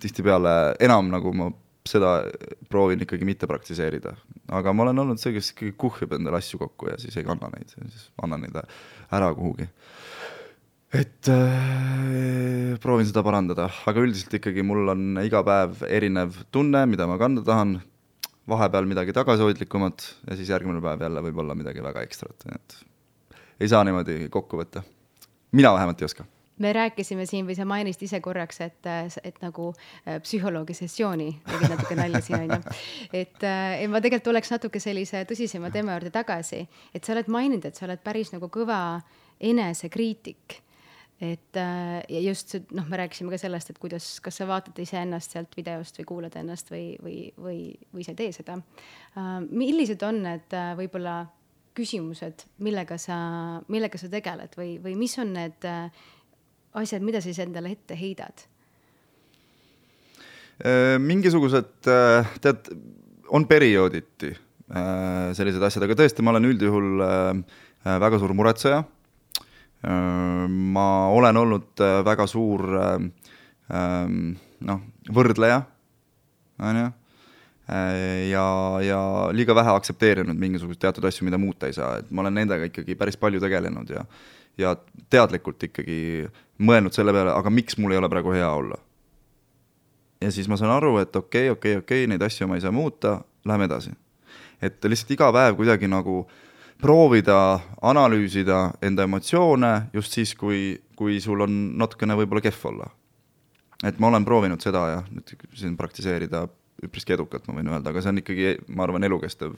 tihtipeale 0.00 0.76
enam 0.80 1.10
nagu 1.12 1.32
ma 1.36 1.50
seda 1.88 2.20
proovin 2.68 3.00
ikkagi 3.00 3.24
mitte 3.24 3.48
praktiseerida. 3.48 4.14
aga 4.48 4.72
ma 4.72 4.84
olen 4.84 4.98
olnud 4.98 5.20
see, 5.20 5.32
kes 5.32 5.54
ikkagi 5.54 5.72
kuhjab 5.80 6.12
endale 6.18 6.38
asju 6.38 6.60
kokku 6.60 6.90
ja 6.90 6.98
siis 7.00 7.16
ei 7.16 7.24
kanna 7.24 7.48
neid, 7.54 7.72
siis 7.72 8.10
annan 8.22 8.44
neid 8.44 8.60
ära 9.10 9.32
kuhugi 9.34 9.68
et 10.90 11.28
äh, 11.30 12.74
proovin 12.82 13.06
seda 13.06 13.22
parandada, 13.22 13.68
aga 13.86 14.02
üldiselt 14.02 14.34
ikkagi 14.40 14.64
mul 14.66 14.90
on 14.90 15.20
iga 15.22 15.42
päev 15.46 15.84
erinev 15.86 16.34
tunne, 16.50 16.82
mida 16.90 17.06
ma 17.06 17.18
kanda 17.20 17.44
tahan, 17.46 17.76
vahepeal 18.50 18.88
midagi 18.90 19.14
tagasihoidlikumat 19.14 20.06
ja 20.26 20.36
siis 20.38 20.50
järgmine 20.50 20.82
päev 20.82 21.04
jälle 21.06 21.22
võib-olla 21.28 21.54
midagi 21.54 21.84
väga 21.84 22.02
ekstrat, 22.02 22.48
et 22.50 22.80
ei 23.60 23.70
saa 23.70 23.84
niimoodi 23.86 24.26
kokku 24.34 24.58
võtta. 24.58 24.82
mina 25.52 25.72
vähemalt 25.74 26.02
ei 26.02 26.08
oska. 26.08 26.24
Me 26.60 26.72
rääkisime 26.76 27.24
siin 27.24 27.46
või 27.48 27.54
sa 27.56 27.64
mainisid 27.64 28.02
ise 28.04 28.18
korraks, 28.20 28.58
et, 28.60 28.88
et 29.24 29.38
nagu 29.40 29.70
äh, 29.72 30.18
psühholoogi 30.20 30.74
sessiooni, 30.74 31.28
tegin 31.46 31.70
natuke 31.72 31.96
nalja 31.96 32.20
siin 32.20 32.42
onju. 32.42 32.74
et 33.22 33.46
äh, 33.46 33.86
ma 33.88 34.02
tegelikult 34.02 34.32
oleks 34.34 34.50
natuke 34.50 34.82
sellise 34.82 35.22
tõsisema 35.30 35.70
teema 35.70 35.94
juurde 35.94 36.10
tagasi, 36.18 36.64
et 36.92 37.06
sa 37.06 37.14
oled 37.14 37.30
maininud, 37.30 37.70
et 37.70 37.78
sa 37.78 37.86
oled 37.86 38.02
päris 38.02 38.34
nagu 38.34 38.50
kõva 38.50 38.80
enesekriitik 39.40 40.58
et 41.20 41.56
äh, 41.56 42.00
ja 42.08 42.20
just 42.24 42.48
see, 42.48 42.62
noh, 42.72 42.86
me 42.88 42.96
rääkisime 42.96 43.32
ka 43.32 43.38
sellest, 43.40 43.70
et 43.70 43.78
kuidas, 43.80 44.06
kas 44.24 44.38
sa 44.40 44.46
vaatad 44.48 44.78
iseennast 44.80 45.34
sealt 45.34 45.52
videost 45.56 45.98
või 46.00 46.06
kuulad 46.08 46.36
ennast 46.40 46.70
või, 46.72 46.94
või, 47.04 47.16
või, 47.36 47.58
või 47.92 48.06
sa 48.06 48.14
ei 48.14 48.20
tee 48.22 48.30
seda. 48.32 48.56
Äh, 49.20 49.34
millised 49.44 50.00
on 50.06 50.22
need 50.24 50.56
äh, 50.56 50.70
võib-olla 50.78 51.18
küsimused, 51.76 52.46
millega 52.64 52.96
sa, 52.98 53.18
millega 53.68 54.00
sa 54.00 54.08
tegeled 54.12 54.56
või, 54.56 54.78
või 54.82 54.94
mis 54.98 55.12
on 55.20 55.34
need 55.36 55.66
asjad, 56.80 57.04
mida 57.04 57.20
sa 57.20 57.28
siis 57.28 57.42
endale 57.44 57.76
ette 57.76 57.98
heidad? 57.98 58.46
mingisugused, 61.00 61.86
tead, 62.44 62.66
on 63.32 63.46
periooditi 63.48 64.28
sellised 64.68 65.62
asjad, 65.64 65.86
aga 65.86 65.94
tõesti, 65.96 66.20
ma 66.20 66.34
olen 66.34 66.50
üldjuhul 66.50 67.00
väga 68.02 68.18
suur 68.20 68.34
muretseja 68.36 68.82
ma 69.88 71.08
olen 71.08 71.36
olnud 71.36 71.80
äh, 71.80 72.04
väga 72.04 72.26
suur 72.28 72.64
äh, 72.76 72.96
ähm, 73.72 74.34
noh, 74.60 74.82
võrdleja, 75.08 75.62
on 76.60 76.80
ju, 76.80 76.90
äh, 77.72 78.28
ja, 78.28 78.44
ja 78.84 79.00
liiga 79.32 79.56
vähe 79.56 79.72
aktsepteerinud 79.72 80.36
mingisuguseid 80.36 80.82
teatud 80.82 81.08
asju, 81.08 81.24
mida 81.28 81.40
muuta 81.40 81.70
ei 81.70 81.76
saa, 81.76 81.94
et 82.00 82.10
ma 82.12 82.24
olen 82.24 82.36
nendega 82.42 82.68
ikkagi 82.68 82.98
päris 82.98 83.16
palju 83.20 83.40
tegelenud 83.40 83.96
ja 83.96 84.04
ja 84.58 84.74
teadlikult 85.08 85.62
ikkagi 85.64 86.26
mõelnud 86.60 86.92
selle 86.92 87.14
peale, 87.16 87.32
aga 87.32 87.52
miks 87.54 87.78
mul 87.80 87.94
ei 87.94 88.00
ole 88.00 88.10
praegu 88.12 88.34
hea 88.34 88.50
olla. 88.52 88.76
ja 90.20 90.28
siis 90.34 90.48
ma 90.50 90.58
saan 90.60 90.74
aru, 90.74 90.98
et 91.00 91.16
okei 91.16 91.48
okay,, 91.48 91.56
okei 91.56 91.72
okay,, 91.72 91.84
okei 91.84 92.04
okay,, 92.04 92.10
neid 92.10 92.22
asju 92.26 92.50
ma 92.50 92.58
ei 92.58 92.66
saa 92.66 92.74
muuta, 92.74 93.20
lähme 93.48 93.70
edasi. 93.70 93.94
et 94.60 94.84
lihtsalt 94.84 95.16
iga 95.16 95.32
päev 95.32 95.56
kuidagi 95.56 95.88
nagu 95.88 96.26
äh, 96.26 96.49
proovida 96.80 97.60
analüüsida 97.82 98.70
enda 98.82 99.04
emotsioone 99.08 99.72
just 99.94 100.16
siis, 100.16 100.34
kui, 100.38 100.74
kui 100.96 101.20
sul 101.20 101.44
on 101.44 101.60
natukene 101.80 102.16
võib-olla 102.18 102.42
kehv 102.44 102.66
olla. 102.72 102.88
et 103.84 103.98
ma 103.98 104.10
olen 104.10 104.24
proovinud 104.24 104.60
seda 104.60 104.82
jah, 104.90 105.06
nüüd 105.08 105.30
siin 105.56 105.76
praktiseerida 105.76 106.44
üpriski 106.84 107.14
edukalt, 107.16 107.46
ma 107.48 107.56
võin 107.56 107.70
öelda, 107.72 107.92
aga 107.92 108.02
see 108.02 108.12
on 108.12 108.20
ikkagi, 108.20 108.52
ma 108.76 108.84
arvan, 108.84 109.04
elukestev 109.04 109.54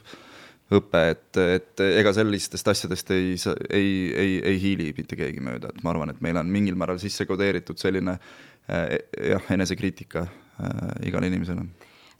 õpe, 0.72 1.02
et, 1.12 1.40
et 1.42 1.82
ega 1.84 2.12
sellistest 2.16 2.68
asjadest 2.70 3.10
ei, 3.14 3.34
ei, 3.70 3.90
ei, 4.14 4.36
ei 4.52 4.60
hiili 4.62 4.88
mitte 4.96 5.18
keegi 5.18 5.42
mööda, 5.44 5.72
et 5.72 5.82
ma 5.84 5.92
arvan, 5.92 6.14
et 6.14 6.22
meil 6.24 6.38
on 6.40 6.50
mingil 6.50 6.78
määral 6.78 7.00
sisse 7.02 7.26
kodeeritud 7.28 7.78
selline 7.82 8.16
eh, 8.16 8.94
jah, 9.34 9.50
enesekriitika 9.54 10.22
äh, 10.22 11.08
igale 11.10 11.30
inimesele 11.30 11.66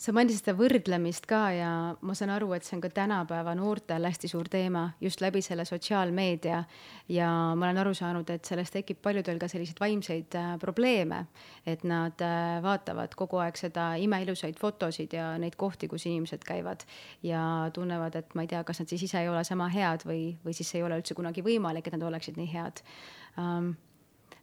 sa 0.03 0.11
mainisid 0.15 0.43
seda 0.43 0.55
võrdlemist 0.59 1.27
ka 1.31 1.41
ja 1.55 1.71
ma 2.03 2.15
saan 2.19 2.33
aru, 2.35 2.49
et 2.57 2.67
see 2.67 2.75
on 2.75 2.83
ka 2.83 2.91
tänapäeva 2.95 3.55
noortel 3.55 4.09
hästi 4.09 4.31
suur 4.31 4.49
teema 4.51 4.89
just 5.03 5.23
läbi 5.23 5.43
selle 5.45 5.65
sotsiaalmeedia. 5.69 6.63
ja 7.13 7.29
ma 7.55 7.69
olen 7.69 7.79
aru 7.85 7.93
saanud, 7.95 8.31
et 8.35 8.45
sellest 8.49 8.75
tekib 8.75 8.99
paljudel 9.03 9.39
ka 9.39 9.49
selliseid 9.53 9.79
vaimseid 9.83 10.35
äh, 10.39 10.51
probleeme, 10.63 11.27
et 11.67 11.85
nad 11.87 12.19
äh, 12.25 12.59
vaatavad 12.65 13.15
kogu 13.19 13.39
aeg 13.45 13.61
seda 13.61 13.93
imeilusaid 14.03 14.59
fotosid 14.59 15.15
ja 15.15 15.33
neid 15.39 15.57
kohti, 15.61 15.89
kus 15.89 16.07
inimesed 16.11 16.43
käivad 16.49 16.83
ja 17.23 17.71
tunnevad, 17.75 18.19
et 18.19 18.35
ma 18.35 18.47
ei 18.47 18.51
tea, 18.51 18.65
kas 18.67 18.83
nad 18.83 18.91
siis 18.91 19.07
ise 19.07 19.23
ei 19.23 19.31
ole 19.31 19.45
sama 19.47 19.71
head 19.71 20.07
või, 20.09 20.33
või 20.43 20.57
siis 20.57 20.75
ei 20.75 20.83
ole 20.83 20.99
üldse 20.99 21.15
kunagi 21.15 21.47
võimalik, 21.47 21.87
et 21.87 21.99
nad 21.99 22.11
oleksid 22.11 22.41
nii 22.41 22.53
head 22.53 22.83
um,. 23.39 23.75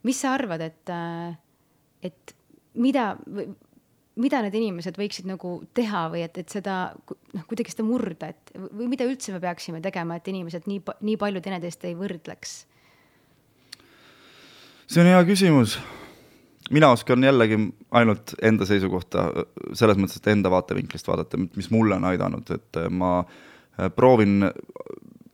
mis 0.07 0.21
sa 0.21 0.37
arvad, 0.37 0.61
et, 0.63 0.87
äh, 0.87 1.35
et 2.07 2.37
mida 2.79 3.17
mida 4.19 4.41
need 4.43 4.55
inimesed 4.59 4.97
võiksid 4.99 5.27
nagu 5.29 5.59
teha 5.75 6.07
või 6.13 6.23
et, 6.25 6.37
et 6.41 6.51
seda 6.51 6.79
noh, 6.97 7.45
kuidagi 7.49 7.73
seda 7.73 7.85
murda, 7.87 8.31
et 8.33 8.51
või 8.55 8.89
mida 8.91 9.07
üldse 9.07 9.33
me 9.35 9.41
peaksime 9.43 9.81
tegema, 9.83 10.19
et 10.19 10.27
inimesed 10.31 10.67
nii, 10.69 10.81
nii 11.07 11.19
palju 11.21 11.43
teineteist 11.45 11.87
ei 11.87 11.95
võrdleks? 11.99 12.59
see 14.89 15.03
on 15.03 15.11
hea 15.11 15.21
küsimus. 15.27 15.77
mina 16.73 16.89
oskan 16.93 17.23
jällegi 17.23 17.59
ainult 17.97 18.33
enda 18.45 18.65
seisukohta 18.65 19.29
selles 19.73 19.97
mõttes, 19.97 20.17
et 20.19 20.31
enda 20.33 20.51
vaatevinklist 20.53 21.07
vaadata, 21.07 21.37
mis 21.55 21.69
mulle 21.73 21.97
on 21.97 22.09
aidanud, 22.09 22.49
et 22.53 22.81
ma 22.89 23.23
proovin 23.95 24.49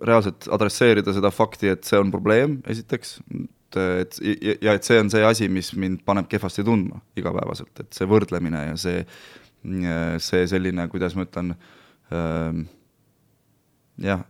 reaalselt 0.05 0.49
adresseerida 0.51 1.13
seda 1.15 1.31
fakti, 1.31 1.71
et 1.71 1.87
see 1.87 1.99
on 1.99 2.11
probleem, 2.13 2.59
esiteks, 2.67 3.17
et, 3.75 4.19
et 4.21 4.63
ja 4.63 4.75
et 4.75 4.87
see 4.87 4.99
on 5.01 5.09
see 5.11 5.23
asi, 5.25 5.49
mis 5.51 5.71
mind 5.79 6.03
paneb 6.05 6.29
kehvasti 6.31 6.63
tundma 6.63 7.01
igapäevaselt, 7.17 7.73
et 7.79 7.97
see 7.97 8.07
võrdlemine 8.09 8.61
ja 8.69 8.77
see, 8.79 9.03
see 10.21 10.47
selline, 10.51 10.87
kuidas 10.91 11.17
ma 11.17 11.25
ütlen 11.25 11.53
äh,, 12.13 12.63
jah, 14.05 14.23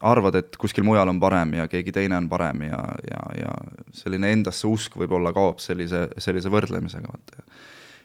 arvad, 0.00 0.38
et 0.38 0.56
kuskil 0.60 0.86
mujal 0.86 1.10
on 1.10 1.18
parem 1.22 1.56
ja 1.58 1.66
keegi 1.70 1.92
teine 1.94 2.18
on 2.18 2.28
parem 2.30 2.68
ja, 2.68 2.82
ja, 3.08 3.22
ja 3.40 3.54
selline 3.96 4.30
endasse 4.34 4.68
usk 4.68 4.96
võib-olla 4.98 5.32
kaob 5.34 5.62
sellise, 5.62 6.06
sellise 6.22 6.52
võrdlemisega, 6.52 7.10
vaata. 7.10 7.46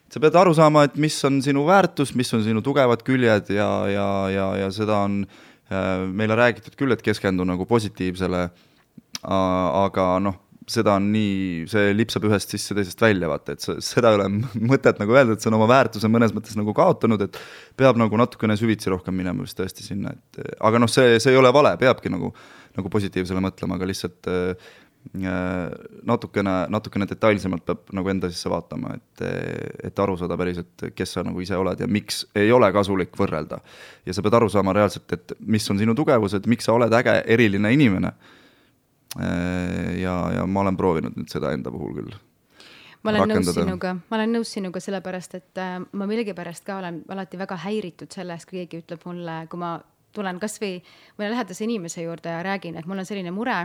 sa 0.09 0.22
pead 0.24 0.38
aru 0.39 0.55
saama, 0.57 0.88
et 0.88 0.97
mis 1.01 1.18
on 1.28 1.41
sinu 1.45 1.66
väärtus, 1.68 2.16
mis 2.18 2.34
on 2.34 2.43
sinu 2.45 2.64
tugevad 2.66 3.05
küljed 3.05 3.53
ja, 3.53 3.70
ja, 3.91 4.07
ja, 4.34 4.47
ja 4.64 4.72
seda 4.74 5.03
on 5.05 5.22
äh, 5.26 6.05
meile 6.09 6.38
räägitud 6.39 6.78
küll, 6.80 6.95
et 6.95 7.05
keskendu 7.05 7.45
nagu 7.47 7.68
positiivsele, 7.70 8.47
aga 9.24 10.07
noh, 10.24 10.39
seda 10.70 10.95
on 10.99 11.09
nii, 11.14 11.64
see 11.72 11.93
lipsab 11.95 12.28
ühest 12.30 12.53
sisse, 12.53 12.76
teisest 12.78 13.01
välja, 13.03 13.30
vaata, 13.32 13.55
et 13.55 13.84
seda 13.84 14.14
ei 14.14 14.20
ole 14.20 14.28
mõtet 14.72 15.01
nagu 15.01 15.16
öelda, 15.16 15.36
et 15.36 15.43
see 15.43 15.51
on 15.51 15.57
oma 15.59 15.70
väärtuse 15.72 16.11
mõnes 16.11 16.36
mõttes 16.36 16.57
nagu 16.59 16.76
kaotanud, 16.78 17.26
et 17.28 17.39
peab 17.80 17.99
nagu 17.99 18.20
natukene 18.20 18.57
süvitsi 18.59 18.91
rohkem 18.93 19.16
minema 19.18 19.45
vist 19.45 19.59
tõesti 19.59 19.86
sinna, 19.86 20.14
et 20.14 20.55
aga 20.64 20.84
noh, 20.84 20.91
see, 20.91 21.18
see 21.24 21.34
ei 21.34 21.39
ole 21.39 21.51
vale, 21.55 21.76
peabki 21.82 22.11
nagu, 22.14 22.32
nagu 22.78 22.93
positiivsele 22.93 23.43
mõtlema, 23.43 23.80
aga 23.80 23.89
lihtsalt 23.89 24.32
äh, 24.32 24.72
natukene, 26.07 26.53
natukene 26.72 27.07
detailsemalt 27.09 27.66
peab 27.68 27.89
nagu 27.95 28.11
enda 28.14 28.30
sisse 28.32 28.51
vaatama, 28.51 28.93
et, 28.95 29.24
et 29.89 29.99
aru 29.99 30.16
saada 30.20 30.38
päriselt, 30.39 30.86
kes 30.95 31.18
sa 31.18 31.26
nagu 31.28 31.41
ise 31.43 31.57
oled 31.59 31.84
ja 31.84 31.89
miks 31.91 32.24
ei 32.39 32.53
ole 32.55 32.70
kasulik 32.74 33.18
võrrelda. 33.20 33.59
ja 34.05 34.16
sa 34.16 34.24
pead 34.24 34.39
aru 34.39 34.47
saama 34.49 34.74
reaalselt, 34.74 35.11
et 35.11 35.36
mis 35.43 35.68
on 35.70 35.82
sinu 35.82 35.95
tugevused, 35.95 36.47
miks 36.47 36.70
sa 36.70 36.78
oled 36.78 36.95
äge, 36.95 37.20
eriline 37.36 37.74
inimene 37.76 38.14
ja, 39.16 40.14
ja 40.38 40.45
ma 40.49 40.64
olen 40.64 40.78
proovinud 40.78 41.18
nüüd 41.18 41.30
seda 41.32 41.53
enda 41.53 41.72
puhul 41.74 41.93
küll. 41.99 42.16
ma 43.03 43.11
olen 43.11 43.26
rakendada. 43.26 43.43
nõus 43.43 43.59
sinuga, 43.59 43.93
ma 44.09 44.18
olen 44.18 44.36
nõus 44.38 44.53
sinuga 44.55 44.82
sellepärast, 44.84 45.38
et 45.39 45.61
äh, 45.61 45.78
ma 45.91 46.09
millegipärast 46.09 46.66
ka 46.66 46.80
olen 46.82 47.03
alati 47.14 47.39
väga 47.41 47.59
häiritud 47.66 48.14
sellest, 48.16 48.49
kui 48.49 48.64
keegi 48.64 48.84
ütleb 48.86 49.05
mulle, 49.09 49.43
kui 49.51 49.61
ma 49.61 49.76
tulen 50.14 50.39
kasvõi 50.41 50.78
mõne 51.18 51.32
lähedase 51.34 51.66
inimese 51.66 52.05
juurde 52.05 52.34
ja 52.34 52.43
räägin, 52.45 52.78
et 52.78 52.89
mul 52.89 53.01
on 53.01 53.09
selline 53.09 53.34
mure 53.34 53.57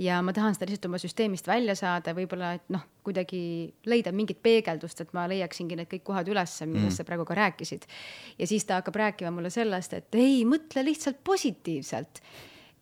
ja 0.00 0.20
ma 0.24 0.32
tahan 0.32 0.56
seda 0.56 0.68
lihtsalt 0.70 0.88
oma 0.88 1.00
süsteemist 1.00 1.48
välja 1.48 1.74
saada, 1.78 2.14
võib-olla, 2.16 2.54
et 2.56 2.66
noh, 2.72 2.82
kuidagi 3.04 3.42
leida 3.90 4.12
mingit 4.16 4.40
peegeldust, 4.42 5.02
et 5.04 5.12
ma 5.16 5.26
leiaksingi 5.30 5.76
need 5.78 5.90
kõik 5.90 6.04
kohad 6.08 6.30
ülesse, 6.32 6.66
millest 6.68 6.94
mm. 6.94 6.98
sa 7.00 7.08
praegu 7.08 7.26
ka 7.28 7.36
rääkisid. 7.38 7.86
ja 8.38 8.48
siis 8.48 8.64
ta 8.64 8.80
hakkab 8.80 8.96
rääkima 8.96 9.32
mulle 9.34 9.52
sellest, 9.52 9.94
et 9.98 10.20
ei, 10.20 10.44
mõtle 10.48 10.84
lihtsalt 10.86 11.20
positiivselt. 11.24 12.22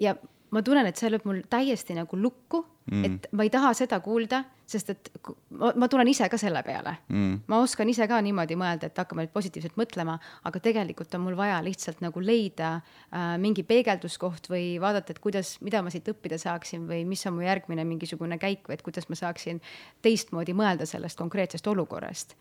ja 0.01 0.15
ma 0.55 0.63
tunnen, 0.65 0.87
et 0.89 0.99
see 0.99 1.11
lööb 1.13 1.27
mul 1.29 1.41
täiesti 1.51 1.97
nagu 1.97 2.19
lukku 2.19 2.63
mm., 2.91 3.05
et 3.05 3.29
ma 3.37 3.45
ei 3.47 3.51
taha 3.53 3.73
seda 3.77 3.99
kuulda, 4.05 4.41
sest 4.69 4.93
et 4.93 5.11
ma, 5.51 5.71
ma 5.77 5.89
tulen 5.91 6.09
ise 6.11 6.29
ka 6.31 6.39
selle 6.41 6.63
peale. 6.67 6.95
Mm.. 7.13 7.45
ma 7.51 7.61
oskan 7.65 7.89
ise 7.91 8.09
ka 8.11 8.21
niimoodi 8.25 8.57
mõelda, 8.61 8.89
et 8.89 9.01
hakkame 9.01 9.27
nüüd 9.27 9.35
positiivselt 9.35 9.79
mõtlema, 9.81 10.19
aga 10.49 10.63
tegelikult 10.65 11.15
on 11.19 11.25
mul 11.27 11.39
vaja 11.39 11.61
lihtsalt 11.65 12.03
nagu 12.05 12.23
leida 12.25 12.75
äh, 12.79 13.35
mingi 13.41 13.65
peegelduskoht 13.69 14.51
või 14.53 14.77
vaadata, 14.83 15.15
et 15.15 15.23
kuidas, 15.25 15.57
mida 15.65 15.83
ma 15.85 15.93
siit 15.95 16.09
õppida 16.13 16.41
saaksin 16.41 16.89
või 16.89 17.05
mis 17.09 17.25
on 17.29 17.39
mu 17.39 17.47
järgmine 17.47 17.87
mingisugune 17.89 18.41
käik 18.41 18.69
või 18.69 18.79
et 18.79 18.87
kuidas 18.87 19.09
ma 19.13 19.19
saaksin 19.21 19.63
teistmoodi 20.05 20.57
mõelda 20.57 20.89
sellest 20.89 21.21
konkreetsest 21.21 21.67
olukorrast. 21.69 22.37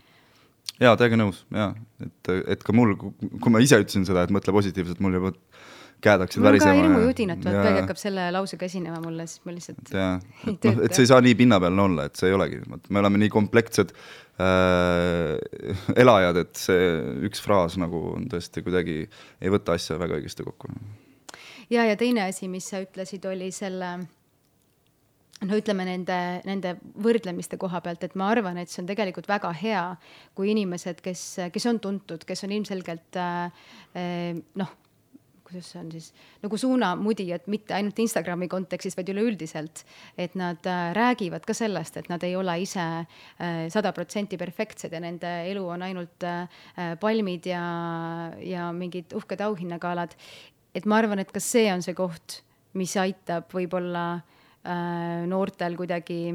Jaa, 0.77 0.93
täiega 0.99 1.17
nõus, 1.17 1.41
jaa, 1.53 1.71
et, 2.03 2.29
et 2.53 2.63
ka 2.63 2.73
mul, 2.75 2.91
kui 2.97 3.53
ma 3.53 3.61
ise 3.63 3.79
ütlesin 3.81 4.03
seda, 4.05 4.25
et 4.27 4.33
mõtle 4.35 4.53
positiivselt, 4.53 4.99
mul 5.01 5.15
juba 5.17 5.31
käed 6.03 6.21
hakkasid 6.23 6.43
värisema. 6.45 6.73
mul 6.73 6.83
ka 6.83 6.87
hirmujudinat, 6.87 7.43
vaat 7.45 7.57
keegi 7.65 7.81
hakkab 7.81 7.99
selle 8.01 8.27
lausega 8.35 8.67
esinema 8.69 8.99
mulle, 9.03 9.25
siis 9.29 9.43
ma 9.47 9.55
lihtsalt 9.55 9.93
jah, 9.93 10.19
noh, 10.45 10.83
et 10.85 10.93
see 10.93 11.05
ei 11.05 11.11
saa 11.11 11.23
nii 11.25 11.37
pinnapealne 11.39 11.85
olla, 11.87 12.07
et 12.09 12.19
see 12.19 12.29
ei 12.31 12.37
olegi, 12.37 12.61
me 12.67 13.01
oleme 13.01 13.21
nii 13.23 13.31
komplekssed 13.33 13.93
äh, 13.95 15.33
elajad, 16.03 16.41
et 16.43 16.61
see 16.61 16.91
üks 17.29 17.41
fraas 17.43 17.79
nagu 17.81 18.03
on 18.13 18.29
tõesti 18.31 18.65
kuidagi, 18.65 18.99
ei 19.41 19.53
võta 19.53 19.77
asja 19.77 19.97
väga 20.01 20.19
õigesti 20.21 20.45
kokku. 20.45 20.71
ja, 21.73 21.87
ja 21.87 21.97
teine 21.99 22.27
asi, 22.27 22.51
mis 22.51 22.69
sa 22.69 22.83
ütlesid, 22.85 23.25
oli 23.29 23.49
selle 23.55 23.97
no 25.45 25.57
ütleme 25.57 25.85
nende, 25.85 26.17
nende 26.45 26.77
võrdlemiste 27.01 27.57
koha 27.61 27.81
pealt, 27.85 28.05
et 28.05 28.17
ma 28.17 28.31
arvan, 28.33 28.57
et 28.61 28.69
see 28.69 28.81
on 28.83 28.89
tegelikult 28.89 29.29
väga 29.29 29.51
hea, 29.57 29.85
kui 30.37 30.53
inimesed, 30.53 31.01
kes, 31.05 31.29
kes 31.53 31.69
on 31.69 31.81
tuntud, 31.81 32.25
kes 32.25 32.45
on 32.45 32.53
ilmselgelt 32.57 33.17
äh, 33.21 33.71
noh 34.61 34.77
kuidas 35.47 35.69
see 35.71 35.79
on 35.79 35.91
siis, 35.93 36.09
nagu 36.43 36.59
suunamudijad, 36.59 37.47
mitte 37.51 37.75
ainult 37.77 37.99
Instagrami 38.03 38.49
kontekstis, 38.51 38.97
vaid 38.97 39.11
üleüldiselt. 39.13 39.83
et 40.17 40.35
nad 40.35 40.65
äh, 40.67 40.91
räägivad 40.97 41.45
ka 41.47 41.55
sellest, 41.55 41.97
et 41.97 42.09
nad 42.09 42.23
ei 42.23 42.35
ole 42.35 42.59
ise 42.61 42.83
äh, 42.83 43.67
sada 43.71 43.93
protsenti 43.95 44.37
perfektsed 44.37 44.93
ja 44.93 44.99
nende 44.99 45.31
elu 45.51 45.63
on 45.67 45.81
ainult 45.87 46.23
äh, 46.27 46.47
palmid 46.99 47.47
ja, 47.47 47.63
ja 48.43 48.71
mingid 48.73 49.15
uhked 49.15 49.41
auhinnagalad. 49.41 50.15
et 50.75 50.85
ma 50.85 50.99
arvan, 50.99 51.19
et 51.19 51.31
ka 51.31 51.39
see 51.39 51.71
on 51.71 51.81
see 51.81 51.95
koht, 51.95 52.41
mis 52.77 52.95
aitab 52.99 53.47
võib-olla 53.53 54.19
noortel 55.31 55.77
kuidagi 55.79 56.33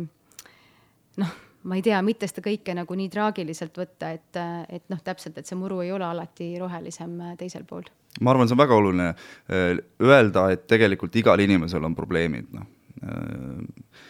noh 1.21 1.33
ma 1.65 1.79
ei 1.79 1.83
tea, 1.83 1.99
mitte 2.03 2.27
seda 2.27 2.45
kõike 2.45 2.75
nagu 2.75 2.95
nii 2.99 3.09
traagiliselt 3.13 3.77
võtta, 3.79 4.13
et, 4.17 4.39
et 4.69 4.87
noh, 4.93 5.03
täpselt, 5.05 5.39
et 5.39 5.49
see 5.49 5.59
muru 5.59 5.81
ei 5.85 5.93
ole 5.95 6.07
alati 6.07 6.55
rohelisem 6.61 7.19
teisel 7.41 7.67
pool 7.69 7.89
ma 8.21 8.33
arvan, 8.33 8.49
see 8.49 8.57
on 8.57 8.63
väga 8.63 8.77
oluline 8.77 9.09
äh, 9.13 9.83
öelda, 10.03 10.49
et 10.53 10.67
tegelikult 10.71 11.17
igal 11.17 11.41
inimesel 11.41 11.85
on 11.89 11.97
probleemid, 11.97 12.51
noh. 12.57 12.69
Äh, 13.03 14.01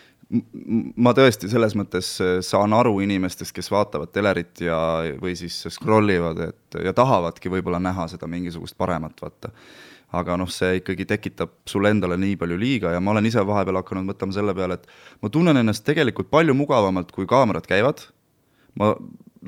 ma 0.97 1.13
tõesti 1.17 1.51
selles 1.53 1.77
mõttes 1.77 2.15
äh, 2.25 2.35
saan 2.45 2.75
aru 2.77 2.97
inimestest, 3.05 3.55
kes 3.55 3.71
vaatavad 3.73 4.13
telerit 4.15 4.65
ja, 4.65 4.79
või 5.21 5.37
siis 5.39 5.61
scroll 5.75 6.11
ivad, 6.15 6.41
et 6.49 6.81
ja 6.85 6.95
tahavadki 6.97 7.53
võib-olla 7.53 7.83
näha 7.83 8.09
seda 8.11 8.31
mingisugust 8.31 8.79
paremat, 8.81 9.19
vaata. 9.23 9.53
Aga 10.13 10.37
noh, 10.41 10.51
see 10.53 10.81
ikkagi 10.81 11.07
tekitab 11.09 11.55
sulle 11.69 11.93
endale 11.95 12.19
nii 12.21 12.37
palju 12.41 12.59
liiga 12.61 12.93
ja 12.95 13.01
ma 13.01 13.15
olen 13.15 13.29
ise 13.29 13.43
vahepeal 13.49 13.81
hakanud 13.81 14.11
mõtlema 14.11 14.37
selle 14.37 14.55
peale, 14.57 14.79
et 14.79 15.23
ma 15.25 15.31
tunnen 15.33 15.61
ennast 15.63 15.87
tegelikult 15.89 16.31
palju 16.33 16.57
mugavamalt, 16.57 17.13
kui 17.15 17.29
kaamerad 17.29 17.67
käivad, 17.69 18.05
ma 18.81 18.93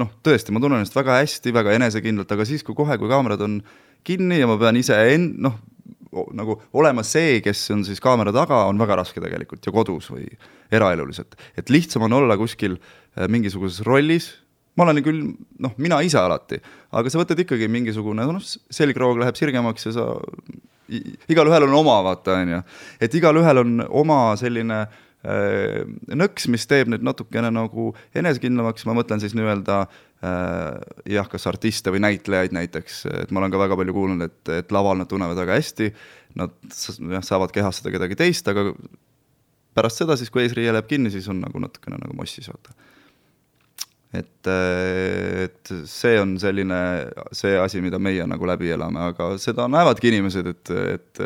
noh, 0.00 0.10
tõesti, 0.26 0.54
ma 0.54 0.62
tunnen 0.62 0.80
ennast 0.80 0.96
väga 0.96 1.20
hästi, 1.20 1.52
väga 1.54 1.76
enesekindlalt, 1.78 2.32
aga 2.34 2.48
siis, 2.48 2.64
kui 2.66 2.76
kohe, 2.78 2.96
kui 3.00 3.10
kaamerad 3.12 3.44
on 3.44 3.60
kinni 4.04 4.40
ja 4.40 4.48
ma 4.50 4.56
pean 4.60 4.80
ise 4.80 4.96
end-, 5.14 5.36
noh, 5.44 5.60
nagu 6.36 6.56
olema 6.78 7.02
see, 7.06 7.40
kes 7.44 7.66
on 7.74 7.82
siis 7.86 8.02
kaamera 8.02 8.32
taga, 8.34 8.64
on 8.70 8.78
väga 8.80 9.00
raske 9.00 9.22
tegelikult 9.22 9.66
ja 9.66 9.72
kodus 9.74 10.10
või 10.12 10.28
eraeluliselt. 10.74 11.34
et 11.58 11.70
lihtsam 11.70 12.06
on 12.06 12.20
olla 12.20 12.36
kuskil 12.38 12.76
äh, 12.78 13.26
mingisuguses 13.28 13.84
rollis, 13.86 14.30
ma 14.74 14.86
olen 14.86 15.02
küll, 15.06 15.22
noh, 15.62 15.74
mina 15.78 16.00
ise 16.06 16.18
alati, 16.20 16.60
aga 16.94 17.12
sa 17.12 17.20
võtad 17.20 17.40
ikkagi 17.44 17.70
mingisugune, 17.70 18.26
noh, 18.26 18.52
selgroog 18.74 19.22
läheb 19.22 19.38
sirgemaks 19.38 19.88
ja 19.88 19.94
sa, 19.96 20.10
igalühel 21.30 21.68
on 21.68 21.80
oma, 21.80 22.00
vaata, 22.10 22.40
on 22.42 22.54
ju. 22.56 22.62
et 23.06 23.18
igalühel 23.20 23.62
on 23.62 23.76
oma 23.88 24.18
selline 24.40 24.82
äh, 24.84 25.84
nõks, 26.14 26.48
mis 26.52 26.66
teeb 26.70 26.90
neid 26.92 27.06
natukene 27.06 27.52
nagu 27.54 27.92
enesekindlamaks, 28.16 28.86
ma 28.88 28.98
mõtlen 28.98 29.22
siis 29.22 29.36
nii-öelda 29.38 29.84
Äh, 30.24 30.78
jah, 31.10 31.26
kas 31.28 31.44
artiste 31.50 31.92
või 31.92 32.00
näitlejaid 32.04 32.54
näiteks, 32.54 33.00
et 33.24 33.32
ma 33.34 33.42
olen 33.42 33.52
ka 33.52 33.58
väga 33.60 33.76
palju 33.76 33.94
kuulnud, 33.96 34.22
et, 34.24 34.52
et 34.54 34.70
laval 34.72 34.96
nad 34.96 35.08
tunnevad 35.10 35.36
väga 35.36 35.58
hästi, 35.58 35.88
nad 36.40 36.54
jah, 36.64 37.24
saavad 37.26 37.52
kehastada 37.52 37.92
kedagi 37.92 38.16
teist, 38.16 38.48
aga 38.48 38.70
pärast 39.76 40.00
seda 40.00 40.16
siis, 40.16 40.30
kui 40.32 40.44
eesriie 40.44 40.72
läheb 40.72 40.88
kinni, 40.88 41.12
siis 41.12 41.26
on 41.32 41.42
nagu 41.44 41.60
natukene 41.60 41.98
nagu 42.00 42.16
mossis, 42.16 42.48
vaata. 42.48 42.72
Et, 44.14 44.50
et 45.44 45.74
see 45.90 46.16
on 46.20 46.34
selline, 46.40 46.80
see 47.34 47.54
asi, 47.60 47.82
mida 47.84 48.00
meie 48.02 48.26
nagu 48.30 48.48
läbi 48.48 48.72
elame, 48.74 49.10
aga 49.12 49.34
seda 49.42 49.68
näevadki 49.70 50.12
inimesed, 50.12 50.50
et, 50.54 50.74
et 50.94 51.22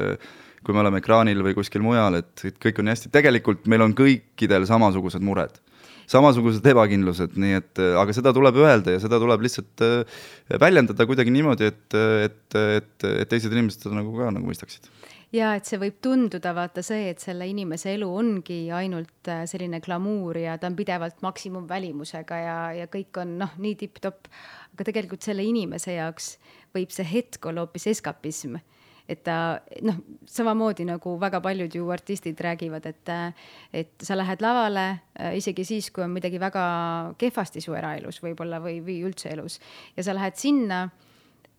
kui 0.65 0.75
me 0.77 0.83
oleme 0.83 1.01
ekraanil 1.03 1.43
või 1.47 1.57
kuskil 1.57 1.85
mujal, 1.85 2.21
et 2.21 2.45
kõik 2.63 2.83
on 2.83 2.93
hästi, 2.93 3.13
tegelikult 3.15 3.69
meil 3.71 3.87
on 3.87 3.97
kõikidel 3.99 4.69
samasugused 4.69 5.25
mured 5.25 5.61
samasugused 6.09 6.65
ebakindlused, 6.71 7.35
nii 7.37 7.59
et 7.59 7.81
aga 8.01 8.15
seda 8.17 8.33
tuleb 8.37 8.57
öelda 8.63 8.95
ja 8.95 9.01
seda 9.03 9.19
tuleb 9.21 9.43
lihtsalt 9.45 9.85
äh, 9.85 10.21
väljendada 10.61 11.05
kuidagi 11.09 11.33
niimoodi, 11.35 11.69
et, 11.69 11.99
et, 12.25 12.57
et, 12.57 13.09
et 13.11 13.29
teised 13.29 13.53
inimesed 13.53 13.85
seda 13.85 13.99
nagu 13.99 14.15
ka 14.17 14.31
nagu 14.33 14.49
mõistaksid 14.49 14.89
ja 15.35 15.53
et 15.59 15.69
see 15.69 15.81
võib 15.81 15.99
tunduda 16.05 16.55
vaata 16.57 16.83
see, 16.85 17.11
et 17.13 17.21
selle 17.23 17.49
inimese 17.51 17.93
elu 17.97 18.09
ongi 18.21 18.61
ainult 18.75 19.31
äh, 19.31 19.45
selline 19.51 19.81
glamuur 19.85 20.39
ja 20.41 20.57
ta 20.59 20.71
on 20.71 20.79
pidevalt 20.79 21.21
maksimumvälimusega 21.25 22.41
ja, 22.45 22.57
ja 22.81 22.89
kõik 22.93 23.21
on 23.23 23.37
noh, 23.43 23.53
nii 23.61 23.77
tipp-topp. 23.83 24.31
aga 24.75 24.89
tegelikult 24.89 25.27
selle 25.27 25.45
inimese 25.45 25.99
jaoks 25.99 26.37
võib 26.75 26.93
see 26.95 27.07
hetk 27.09 27.51
olla 27.51 27.67
hoopis 27.67 27.89
eskapism 27.93 28.59
et 29.09 29.23
ta 29.25 29.59
noh, 29.89 30.01
samamoodi 30.29 30.85
nagu 30.89 31.15
väga 31.21 31.41
paljud 31.41 31.75
ju 31.75 31.89
artistid 31.93 32.41
räägivad, 32.45 32.85
et, 32.87 33.13
et 33.73 34.05
sa 34.05 34.17
lähed 34.17 34.45
lavale 34.45 34.87
äh, 34.89 35.37
isegi 35.41 35.65
siis, 35.65 35.91
kui 35.91 36.05
on 36.05 36.13
midagi 36.13 36.41
väga 36.41 36.65
kehvasti 37.21 37.65
su 37.65 37.77
eraelus 37.77 38.21
võib-olla 38.25 38.61
või, 38.65 38.81
või 38.85 39.01
üldse 39.09 39.33
elus 39.33 39.59
ja 39.97 40.05
sa 40.05 40.17
lähed 40.17 40.37
sinna 40.41 40.87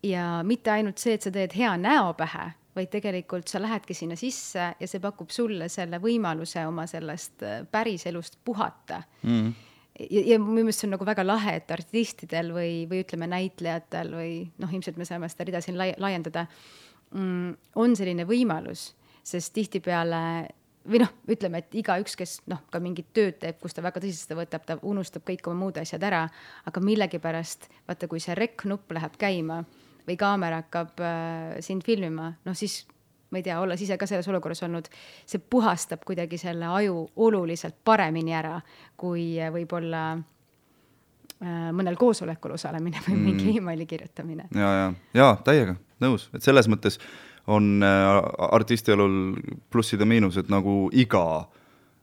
ja 0.06 0.40
mitte 0.46 0.72
ainult 0.72 1.02
see, 1.02 1.18
et 1.18 1.26
sa 1.26 1.34
teed 1.34 1.54
hea 1.58 1.76
näo 1.78 2.14
pähe 2.18 2.50
vaid 2.76 2.90
tegelikult 2.92 3.50
sa 3.50 3.60
lähedki 3.62 3.94
sinna 3.96 4.16
sisse 4.18 4.70
ja 4.80 4.88
see 4.88 5.02
pakub 5.02 5.32
sulle 5.34 5.68
selle 5.72 5.98
võimaluse 6.02 6.62
oma 6.68 6.86
sellest 6.90 7.42
äh, 7.46 7.64
päriselust 7.70 8.38
puhata 8.44 9.02
mm. 9.22 9.48
ja, 10.06 10.22
ja 10.34 10.38
minu 10.42 10.62
meelest 10.62 10.84
see 10.84 10.90
on 10.90 10.94
nagu 10.96 11.08
väga 11.08 11.26
lahe, 11.26 11.56
et 11.60 11.74
artistidel 11.74 12.52
või, 12.54 12.84
või 12.90 13.02
ütleme, 13.04 13.30
näitlejatel 13.30 14.14
või 14.14 14.32
noh, 14.62 14.70
ilmselt 14.70 15.00
me 15.00 15.08
saame 15.08 15.30
seda 15.32 15.48
rida 15.48 15.64
siin 15.64 15.78
lai 15.80 15.92
laiendada 15.98 16.46
mm,, 17.10 17.58
on 17.82 17.98
selline 17.98 18.26
võimalus, 18.28 18.90
sest 19.26 19.54
tihtipeale 19.56 20.22
või 20.90 21.02
noh, 21.02 21.10
ütleme, 21.30 21.60
et 21.60 21.74
igaüks, 21.76 22.16
kes 22.16 22.38
noh, 22.50 22.62
ka 22.72 22.80
mingit 22.82 23.10
tööd 23.16 23.36
teeb, 23.42 23.58
kus 23.60 23.76
ta 23.76 23.82
väga 23.84 24.00
tõsiselt 24.00 24.30
seda 24.30 24.38
võtab, 24.38 24.64
ta 24.66 24.78
unustab 24.86 25.26
kõik 25.28 25.50
oma 25.50 25.66
muud 25.66 25.78
asjad 25.80 26.02
ära, 26.06 26.24
aga 26.70 26.82
millegipärast 26.84 27.68
vaata, 27.88 28.08
kui 28.08 28.22
see 28.22 28.36
rekk-nupp 28.38 28.94
läheb 28.96 29.18
käima 29.20 29.60
või 30.08 30.16
kaamera 30.20 30.62
hakkab 30.64 31.00
äh, 31.04 31.60
sind 31.64 31.84
filmima, 31.86 32.32
noh 32.46 32.56
siis 32.56 32.82
ma 33.30 33.38
ei 33.38 33.46
tea, 33.46 33.60
olles 33.62 33.80
ise 33.82 33.96
ka 33.98 34.08
selles 34.10 34.26
olukorras 34.28 34.62
olnud, 34.66 34.88
see 35.28 35.38
puhastab 35.38 36.02
kuidagi 36.06 36.38
selle 36.40 36.66
aju 36.66 37.04
oluliselt 37.26 37.78
paremini 37.84 38.34
ära, 38.34 38.56
kui 38.98 39.32
äh, 39.38 39.52
võib-olla 39.54 40.04
äh, 40.16 41.70
mõnel 41.76 41.98
koosolekul 42.00 42.56
osalemine 42.58 43.02
või 43.06 43.16
mm. 43.16 43.24
mingi 43.28 43.56
emaili 43.62 43.86
kirjutamine. 43.86 44.50
ja, 44.54 44.72
ja, 44.82 44.92
ja 45.14 45.32
täiega 45.46 45.76
nõus, 46.02 46.28
et 46.34 46.46
selles 46.46 46.68
mõttes 46.70 46.98
on 47.50 47.82
artisti 47.82 48.92
elul 48.92 49.14
plussid 49.72 50.00
ja 50.00 50.06
miinused 50.06 50.50
nagu 50.52 50.84
iga 50.92 51.48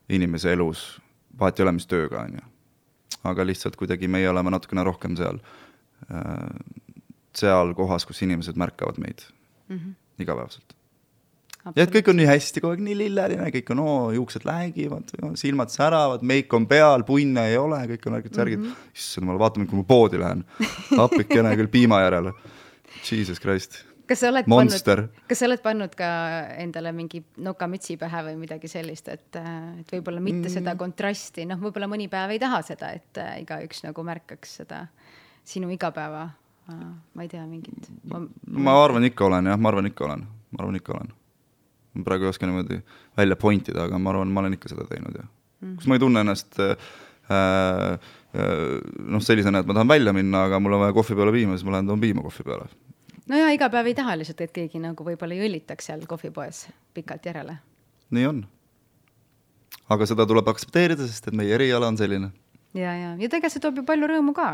inimese 0.10 0.52
elus, 0.52 0.98
vahet 1.40 1.60
ei 1.60 1.66
ole, 1.66 1.76
mis 1.78 1.88
tööga, 1.90 2.24
on 2.26 2.40
ju. 2.40 2.46
aga 3.28 3.46
lihtsalt 3.48 3.76
kuidagi 3.80 4.08
meie 4.12 4.30
oleme 4.30 4.52
natukene 4.54 4.84
rohkem 4.88 5.16
seal 5.20 5.40
äh, 6.12 6.44
seal 7.38 7.74
kohas, 7.78 8.06
kus 8.08 8.24
inimesed 8.26 8.58
märkavad 8.60 9.00
meid 9.02 9.24
mm 9.68 9.78
-hmm. 9.78 9.94
igapäevaselt. 10.24 10.76
ja 11.76 11.84
et 11.84 11.96
kõik 11.96 12.10
on 12.10 12.16
nii 12.22 12.28
hästi, 12.30 12.62
kogu 12.62 12.76
aeg 12.76 12.84
nii 12.84 12.98
lilleline, 12.98 13.50
kõik 13.56 13.72
on 13.76 13.80
oo, 13.84 14.12
juuksed 14.12 14.46
räägivad, 14.48 15.12
silmad 15.36 15.74
säravad, 15.74 16.22
meik 16.22 16.54
on 16.54 16.68
peal, 16.68 17.04
punne 17.04 17.50
ei 17.50 17.58
ole, 17.58 17.82
kõik 17.94 18.08
on 18.08 18.20
värgid 18.20 18.36
särgid 18.36 18.60
mm 18.60 18.70
-hmm.. 18.72 18.94
issand 18.96 19.26
jumal, 19.26 19.40
vaata 19.40 19.60
mind, 19.60 19.70
kui 19.70 19.80
ma 19.80 19.84
poodi 19.84 20.20
lähen. 20.20 20.46
appikene 20.98 21.56
küll 21.56 21.68
piima 21.68 22.02
järele. 22.02 22.34
Jesus 23.12 23.40
Christ 23.40 23.88
kas 24.08 24.22
sa 24.24 24.32
oled 24.32 24.48
Monster. 24.48 25.02
pannud, 25.02 25.28
kas 25.30 25.42
sa 25.42 25.48
oled 25.50 25.62
pannud 25.64 25.96
ka 25.98 26.10
endale 26.64 26.92
mingi 26.96 27.22
nokamütsi 27.44 27.98
pähe 28.00 28.24
või 28.30 28.38
midagi 28.40 28.70
sellist, 28.72 29.10
et, 29.12 29.28
et 29.36 29.94
võib-olla 29.94 30.24
mitte 30.24 30.48
mm. 30.48 30.54
seda 30.54 30.76
kontrasti, 30.80 31.46
noh, 31.50 31.60
võib-olla 31.62 31.90
mõni 31.92 32.08
päev 32.12 32.36
ei 32.36 32.42
taha 32.42 32.62
seda, 32.66 32.94
et 32.96 33.22
äh, 33.22 33.42
igaüks 33.44 33.84
nagu 33.86 34.06
märkaks 34.08 34.60
seda 34.62 34.86
sinu 35.48 35.72
igapäeva 35.74 36.30
ma 36.68 37.24
ei 37.24 37.30
tea, 37.32 37.46
mingit 37.48 37.88
ma, 38.12 38.22
ma 38.68 38.76
arvan, 38.84 39.08
ikka 39.08 39.26
olen 39.30 39.48
jah, 39.52 39.60
ma 39.60 39.72
arvan, 39.72 39.88
ikka 39.90 40.06
olen, 40.10 40.28
ma 40.52 40.64
arvan, 40.64 40.80
ikka 40.80 40.94
olen. 40.98 41.14
ma 41.98 42.04
praegu 42.08 42.28
ei 42.28 42.34
oska 42.34 42.50
niimoodi 42.50 42.82
välja 43.18 43.40
point 43.40 43.70
ida, 43.72 43.88
aga 43.88 44.00
ma 44.00 44.12
arvan, 44.14 44.32
ma 44.34 44.44
olen 44.44 44.58
ikka 44.58 44.74
seda 44.74 44.88
teinud 44.90 45.16
jah 45.16 45.28
mm. 45.62 45.76
kus 45.78 45.88
ma 45.88 45.98
ei 45.98 46.04
tunne 46.04 46.24
ennast 46.26 46.60
äh, 46.60 46.76
äh, 47.32 48.12
noh, 49.00 49.24
sellisena, 49.24 49.62
et 49.62 49.70
ma 49.70 49.78
tahan 49.78 49.94
välja 49.94 50.14
minna, 50.16 50.46
aga 50.50 50.60
mul 50.64 50.78
on 50.78 50.86
vaja 50.86 50.96
kohvi 50.98 51.18
peale 51.18 51.34
piima, 51.36 51.58
siis 51.58 51.68
ma 51.68 51.78
lähen 51.78 51.90
toon 51.90 52.04
piima 52.04 52.26
kohvi 52.26 52.46
peale. 52.48 52.70
no 53.28 53.42
ja 53.42 53.50
iga 53.56 53.70
päev 53.74 53.92
ei 53.92 53.98
taha 53.98 54.18
lihtsalt, 54.20 54.44
et 54.46 54.56
keegi 54.56 54.82
nagu 54.84 55.08
võib-olla 55.08 55.38
ei 55.38 55.48
õllitaks 55.48 55.92
seal 55.92 56.06
kohvipoes 56.10 56.68
pikalt 56.98 57.26
järele. 57.30 57.60
nii 58.12 58.28
on. 58.30 58.44
aga 59.94 60.10
seda 60.10 60.28
tuleb 60.30 60.50
aktsepteerida, 60.54 61.08
sest 61.08 61.32
et 61.32 61.38
meie 61.38 61.56
eriala 61.56 61.92
on 61.92 62.00
selline. 62.00 62.32
ja, 62.74 62.92
ja, 62.94 63.14
ja 63.16 63.30
tegelikult 63.30 63.56
see 63.58 63.64
toob 63.64 63.82
ju 63.82 63.88
palju 63.88 64.12
rõõmu 64.14 64.36
ka. 64.38 64.52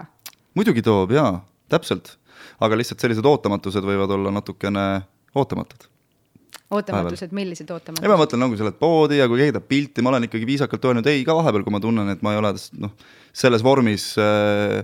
muidugi 0.55 0.85
toob 0.85 1.17
jaa 1.17 1.41
täpselt, 1.73 2.15
aga 2.63 2.77
lihtsalt 2.79 3.03
sellised 3.03 3.25
ootamatused 3.25 3.85
võivad 3.85 4.13
olla 4.15 4.31
natukene 4.33 4.85
ootamatud. 5.35 5.89
ootamatused, 6.73 7.33
millised 7.35 7.69
ootamatused? 7.69 8.05
ei, 8.05 8.11
ma 8.11 8.19
mõtlen, 8.21 8.43
nagu 8.45 8.57
lähed 8.57 8.79
poodi 8.79 9.19
ja 9.19 9.27
kui 9.29 9.41
keegi 9.41 9.57
tahab 9.57 9.69
pilti, 9.69 10.05
ma 10.05 10.13
olen 10.13 10.29
ikkagi 10.29 10.49
viisakalt 10.49 10.89
öelnud 10.89 11.09
ei 11.11 11.25
ka 11.27 11.35
vahepeal, 11.37 11.65
kui 11.65 11.75
ma 11.75 11.81
tunnen, 11.83 12.13
et 12.13 12.23
ma 12.25 12.33
ei 12.33 12.41
ole 12.41 12.53
noh, 12.81 12.93
selles 13.43 13.65
vormis 13.65 14.11
äh, 14.21 14.81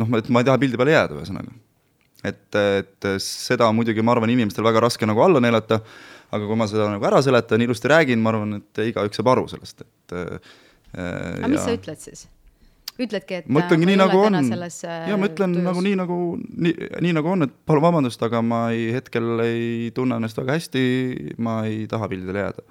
noh, 0.00 0.12
et 0.18 0.28
ma 0.32 0.42
ei 0.42 0.48
taha 0.48 0.60
pildi 0.62 0.80
peale 0.80 0.94
jääda, 0.94 1.16
ühesõnaga. 1.20 1.56
et, 2.26 2.58
et 2.58 3.08
seda 3.22 3.68
muidugi 3.76 4.04
ma 4.04 4.16
arvan, 4.16 4.32
inimestel 4.32 4.66
väga 4.66 4.84
raske 4.86 5.08
nagu 5.08 5.22
alla 5.24 5.42
neelata, 5.42 5.80
aga 6.34 6.48
kui 6.48 6.58
ma 6.58 6.68
seda 6.70 6.88
nagu 6.92 7.06
ära 7.08 7.20
seletan, 7.24 7.62
ilusti 7.64 7.92
räägin, 7.92 8.22
ma 8.22 8.32
arvan, 8.34 8.60
et 8.60 8.86
igaüks 8.90 9.20
saab 9.20 9.34
aru 9.34 9.46
sellest, 9.52 9.84
et 9.86 10.16
äh, 10.16 10.56
aga 10.96 11.52
mis 11.52 11.60
ja... 11.60 11.68
sa 11.68 11.76
ütled 11.76 12.02
siis? 12.02 12.26
Ütledki, 13.02 13.40
et 13.40 13.48
ma 13.52 13.62
ütlengi 13.64 13.88
nii, 13.90 13.98
nagu 14.00 14.20
on. 14.24 14.38
ja 14.40 15.18
ma 15.20 15.28
ütlen 15.28 15.54
töös. 15.56 15.64
nagu 15.66 15.84
nii, 15.84 15.96
nagu 16.00 16.18
nii, 16.38 16.90
nii 17.04 17.14
nagu 17.16 17.32
on, 17.34 17.46
et 17.46 17.54
palun 17.68 17.84
vabandust, 17.84 18.22
aga 18.24 18.40
ma 18.44 18.66
ei, 18.74 18.88
hetkel 18.96 19.42
ei 19.44 19.90
tunne 19.96 20.18
ennast 20.20 20.38
väga 20.40 20.56
hästi, 20.56 20.84
ma 21.42 21.58
ei 21.68 21.84
taha 21.90 22.08
pildile 22.12 22.46
jääda. 22.46 22.66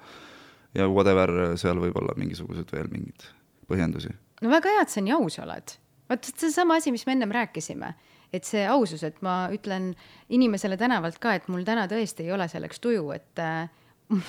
ja 0.76 0.88
whatever, 0.90 1.32
seal 1.60 1.78
võib 1.80 1.96
olla 2.00 2.16
mingisugused 2.18 2.72
veel 2.74 2.90
mingid 2.92 3.28
põhjendusi. 3.70 4.12
no 4.42 4.52
väga 4.52 4.74
hea, 4.74 4.84
et 4.86 4.92
sa 4.92 5.04
nii 5.04 5.16
aus 5.16 5.38
oled. 5.42 5.78
vot 6.10 6.30
seesama 6.34 6.80
asi, 6.80 6.92
mis 6.94 7.06
me 7.06 7.16
ennem 7.16 7.34
rääkisime, 7.34 7.94
et 8.34 8.44
see 8.44 8.66
ausus, 8.66 9.02
et 9.06 9.22
ma 9.22 9.46
ütlen 9.54 9.92
inimesele 10.28 10.78
tänavalt 10.80 11.18
ka, 11.22 11.38
et 11.38 11.48
mul 11.52 11.64
täna 11.66 11.86
tõesti 11.90 12.26
ei 12.26 12.34
ole 12.34 12.48
selleks 12.50 12.82
tuju, 12.82 13.10
et 13.14 13.42
äh, 13.42 13.70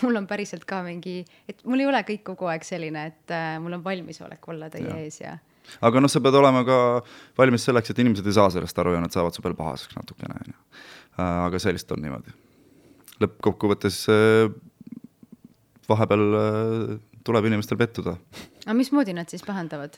mul 0.04 0.22
on 0.22 0.30
päriselt 0.30 0.66
ka 0.70 0.82
mingi, 0.86 1.24
et 1.50 1.62
mul 1.66 1.82
ei 1.82 1.90
ole 1.90 2.02
kõik 2.06 2.24
kogu 2.32 2.50
aeg 2.54 2.66
selline, 2.66 3.10
et 3.12 3.34
äh, 3.34 3.58
mul 3.62 3.78
on 3.78 3.84
valmisolek 3.86 4.50
olla 4.54 4.70
teie 4.74 4.90
ja. 4.90 5.02
ees 5.02 5.22
ja 5.22 5.38
aga 5.88 6.04
noh, 6.04 6.12
sa 6.12 6.22
pead 6.24 6.38
olema 6.40 6.64
ka 6.68 6.80
valmis 7.40 7.68
selleks, 7.68 7.94
et 7.94 8.02
inimesed 8.04 8.28
ei 8.28 8.38
saa 8.38 8.52
sellest 8.54 8.84
aru 8.84 8.96
ja 8.96 9.04
nad 9.04 9.14
saavad 9.14 9.36
su 9.36 9.44
peale 9.46 9.58
pahaseks 9.58 9.98
natukene, 10.00 10.42
on 10.42 10.54
ju. 10.54 10.60
Äh, 11.18 11.40
aga 11.48 11.62
see 11.62 11.74
lihtsalt 11.76 11.96
on 11.98 12.04
niimoodi. 12.06 12.36
lõppkokkuvõttes 13.24 14.04
äh, 14.14 14.52
vahepeal 15.90 16.28
äh, 16.42 16.92
tuleb 17.26 17.50
inimestel 17.50 17.80
pettuda. 17.80 18.18
aga 18.66 18.78
mismoodi 18.78 19.18
nad 19.18 19.30
siis 19.34 19.46
pahandavad? 19.48 19.98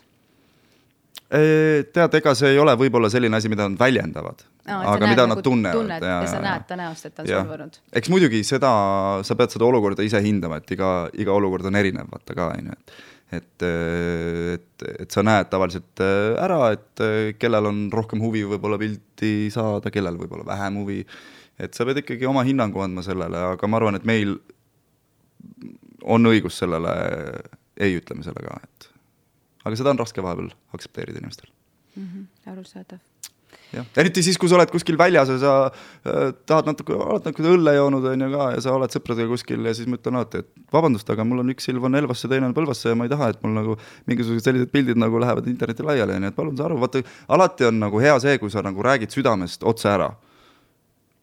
tead, 1.30 2.15
ega 2.17 2.32
see 2.34 2.55
ei 2.55 2.57
ole 2.57 2.74
võib-olla 2.74 3.09
selline 3.13 3.38
asi, 3.38 3.49
mida 3.53 3.67
nad 3.70 3.78
väljendavad 3.78 4.39
no,, 4.65 4.78
aga 4.93 5.09
mida 5.11 5.26
nagu 5.28 5.38
nad 5.38 5.45
tunnevad. 5.45 6.01
ja, 6.01 6.15
ja 6.24 6.30
sa 6.32 6.39
näed 6.41 6.65
ta 6.65 6.78
näost, 6.80 7.05
et 7.05 7.13
ta 7.13 7.22
on 7.22 7.30
solvunud. 7.30 7.78
eks 8.01 8.09
muidugi 8.09 8.41
seda, 8.47 8.72
sa 9.28 9.38
pead 9.38 9.53
seda 9.53 9.67
olukorda 9.67 10.05
ise 10.05 10.22
hindama, 10.26 10.57
et 10.57 10.74
iga, 10.74 10.93
iga 11.22 11.36
olukord 11.36 11.70
on 11.70 11.78
erinev, 11.78 12.09
vaata 12.09 12.38
ka, 12.38 12.49
on 12.55 12.72
ju, 12.72 12.80
et 12.80 12.95
et, 13.32 13.65
et, 13.65 14.86
et 15.03 15.11
sa 15.13 15.23
näed 15.25 15.49
tavaliselt 15.51 16.01
äh, 16.03 16.38
ära, 16.41 16.61
et 16.75 17.03
äh, 17.05 17.17
kellel 17.39 17.69
on 17.69 17.84
rohkem 17.93 18.21
huvi 18.23 18.45
võib-olla 18.49 18.80
pilti 18.82 19.49
saada, 19.53 19.91
kellel 19.93 20.17
võib-olla 20.19 20.47
vähem 20.47 20.80
huvi, 20.82 21.03
et 21.59 21.77
sa 21.77 21.86
pead 21.88 22.01
ikkagi 22.01 22.30
oma 22.30 22.45
hinnangu 22.47 22.82
andma 22.84 23.05
sellele, 23.05 23.43
aga 23.53 23.69
ma 23.69 23.80
arvan, 23.82 23.99
et 23.99 24.07
meil 24.09 24.38
on 26.09 26.32
õigus 26.32 26.57
sellele 26.61 26.95
ei 27.80 27.99
ütlemisele 27.99 28.41
ka, 28.45 28.59
et 28.63 28.89
aga 29.65 29.77
seda 29.77 29.93
on 29.93 30.01
raske 30.01 30.23
vahepeal 30.23 30.51
aktsepteerida 30.75 31.21
inimestel 31.21 31.51
mm. 31.51 32.07
-hmm, 32.07 32.51
arusaadav 32.53 32.99
jah, 33.74 33.86
eriti 34.01 34.24
siis, 34.26 34.38
kui 34.39 34.49
sa 34.49 34.57
oled 34.57 34.72
kuskil 34.74 34.97
väljas 34.99 35.30
ja 35.34 35.38
sa 35.41 35.53
äh, 35.70 36.32
tahad 36.49 36.70
natuke, 36.70 36.95
oled 36.95 37.28
natuke 37.28 37.45
õlle 37.49 37.74
joonud, 37.76 38.07
on 38.11 38.26
ju 38.26 38.30
ka, 38.34 38.47
ja 38.55 38.63
sa 38.65 38.76
oled 38.76 38.93
sõpradega 38.95 39.30
kuskil 39.32 39.67
ja 39.67 39.74
siis 39.78 39.89
ma 39.89 39.99
ütlen 39.99 40.20
alati, 40.20 40.43
et 40.43 40.74
vabandust, 40.74 41.09
aga 41.13 41.26
mul 41.28 41.43
on 41.43 41.53
üks 41.53 41.70
silm 41.70 41.86
on 41.89 41.99
Elvasse, 41.99 42.30
teine 42.32 42.49
on 42.49 42.55
Põlvasse 42.57 42.93
ja 42.93 42.99
ma 42.99 43.07
ei 43.07 43.13
taha, 43.13 43.32
et 43.34 43.43
mul 43.45 43.53
nagu 43.57 43.78
mingisugused 44.09 44.47
sellised 44.49 44.74
pildid 44.74 44.99
nagu 44.99 45.22
lähevad 45.22 45.49
interneti 45.51 45.86
laiali, 45.86 46.17
on 46.17 46.28
ju, 46.28 46.34
et 46.34 46.39
palun 46.39 46.57
saa 46.57 46.70
aru, 46.70 46.80
vaata 46.82 47.03
alati 47.38 47.70
on 47.70 47.80
nagu 47.84 48.01
hea 48.03 48.15
see, 48.24 48.39
kui 48.41 48.53
sa 48.53 48.65
nagu 48.65 48.86
räägid 48.86 49.13
südamest 49.15 49.65
otse 49.67 49.91
ära. 49.91 50.11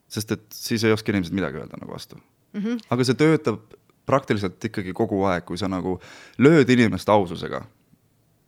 sest 0.09 0.31
et 0.31 0.45
siis 0.55 0.85
ei 0.87 0.93
oska 0.95 1.11
inimesed 1.11 1.35
midagi 1.35 1.59
öelda 1.59 1.81
nagu 1.81 1.93
vastu 1.93 2.17
mm. 2.17 2.61
-hmm. 2.63 2.79
aga 2.91 3.05
see 3.05 3.15
töötab 3.15 3.59
praktiliselt 4.07 4.65
ikkagi 4.65 4.93
kogu 4.93 5.25
aeg, 5.27 5.45
kui 5.45 5.59
sa 5.59 5.69
nagu 5.69 5.99
lööd 6.39 6.71
inimest 6.71 7.09
aususega 7.09 7.65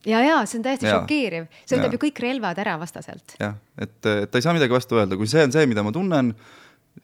ja, 0.06 0.22
ja 0.22 0.38
see 0.46 0.60
on 0.60 0.66
täiesti 0.66 0.88
ja. 0.88 0.96
šokeeriv, 0.98 1.50
see 1.64 1.78
võtab 1.78 1.96
ju 1.96 2.02
kõik 2.06 2.22
relvad 2.22 2.62
ära 2.62 2.78
vastaselt. 2.80 3.36
jah, 3.40 3.58
et, 3.78 3.98
et 4.06 4.30
ta 4.30 4.40
ei 4.40 4.46
saa 4.46 4.56
midagi 4.56 4.74
vastu 4.74 4.98
öelda, 5.00 5.18
kui 5.18 5.30
see 5.30 5.44
on 5.46 5.54
see, 5.54 5.66
mida 5.70 5.84
ma 5.86 5.94
tunnen, 5.94 6.34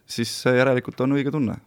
siis 0.06 0.32
järelikult 0.46 1.00
on 1.04 1.16
õige 1.18 1.34
tunne. 1.34 1.58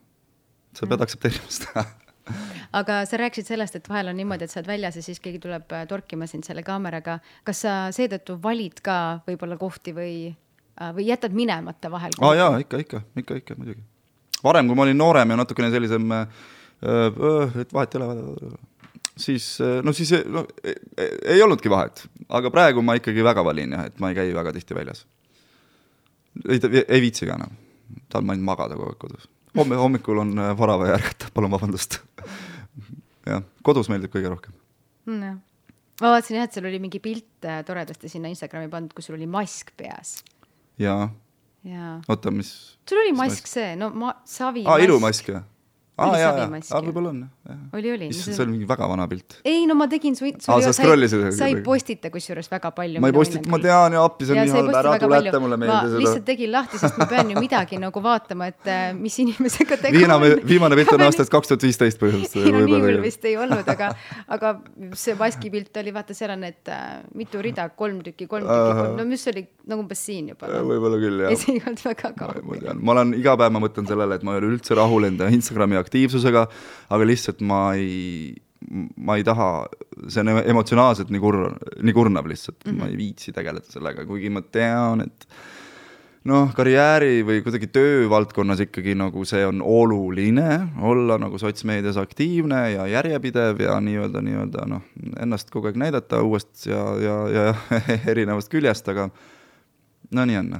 sa 0.77 0.85
pead 0.85 1.01
aktsepteerima 1.07 1.49
seda 1.51 1.85
aga 2.79 3.01
sa 3.07 3.19
rääkisid 3.21 3.47
sellest, 3.47 3.77
et 3.79 3.89
vahel 3.89 4.11
on 4.11 4.17
niimoodi, 4.19 4.47
et 4.47 4.51
sa 4.51 4.59
oled 4.59 4.69
väljas 4.69 4.97
ja 4.99 5.03
siis 5.05 5.21
keegi 5.23 5.39
tuleb 5.43 5.71
äh, 5.75 5.85
torkima 5.89 6.27
sind 6.27 6.47
selle 6.47 6.63
kaameraga. 6.67 7.19
kas 7.47 7.63
sa 7.65 7.77
seetõttu 7.95 8.37
valid 8.43 8.81
ka 8.83 8.97
võib-olla 9.27 9.57
kohti 9.59 9.93
või, 9.95 10.13
äh, 10.81 10.93
või 10.95 11.07
jätad 11.07 11.35
minemata 11.35 11.91
vahel? 11.91 12.15
aa 12.19 12.31
ah, 12.31 12.37
jaa, 12.37 12.61
ikka, 12.63 12.83
ikka, 12.83 13.01
ikka, 13.23 13.41
ikka 13.43 13.57
muidugi. 13.57 13.83
varem, 14.43 14.67
kui 14.67 14.79
ma 14.79 14.87
olin 14.87 14.97
noorem 14.97 15.33
ja 15.33 15.39
natukene 15.43 15.71
sellisem, 15.73 16.11
et 16.77 17.73
vahet 17.73 17.95
ei 17.95 18.01
ole, 18.01 18.57
siis 19.21 19.45
no 19.83 19.93
siis 19.95 20.13
no, 20.29 20.45
ei, 20.63 21.41
olnudki 21.43 21.71
vahet, 21.71 22.05
aga 22.29 22.51
praegu 22.53 22.83
ma 22.85 22.97
ikkagi 22.99 23.25
väga 23.25 23.43
valin 23.45 23.75
jah, 23.77 23.87
et 23.89 24.03
ma 24.03 24.11
ei 24.11 24.19
käi 24.19 24.35
väga 24.35 24.53
tihti 24.55 24.77
väljas. 24.77 25.05
ei, 26.47 26.61
ei 26.83 27.01
viitsi 27.03 27.27
ka 27.29 27.37
enam, 27.37 27.57
tahan 28.11 28.29
ainult 28.35 28.47
magada 28.47 28.77
kogu 28.77 28.93
aeg 28.93 29.01
kodus. 29.01 29.27
homme, 29.57 29.79
hommikul 29.79 30.23
on 30.23 30.37
äh, 30.37 30.53
vara 30.57 30.77
vaja 30.79 30.97
ärgata, 30.99 31.31
palun 31.35 31.53
vabandust. 31.53 31.99
jah, 33.25 33.43
kodus 33.63 33.91
meeldib 33.91 34.13
kõige 34.13 34.33
rohkem. 34.33 34.55
jah, 35.09 35.37
ma 36.01 36.15
vaatasin 36.15 36.41
jah, 36.41 36.49
et 36.49 36.57
seal 36.57 36.69
oli 36.69 36.81
mingi 36.83 37.01
pilt 37.03 37.45
äh, 37.49 37.63
toredasti 37.67 38.11
sinna 38.11 38.31
Instagrami 38.33 38.71
pandud, 38.71 38.95
kus 38.95 39.09
sul 39.09 39.19
oli 39.19 39.29
mask 39.29 39.73
peas 39.77 40.19
jaa, 40.81 41.09
ja 41.65 41.97
oota, 42.07 42.31
mis, 42.31 42.53
sul 42.89 43.01
oli 43.01 43.13
Mis 43.13 43.21
mask 43.23 43.49
see, 43.49 43.75
no 43.79 43.89
ma, 43.95 44.13
savi 44.27 44.65
aa, 44.67 44.79
ilumask 44.83 45.31
jah? 45.33 45.45
Aa 45.97 46.07
Oli 46.11 46.21
jaa, 46.21 46.33
jaa, 46.61 46.79
võib-olla 46.85 47.09
on 47.09 47.21
oli, 47.73 47.91
oli. 47.91 48.07
issand, 48.11 48.35
see 48.35 48.43
oli 48.43 48.53
mingi 48.53 48.67
väga 48.69 48.87
vana 48.89 49.07
pilt. 49.09 49.39
ei 49.47 49.63
no 49.69 49.73
ma 49.77 49.87
tegin 49.89 50.15
su, 50.17 50.27
Aa, 50.27 50.59
sa 50.61 50.73
scroll'isid 50.75 51.23
seda 51.23 51.31
sa 51.33 51.47
ei 51.49 51.61
postita 51.65 52.11
kusjuures 52.13 52.49
väga 52.51 52.69
palju. 52.75 53.01
ma 53.01 53.09
ei 53.09 53.15
postita, 53.15 53.49
ma 53.49 53.59
tean 53.63 53.95
ja 53.97 54.03
appi, 54.05 54.27
see 54.27 54.35
on 54.35 54.45
nii 54.45 54.53
halb, 54.53 54.77
ära 54.77 54.93
tuleta 55.01 55.41
mulle 55.41 55.57
ma 55.57 55.63
meelde 55.63 56.01
lihtsalt 56.01 56.19
seda. 56.19 56.27
tegin 56.29 56.51
lahti, 56.53 56.81
sest 56.81 56.99
ma 57.01 57.07
pean 57.09 57.31
ju 57.33 57.41
midagi 57.41 57.79
nagu 57.81 58.03
vaatama, 58.05 58.49
et 58.53 58.69
äh, 58.69 58.83
mis 58.97 59.17
inimesega 59.23 59.79
tegu 59.87 59.97
viimane, 59.97 60.31
on. 60.35 60.43
viimane 60.51 60.77
pilt 60.77 60.93
on 60.93 61.05
aastast 61.07 61.33
kaks 61.33 61.53
tuhat 61.53 61.65
viisteist 61.65 62.01
põhimõtteliselt. 62.03 62.45
ei 62.45 62.53
no 62.53 62.63
nii 62.67 62.83
hull 62.85 63.01
vist 63.07 63.25
ei 63.25 63.33
olnud, 63.41 63.73
aga, 63.73 63.89
aga 64.37 64.53
see 65.01 65.17
maski 65.17 65.53
pilt 65.53 65.81
oli, 65.81 65.95
vaata, 65.97 66.17
seal 66.17 66.35
on 66.35 66.45
need 66.45 66.73
äh, 66.73 66.85
mitu 67.17 67.41
rida, 67.41 67.69
kolm 67.73 68.03
tükki, 68.05 68.29
kolm 68.29 68.45
tükki, 68.45 68.77
kolm, 68.83 69.01
no 69.01 69.07
mis 69.09 69.25
oli 69.33 69.47
nagu 69.67 69.81
umbes 69.81 70.05
siin 70.11 70.29
juba 70.35 70.51
no.. 70.51 70.61
võib-olla 70.69 71.01
küll 71.01 71.25
ja 71.25 71.33
jah. 71.33 71.41
see 71.41 71.57
ei 71.57 71.63
olnud 71.65 71.83
väga 71.89 72.13
kaugel. 72.21 72.77
ma 72.77 72.95
olen 72.97 73.17
iga 73.17 73.33
päev, 73.39 73.57
ma 73.57 73.65
mõtlen 73.65 73.89
sellele, 73.89 74.19
et 74.19 74.25
ma 74.27 74.35
ei 74.35 74.43
ole 74.43 74.53
üldse 74.53 74.77
rahul 74.77 75.09
enda 75.09 75.31
Instagrami 75.33 75.79
aktiivsusega, 75.87 76.45
aga 76.93 77.09
lihtsalt 77.09 77.43
ma 77.47 77.61
ei, 77.79 78.35
ma 78.97 79.17
ei 79.17 79.25
taha, 79.27 79.51
see 80.07 80.23
on 80.23 80.37
emotsionaalselt 80.43 81.11
nii 81.13 81.23
kurb, 81.23 81.69
nii 81.81 81.95
kurnav 81.97 82.29
lihtsalt 82.29 82.59
mm, 82.59 82.71
-hmm. 82.71 82.81
ma 82.81 82.91
ei 82.91 82.97
viitsi 82.99 83.35
tegeleda 83.35 83.71
sellega, 83.71 84.05
kuigi 84.09 84.33
ma 84.33 84.43
tean, 84.43 85.07
et 85.07 85.29
noh, 86.27 86.51
karjääri 86.55 87.21
või 87.27 87.41
kuidagi 87.45 87.69
töövaldkonnas 87.71 88.61
ikkagi 88.67 88.95
nagu 88.99 89.23
see 89.27 89.45
on 89.47 89.61
oluline 89.63 90.73
olla 90.83 91.17
nagu 91.21 91.39
sotsmeedias 91.39 91.99
aktiivne 92.01 92.63
ja 92.73 92.87
järjepidev 92.91 93.61
ja 93.63 93.77
nii-öelda, 93.83 94.23
nii-öelda 94.25 94.65
noh, 94.69 94.83
ennast 95.21 95.51
kogu 95.53 95.71
aeg 95.71 95.79
näidata 95.79 96.21
uuest 96.25 96.65
ja, 96.67 96.81
ja, 97.03 97.17
ja 97.31 97.45
erinevast 98.11 98.51
küljest, 98.51 98.89
aga 98.91 99.09
no 100.11 100.27
nii 100.27 100.41
on 100.43 100.57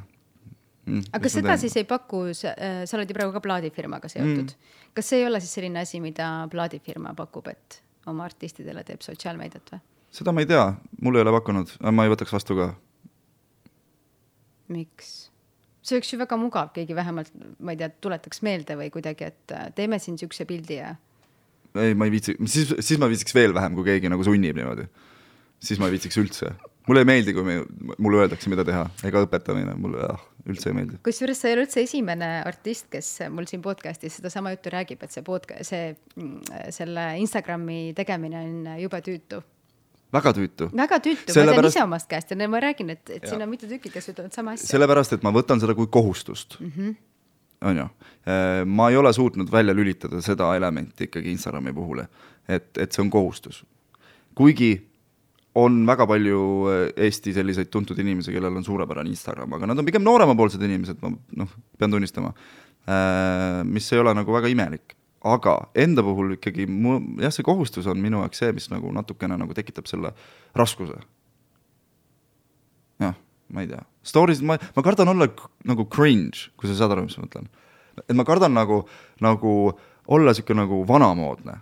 mm,. 0.88 1.12
aga 1.12 1.24
kas 1.26 1.38
seda 1.40 1.58
siis 1.62 1.76
ei 1.80 1.88
paku, 1.90 2.24
sa 2.38 2.56
oled 2.98 3.12
ju 3.12 3.18
praegu 3.18 3.36
ka 3.36 3.44
plaadifirmaga 3.44 4.12
seotud 4.12 4.48
mm., 4.54 4.74
kas 4.98 5.12
see 5.12 5.22
ei 5.22 5.28
ole 5.30 5.42
siis 5.44 5.54
selline 5.60 5.84
asi, 5.84 6.02
mida 6.04 6.32
plaadifirma 6.52 7.14
pakub, 7.18 7.52
et 7.52 7.82
oma 8.10 8.26
artistidele 8.26 8.84
teeb 8.88 9.06
sotsiaalmeediat 9.06 9.74
või? 9.76 9.84
seda 10.18 10.34
ma 10.34 10.44
ei 10.44 10.50
tea, 10.50 10.68
mul 11.04 11.20
ei 11.20 11.26
ole 11.26 11.34
pakkunud, 11.38 11.74
ma 11.94 12.06
ei 12.08 12.14
võtaks 12.14 12.34
vastu 12.34 12.58
ka. 12.58 12.70
miks? 14.74 15.18
see 15.88 15.96
oleks 15.96 16.12
ju 16.12 16.20
väga 16.20 16.38
mugav, 16.40 16.72
keegi 16.76 16.96
vähemalt, 16.96 17.30
ma 17.64 17.74
ei 17.76 17.80
tea, 17.80 17.92
tuletaks 18.04 18.42
meelde 18.44 18.76
või 18.80 18.90
kuidagi, 18.92 19.30
et 19.32 19.54
äh, 19.56 19.70
teeme 19.76 20.00
siin 20.04 20.18
siukse 20.20 20.48
pildi 20.50 20.82
ja 20.82 20.96
ei, 21.78 21.94
ma 21.96 22.08
ei 22.08 22.14
viitsi, 22.14 22.36
siis, 22.50 22.74
siis 22.80 23.00
ma 23.02 23.10
viitsiks 23.12 23.36
veel 23.36 23.54
vähem, 23.56 23.76
kui 23.78 23.86
keegi 23.88 24.12
nagu 24.12 24.26
sunnib 24.26 24.58
niimoodi. 24.58 24.88
siis 25.60 25.80
ma 25.80 25.88
ei 25.88 25.96
viitsiks 25.96 26.18
üldse. 26.22 26.52
mulle 26.88 27.04
ei 27.04 27.10
meeldi, 27.10 27.34
kui 27.36 27.44
me, 27.44 27.60
mulle 27.98 28.24
öeldakse, 28.24 28.50
mida 28.50 28.66
teha, 28.68 28.86
ega 29.08 29.24
õpetamine 29.26 29.76
mulle 29.80 30.04
ah, 30.08 30.24
üldse 30.52 30.72
ei 30.72 30.78
meeldi. 30.78 31.00
kusjuures 31.06 31.42
sa 31.42 31.50
ei 31.50 31.58
ole 31.58 31.66
üldse 31.66 31.84
esimene 31.84 32.30
artist, 32.46 32.88
kes 32.94 33.10
mul 33.34 33.48
siin 33.50 33.62
podcast'is 33.64 34.20
sedasama 34.20 34.54
juttu 34.56 34.74
räägib, 34.74 35.04
et 35.04 35.14
see 35.14 35.26
podca-, 35.26 35.60
see, 35.68 35.92
selle 36.76 37.06
Instagrami 37.22 37.94
tegemine 37.98 38.42
on 38.46 38.72
jube 38.82 39.02
tüütu. 39.06 39.42
väga 40.14 40.34
tüütu. 40.38 40.70
väga 40.76 41.02
tüütu, 41.04 41.36
ma 41.36 41.54
tean 41.54 41.70
ise 41.72 41.84
omast 41.84 42.10
käest 42.12 42.32
ja 42.32 42.50
ma 42.50 42.62
räägin, 42.64 42.94
et, 42.96 43.04
et 43.10 43.24
Jaa. 43.24 43.34
siin 43.34 43.44
on 43.44 43.52
mitu 43.52 43.70
tükki, 43.70 43.92
kes 43.94 44.10
ütlevad 44.14 44.36
sama 44.36 44.56
asja. 44.58 44.72
sellepärast, 44.72 45.18
et 45.18 45.28
ma 45.28 45.34
võtan 45.36 45.64
seda 45.64 45.76
kui 45.78 45.88
kohustust 45.92 46.60
mm. 46.60 46.72
-hmm. 46.76 46.96
on 47.70 47.84
ju, 47.84 47.88
ma 48.66 48.90
ei 48.90 48.98
ole 48.98 49.14
suutnud 49.14 49.52
välja 49.52 49.76
lülitada 49.76 50.22
seda 50.22 50.56
elementi 50.56 51.10
ikkagi 51.12 51.32
Instagrami 51.32 51.74
puhul, 51.74 52.06
et, 52.48 52.72
et 52.78 52.92
see 52.92 53.04
on 53.04 53.10
kohustus. 53.10 53.66
kuigi 54.36 54.87
on 55.58 55.82
väga 55.88 56.08
palju 56.10 56.42
eh, 56.72 57.06
Eesti 57.08 57.34
selliseid 57.36 57.72
tuntud 57.74 58.00
inimesi, 58.04 58.34
kellel 58.36 58.60
on 58.60 58.66
suurepärane 58.66 59.12
Instagram, 59.14 59.58
aga 59.58 59.72
nad 59.72 59.82
on 59.82 59.88
pigem 59.88 60.06
nooremapoolsed 60.06 60.64
inimesed, 60.64 61.02
ma 61.04 61.14
noh, 61.42 61.58
pean 61.80 61.94
tunnistama, 61.94 62.34
mis 63.68 63.90
ei 63.92 64.00
ole 64.00 64.14
nagu 64.16 64.32
väga 64.32 64.48
imelik. 64.54 64.94
aga 65.28 65.58
enda 65.76 66.04
puhul 66.06 66.38
ikkagi 66.38 66.68
mu, 66.70 67.02
jah, 67.20 67.34
see 67.34 67.44
kohustus 67.44 67.88
on 67.90 68.00
minu 68.00 68.22
jaoks 68.22 68.40
see, 68.40 68.52
mis 68.56 68.70
nagu 68.72 68.92
natukene 68.96 69.36
nagu 69.36 69.56
tekitab 69.58 69.90
selle 69.90 70.14
raskuse 70.56 71.02
jah, 73.02 73.16
ma 73.54 73.64
ei 73.64 73.70
tea, 73.70 73.82
stories, 74.06 74.42
ma, 74.46 74.58
ma 74.76 74.84
kardan 74.86 75.12
olla 75.14 75.28
nagu 75.68 75.88
cringe, 75.92 76.50
kui 76.58 76.70
sa 76.70 76.78
saad 76.78 76.96
aru, 76.96 77.08
mis 77.08 77.18
ma 77.20 77.26
mõtlen. 77.26 77.50
et 78.06 78.16
ma 78.18 78.26
kardan 78.28 78.54
nagu, 78.56 78.84
nagu 79.24 79.54
olla 80.08 80.34
sihuke 80.36 80.56
nagu 80.58 80.84
vanamoodne, 80.88 81.60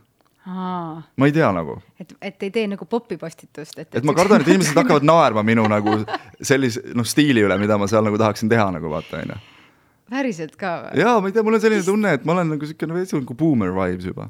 aa, 0.48 1.02
ma 1.18 1.30
ei 1.30 1.34
tea 1.36 1.50
nagu, 1.56 1.78
et, 2.00 2.14
et 2.22 2.48
ei 2.48 2.54
tee 2.54 2.68
nagu 2.70 2.86
popi 2.90 3.18
postitust, 3.22 3.80
et. 3.80 3.90
et 3.96 4.08
ma 4.08 4.16
kardan, 4.18 4.44
et 4.44 4.54
inimesed 4.54 4.78
hakkavad 4.78 5.06
naerma 5.08 5.44
minu 5.46 5.66
nagu 5.72 5.98
sellise 6.42 6.84
noh, 6.98 7.08
stiili 7.08 7.44
üle, 7.46 7.58
mida 7.62 7.80
ma 7.82 7.90
seal 7.92 8.06
nagu 8.06 8.20
tahaksin 8.22 8.52
teha 8.52 8.68
nagu 8.78 8.92
vaata 8.92 9.22
onju. 9.24 9.40
päriselt 10.12 10.58
ka 10.60 10.76
või? 10.84 11.04
jaa, 11.04 11.20
ma 11.22 11.32
ei 11.32 11.36
tea, 11.36 11.46
mul 11.46 11.58
on 11.58 11.66
selline 11.66 11.86
tunne, 11.88 12.16
et 12.20 12.28
ma 12.28 12.38
olen 12.38 12.56
nagu 12.56 12.70
sihuke 12.70 12.90
veits 12.94 13.16
nagu 13.18 13.38
boomer 13.38 13.74
vibes 13.76 14.12
juba. 14.12 14.30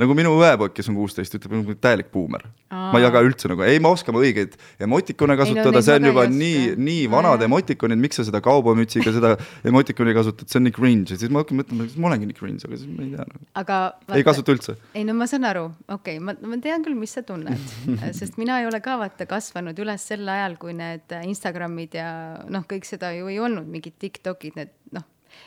Nagu 0.00 0.14
minu 0.16 0.32
õepoeg, 0.38 0.72
kes 0.72 0.88
on 0.88 0.96
kuusteist, 0.96 1.34
ütleb, 1.36 1.68
et 1.74 1.80
täielik 1.82 2.08
buumer. 2.12 2.46
ma 2.72 2.96
ei 2.96 3.04
jaga 3.04 3.20
üldse 3.20 3.50
nagu, 3.50 3.60
ei, 3.68 3.76
ma 3.84 3.90
oskan 3.92 4.16
õigeid 4.16 4.54
emotikone 4.80 5.36
kasutada, 5.36 5.74
neid 5.76 5.84
see 5.84 5.96
on 5.98 6.06
juba 6.08 6.24
nii, 6.32 6.62
nii 6.80 7.02
vanad 7.12 7.44
emotikonid, 7.44 8.00
miks 8.00 8.16
sa 8.16 8.24
seda 8.24 8.40
kaubamütsiga 8.44 9.12
seda 9.12 9.34
emotikoni 9.68 10.14
kasutad, 10.16 10.48
see 10.48 10.60
on 10.60 10.66
nii 10.68 10.76
cringe 10.76 11.12
ja 11.12 11.20
siis 11.20 11.32
ma 11.32 11.42
hakkan 11.42 11.60
mõtlema, 11.60 11.84
kas 11.90 11.98
ma 12.00 12.08
olengi 12.08 12.30
nii 12.30 12.38
cringe, 12.38 12.64
aga 12.64 12.80
siis 12.80 12.88
ma 12.88 13.04
ei 13.04 13.12
tea 13.12 13.26
nagu.. 13.28 13.44
aga 13.60 13.78
ei 14.16 14.24
kasuta 14.24 14.56
üldse. 14.56 14.78
ei 14.96 15.04
no 15.04 15.16
ma 15.18 15.28
saan 15.28 15.44
aru, 15.50 15.66
okei 15.84 16.16
okay,, 16.16 16.24
ma, 16.24 16.36
ma 16.48 16.60
tean 16.64 16.86
küll, 16.86 16.96
mis 16.96 17.12
sa 17.12 17.24
tunned, 17.28 17.76
sest 18.18 18.40
mina 18.40 18.62
ei 18.62 18.70
ole 18.70 18.80
ka 18.84 18.96
vaata 19.02 19.28
kasvanud 19.28 19.84
üles 19.84 20.08
sel 20.08 20.24
ajal, 20.24 20.56
kui 20.62 20.72
need 20.78 21.12
Instagramid 21.20 22.00
ja 22.00 22.08
noh, 22.48 22.64
kõik 22.68 22.88
seda 22.88 23.12
ju 23.18 23.28
ei 23.28 23.36
olnud, 23.44 23.68
mingid 23.68 24.00
Tiktokid, 24.00 24.56
need 24.56 24.72
noh, 24.96 25.04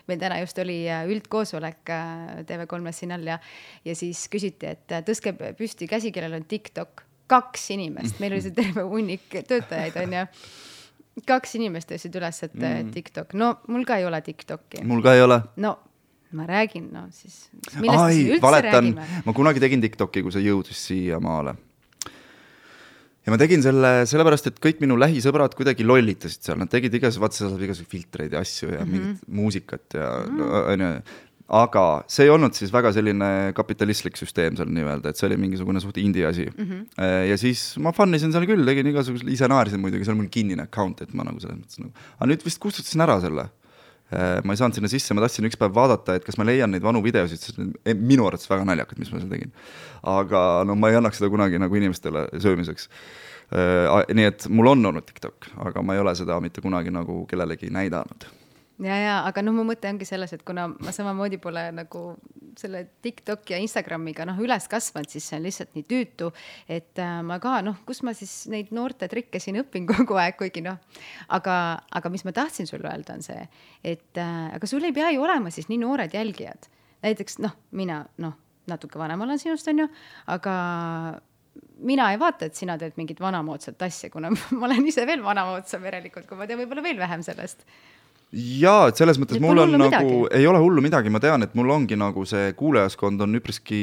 meil 0.10 0.22
täna 0.22 0.40
just 0.42 0.60
oli 0.62 0.82
äh, 0.90 1.06
üldkoosolek 1.12 1.92
äh, 1.94 2.44
TV3-s 2.50 3.02
siin 3.04 3.16
all 3.16 3.28
ja, 3.28 3.40
ja 3.86 3.98
siis 3.98 4.26
küsiti, 4.32 4.76
et 4.76 4.96
äh, 4.96 5.04
tõstke 5.06 5.36
püsti 5.58 5.90
käsi, 5.92 6.14
kellel 6.16 6.40
on 6.40 6.48
TikTok. 6.50 7.04
kaks 7.28 7.72
inimest, 7.74 8.20
meil 8.22 8.36
oli 8.36 8.46
see 8.46 8.54
terve 8.54 8.84
hunnik 8.86 9.32
töötajaid 9.50 9.96
onju. 10.04 10.28
kaks 11.26 11.56
inimest 11.58 11.90
tõstsid 11.90 12.20
üles, 12.20 12.44
et 12.46 12.54
mm. 12.54 12.94
TikTok, 12.94 13.34
no 13.34 13.56
mul 13.68 13.86
ka 13.88 13.98
ei 13.98 14.06
ole 14.06 14.22
TikTok'i. 14.22 14.84
mul 14.86 15.02
ka 15.06 15.16
ei 15.18 15.26
ole. 15.26 15.42
no 15.58 15.78
ma 16.36 16.46
räägin, 16.46 16.90
no 16.94 17.08
siis. 17.12 17.50
ai 17.82 18.42
valetan 18.42 18.94
ma 19.26 19.34
kunagi 19.34 19.60
tegin 19.64 19.82
TikToki, 19.82 20.22
kui 20.26 20.34
see 20.36 20.46
jõudis 20.46 20.82
siiamaale. 20.90 21.56
Ja 23.26 23.34
ma 23.34 23.40
tegin 23.42 23.64
selle 23.66 23.92
sellepärast, 24.10 24.52
et 24.52 24.58
kõik 24.62 24.82
minu 24.84 24.98
lähisõbrad 25.02 25.56
kuidagi 25.58 25.86
lollitasid 25.88 26.46
seal, 26.46 26.60
nad 26.62 26.72
tegid 26.72 26.94
igasugu, 27.00 27.26
vaata 27.26 27.40
seal 27.40 27.54
saab 27.54 27.64
igasugu 27.68 27.90
filtreid 27.92 28.36
ja 28.36 28.44
asju 28.46 28.70
ja 28.70 28.82
mm 28.82 28.84
-hmm. 28.84 28.92
mingit 28.92 29.32
muusikat 29.42 29.98
ja 29.98 30.10
no, 30.30 30.52
onju. 30.74 30.92
aga 31.62 31.86
see 32.10 32.26
ei 32.26 32.32
olnud 32.34 32.54
siis 32.58 32.72
väga 32.74 32.92
selline 32.94 33.52
kapitalistlik 33.58 34.18
süsteem 34.18 34.58
seal 34.58 34.70
nii-öelda, 34.70 35.10
et 35.10 35.18
see 35.18 35.28
oli 35.30 35.38
mingisugune 35.42 35.82
suht 35.82 35.98
indie 35.98 36.26
asi 36.26 36.46
mm. 36.46 36.66
-hmm. 36.70 37.04
ja 37.30 37.38
siis 37.38 37.78
ma 37.78 37.92
fun 37.92 38.14
isin 38.14 38.32
seal 38.32 38.46
küll, 38.46 38.66
tegin 38.66 38.94
igasuguseid, 38.94 39.30
ise 39.30 39.48
naersin 39.48 39.82
muidugi, 39.82 40.06
seal 40.06 40.18
on 40.18 40.24
mul 40.24 40.32
kinnine 40.32 40.64
account, 40.64 41.02
et 41.02 41.14
ma 41.14 41.24
nagu 41.24 41.40
selles 41.40 41.58
mõttes 41.58 41.82
nagu, 41.82 41.94
aga 42.20 42.30
nüüd 42.30 42.46
vist 42.46 42.60
kustutasin 42.60 43.02
ära 43.02 43.20
selle 43.22 43.50
ma 44.12 44.54
ei 44.54 44.60
saanud 44.60 44.78
sinna 44.78 44.90
sisse, 44.92 45.16
ma 45.18 45.24
tahtsin 45.24 45.48
üks 45.50 45.58
päev 45.60 45.74
vaadata, 45.76 46.16
et 46.18 46.26
kas 46.28 46.38
ma 46.38 46.46
leian 46.48 46.72
neid 46.74 46.84
vanu 46.86 47.02
videosid, 47.06 47.42
sest 47.42 47.62
eh, 47.62 47.96
minu 47.98 48.28
arvates 48.30 48.50
väga 48.52 48.68
naljakad, 48.70 49.00
mis 49.02 49.12
ma 49.12 49.22
seal 49.22 49.32
tegin. 49.32 49.54
aga 50.06 50.42
no 50.68 50.78
ma 50.78 50.92
ei 50.92 51.00
annaks 51.00 51.22
seda 51.22 51.32
kunagi 51.34 51.62
nagu 51.62 51.82
inimestele 51.82 52.28
söömiseks. 52.38 52.90
nii 54.18 54.26
et 54.26 54.48
mul 54.50 54.72
on 54.72 54.90
olnud 54.92 55.06
TikTok, 55.06 55.52
aga 55.68 55.82
ma 55.86 55.94
ei 55.94 56.02
ole 56.02 56.16
seda 56.18 56.40
mitte 56.42 56.62
kunagi 56.66 56.94
nagu 56.94 57.24
kellelegi 57.30 57.70
näidanud. 57.74 58.28
ja, 58.84 58.96
ja 59.00 59.16
aga 59.28 59.44
noh, 59.46 59.56
mu 59.56 59.64
mõte 59.68 59.90
ongi 59.90 60.08
selles, 60.08 60.34
et 60.36 60.44
kuna 60.48 60.68
ma 60.74 60.94
samamoodi 60.96 61.40
pole 61.42 61.64
nagu 61.76 62.04
selle 62.60 62.86
TikTok 63.04 63.52
ja 63.52 63.60
Instagramiga 63.64 64.26
noh 64.28 64.40
üles 64.42 64.68
kasvanud, 64.72 65.12
siis 65.12 65.28
see 65.28 65.40
on 65.40 65.46
lihtsalt 65.46 65.76
nii 65.76 65.86
tüütu, 65.90 66.32
et 66.72 67.02
äh, 67.04 67.18
ma 67.26 67.38
ka 67.44 67.58
noh, 67.66 67.82
kus 67.88 68.02
ma 68.08 68.16
siis 68.18 68.34
neid 68.52 68.72
noorte 68.76 69.10
trikke 69.12 69.42
siin 69.44 69.60
õpin 69.64 69.88
kogu 69.92 70.20
aeg, 70.22 70.38
kuigi 70.40 70.64
noh, 70.66 70.80
aga, 71.36 71.58
aga 72.00 72.14
mis 72.14 72.26
ma 72.28 72.36
tahtsin 72.36 72.70
sulle 72.70 72.90
öelda, 72.92 73.18
on 73.18 73.26
see, 73.26 73.46
et 73.84 74.22
äh, 74.22 74.50
aga 74.56 74.72
sul 74.72 74.88
ei 74.88 74.96
pea 74.96 75.12
ju 75.16 75.24
olema 75.24 75.54
siis 75.54 75.70
nii 75.72 75.82
noored 75.84 76.16
jälgijad. 76.16 76.72
näiteks 77.06 77.40
noh, 77.44 77.56
mina 77.72 78.04
noh, 78.24 78.36
natuke 78.68 79.00
vanem 79.00 79.22
olen 79.22 79.40
sinust, 79.40 79.68
onju, 79.70 79.88
aga 80.34 80.54
mina 81.86 82.08
ei 82.12 82.20
vaata, 82.20 82.48
et 82.48 82.56
sina 82.58 82.78
teed 82.80 82.96
mingit 83.00 83.20
vanamoodsat 83.22 83.82
asja, 83.88 84.10
kuna 84.12 84.32
ma 84.36 84.66
olen 84.68 84.88
ise 84.88 85.06
veel 85.08 85.24
vanamoodsam 85.24 85.84
järelikult, 85.86 86.28
kui 86.28 86.40
ma 86.40 86.48
tean 86.48 86.60
võib-olla 86.64 86.84
veel 86.86 87.00
vähem 87.00 87.24
sellest 87.26 87.68
jaa, 88.36 88.90
et 88.90 89.00
selles 89.00 89.20
mõttes 89.22 89.40
Et 89.40 89.44
mul 89.44 89.64
on 89.64 89.72
nagu, 89.72 89.88
midagi. 89.88 90.22
ei 90.38 90.48
ole 90.48 90.60
hullu 90.60 90.84
midagi, 90.84 91.12
ma 91.14 91.22
tean, 91.24 91.46
et 91.46 91.56
mul 91.56 91.72
ongi 91.72 91.98
nagu 92.00 92.26
see 92.28 92.52
kuulajaskond 92.58 93.24
on 93.24 93.40
üpriski 93.40 93.82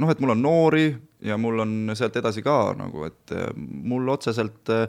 noh, 0.00 0.10
et 0.10 0.20
mul 0.22 0.34
on 0.34 0.42
noori 0.42 0.86
ja 1.22 1.36
mul 1.40 1.62
on 1.64 1.74
sealt 1.98 2.16
edasi 2.18 2.42
ka 2.44 2.72
nagu, 2.78 3.04
et 3.08 3.34
eh, 3.36 3.50
mul 3.56 4.08
otseselt 4.12 4.72
äh, 4.72 4.86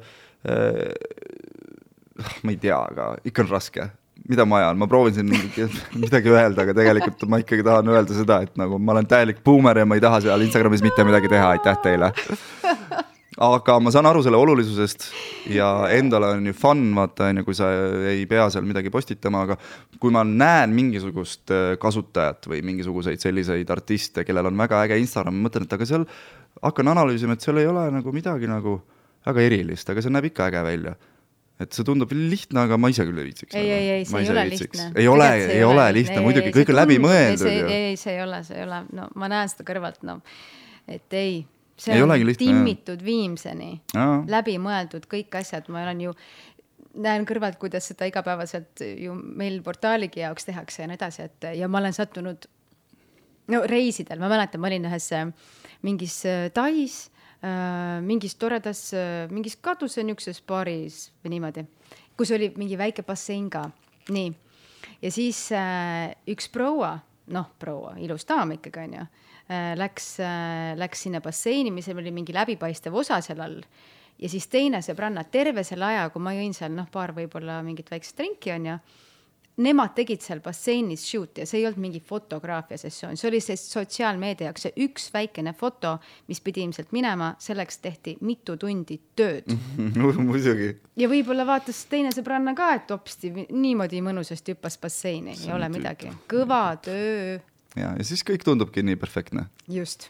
ma 2.44 2.54
ei 2.54 2.60
tea, 2.62 2.78
aga 2.78 3.14
ikka 3.26 3.46
on 3.46 3.52
raske. 3.52 3.90
mida 4.30 4.46
ma 4.48 4.62
ajan, 4.62 4.78
ma 4.80 4.88
proovin 4.88 5.16
siin 5.18 5.32
midagi 6.04 6.32
öelda, 6.32 6.64
aga 6.64 6.76
tegelikult 6.78 7.26
ma 7.28 7.42
ikkagi 7.44 7.66
tahan 7.66 7.90
öelda 7.92 8.16
seda, 8.16 8.42
et 8.46 8.54
nagu 8.60 8.80
ma 8.80 8.96
olen 8.96 9.10
täielik 9.10 9.44
buumer 9.44 9.82
ja 9.82 9.86
ma 9.86 9.98
ei 10.00 10.04
taha 10.04 10.22
seal 10.24 10.46
Instagramis 10.46 10.86
mitte 10.86 11.04
midagi 11.04 11.32
teha, 11.32 11.56
aitäh 11.58 11.82
teile 11.84 12.14
aga 13.44 13.76
ma 13.84 13.92
saan 13.94 14.08
aru 14.10 14.24
selle 14.26 14.40
olulisusest 14.40 15.06
ja 15.54 15.68
endale 15.94 16.32
on 16.38 16.48
ju 16.50 16.56
fun, 16.58 16.84
vaata, 16.98 17.30
on 17.32 17.42
ju, 17.42 17.46
kui 17.48 17.58
sa 17.58 17.70
ei 18.12 18.26
pea 18.30 18.48
seal 18.54 18.66
midagi 18.68 18.92
postitama, 18.94 19.44
aga 19.48 19.58
kui 20.02 20.14
ma 20.14 20.24
näen 20.28 20.74
mingisugust 20.76 21.54
äh, 21.54 21.74
kasutajat 21.82 22.48
või 22.52 22.64
mingisuguseid 22.66 23.24
selliseid 23.24 23.70
artiste, 23.74 24.26
kellel 24.28 24.52
on 24.52 24.60
väga 24.64 24.84
äge 24.88 25.00
Instagram, 25.02 25.38
ma 25.38 25.50
mõtlen, 25.50 25.68
et 25.68 25.78
aga 25.78 25.88
seal, 25.90 26.08
hakkan 26.62 26.94
analüüsima, 26.96 27.38
et 27.38 27.46
seal 27.46 27.62
ei 27.62 27.70
ole 27.70 27.88
nagu 27.94 28.16
midagi 28.16 28.50
nagu 28.50 28.80
väga 29.28 29.48
erilist, 29.48 29.90
aga 29.90 30.04
see 30.04 30.14
näeb 30.14 30.30
ikka 30.32 30.52
äge 30.52 30.64
välja. 30.68 30.96
et 31.62 31.72
see 31.72 31.86
tundub 31.86 32.12
lihtne, 32.12 32.64
aga 32.66 32.76
ma 32.82 32.90
ise 32.92 33.06
küll 33.06 33.20
ei 33.22 33.30
viitsiks. 33.30 33.54
ei, 33.56 33.70
ei, 33.72 33.90
ei, 34.00 34.06
see 34.10 34.24
ei 34.24 34.32
ole 34.34 34.44
lihtne. 34.50 34.88
ei 35.00 35.08
ole, 35.08 35.30
ei 35.54 35.64
ole 35.64 35.86
lihtne, 35.96 36.20
muidugi, 36.26 36.52
kõik 36.56 36.74
on 36.74 36.80
läbimõeldud 36.82 37.48
ju. 37.48 37.68
ei, 37.70 37.96
see 38.00 38.18
ei 38.18 38.24
ole, 38.26 38.42
see 38.44 38.58
ei 38.58 38.66
ole, 38.66 38.84
no 38.98 39.08
ma 39.22 39.30
näen 39.32 39.52
seda 39.52 39.66
kõrvalt, 39.68 40.02
no 40.08 40.18
et 40.90 41.16
ei 41.16 41.44
see 41.78 41.94
Ei 41.96 42.04
on 42.04 42.12
lihtne, 42.14 42.34
jah. 42.34 42.40
timmitud 42.40 43.04
viimseni, 43.06 43.70
läbimõeldud 44.30 45.08
kõik 45.10 45.38
asjad, 45.40 45.70
ma 45.74 45.84
olen 45.84 46.04
ju, 46.08 46.14
näen 47.04 47.26
kõrvalt, 47.26 47.58
kuidas 47.62 47.88
seda 47.90 48.08
igapäevaselt 48.10 48.84
ju 48.84 49.16
meil 49.16 49.62
portaaligi 49.66 50.22
jaoks 50.22 50.46
tehakse 50.46 50.84
ja 50.84 50.90
nii 50.90 51.00
edasi, 51.00 51.26
et 51.30 51.50
ja 51.58 51.68
ma 51.68 51.82
olen 51.82 51.96
sattunud 51.96 52.46
no 53.54 53.64
reisidel, 53.70 54.22
ma 54.22 54.30
mäletan, 54.32 54.62
ma 54.62 54.70
olin 54.70 54.86
ühes 54.92 55.10
äh, 55.18 55.26
mingis 55.82 56.20
äh, 56.30 56.46
Tais 56.54 57.00
äh, 57.42 58.00
mingis 58.06 58.38
toredas, 58.40 58.86
mingis 59.34 59.58
kaduse 59.58 60.06
niisuguses 60.06 60.44
baaris 60.48 61.08
või 61.24 61.36
niimoodi, 61.38 61.66
kus 62.18 62.32
oli 62.38 62.54
mingi 62.60 62.78
väike 62.80 63.06
bassein 63.08 63.50
ka, 63.52 63.66
nii. 64.14 64.30
ja 65.02 65.12
siis 65.12 65.48
äh, 65.58 66.14
üks 66.30 66.54
proua, 66.54 66.96
noh, 67.34 67.50
proua, 67.60 67.98
ilus 67.98 68.30
daam 68.30 68.54
ikkagi 68.60 68.86
onju 68.86 69.02
äh, 69.02 69.33
läks 69.50 70.14
äh,, 70.24 70.74
läks 70.80 71.06
sinna 71.08 71.22
basseini, 71.22 71.72
mis 71.72 71.90
oli 71.92 72.14
mingi 72.16 72.36
läbipaistev 72.36 72.96
osa 72.96 73.22
seal 73.22 73.42
all. 73.44 73.62
ja 74.20 74.30
siis 74.30 74.48
teine 74.48 74.80
sõbranna, 74.86 75.26
terve 75.30 75.66
selle 75.68 75.90
aja, 75.90 76.10
kui 76.14 76.24
ma 76.24 76.36
jõin 76.36 76.54
seal 76.56 76.72
noh, 76.72 76.88
paar 76.92 77.16
võib-olla 77.16 77.62
mingit 77.66 77.92
väikest 77.92 78.18
drinki 78.18 78.54
onju 78.56 78.78
nemad 79.62 79.94
tegid 79.94 80.24
seal 80.24 80.42
basseinis 80.42 81.04
shoot'i 81.06 81.44
ja 81.44 81.48
see 81.50 81.60
ei 81.62 81.68
olnud 81.68 81.82
mingi 81.84 82.02
fotograafia 82.04 82.80
sessioon, 82.82 83.18
see 83.20 83.30
oli 83.30 83.42
see 83.44 83.58
sotsiaalmeedia 83.60 84.50
jaoks, 84.50 84.66
see 84.66 84.86
üks 84.88 85.10
väikene 85.14 85.54
foto, 85.58 85.98
mis 86.32 86.42
pidi 86.42 86.64
ilmselt 86.66 86.94
minema, 86.96 87.34
selleks 87.42 87.78
tehti 87.84 88.16
mitu 88.26 88.58
tundi 88.58 88.98
tööd. 89.16 89.54
muidugi. 90.30 90.72
ja 90.98 91.10
võib-olla 91.12 91.46
vaatas 91.50 91.84
teine 91.92 92.14
sõbranna 92.16 92.56
ka, 92.58 92.72
et 92.80 92.94
hopsti 92.94 93.34
niimoodi 93.52 94.02
mõnusasti 94.06 94.56
hüppas 94.56 94.80
basseini, 94.82 95.38
ei 95.38 95.54
ole 95.54 95.70
midagi, 95.74 96.10
kõva 96.30 96.66
töö, 96.82 97.38
ja, 97.80 97.94
ja 97.98 98.06
siis 98.08 98.24
kõik 98.28 98.46
tundubki 98.46 98.84
nii 98.86 99.00
perfektne. 99.00 99.48
just. 99.68 100.10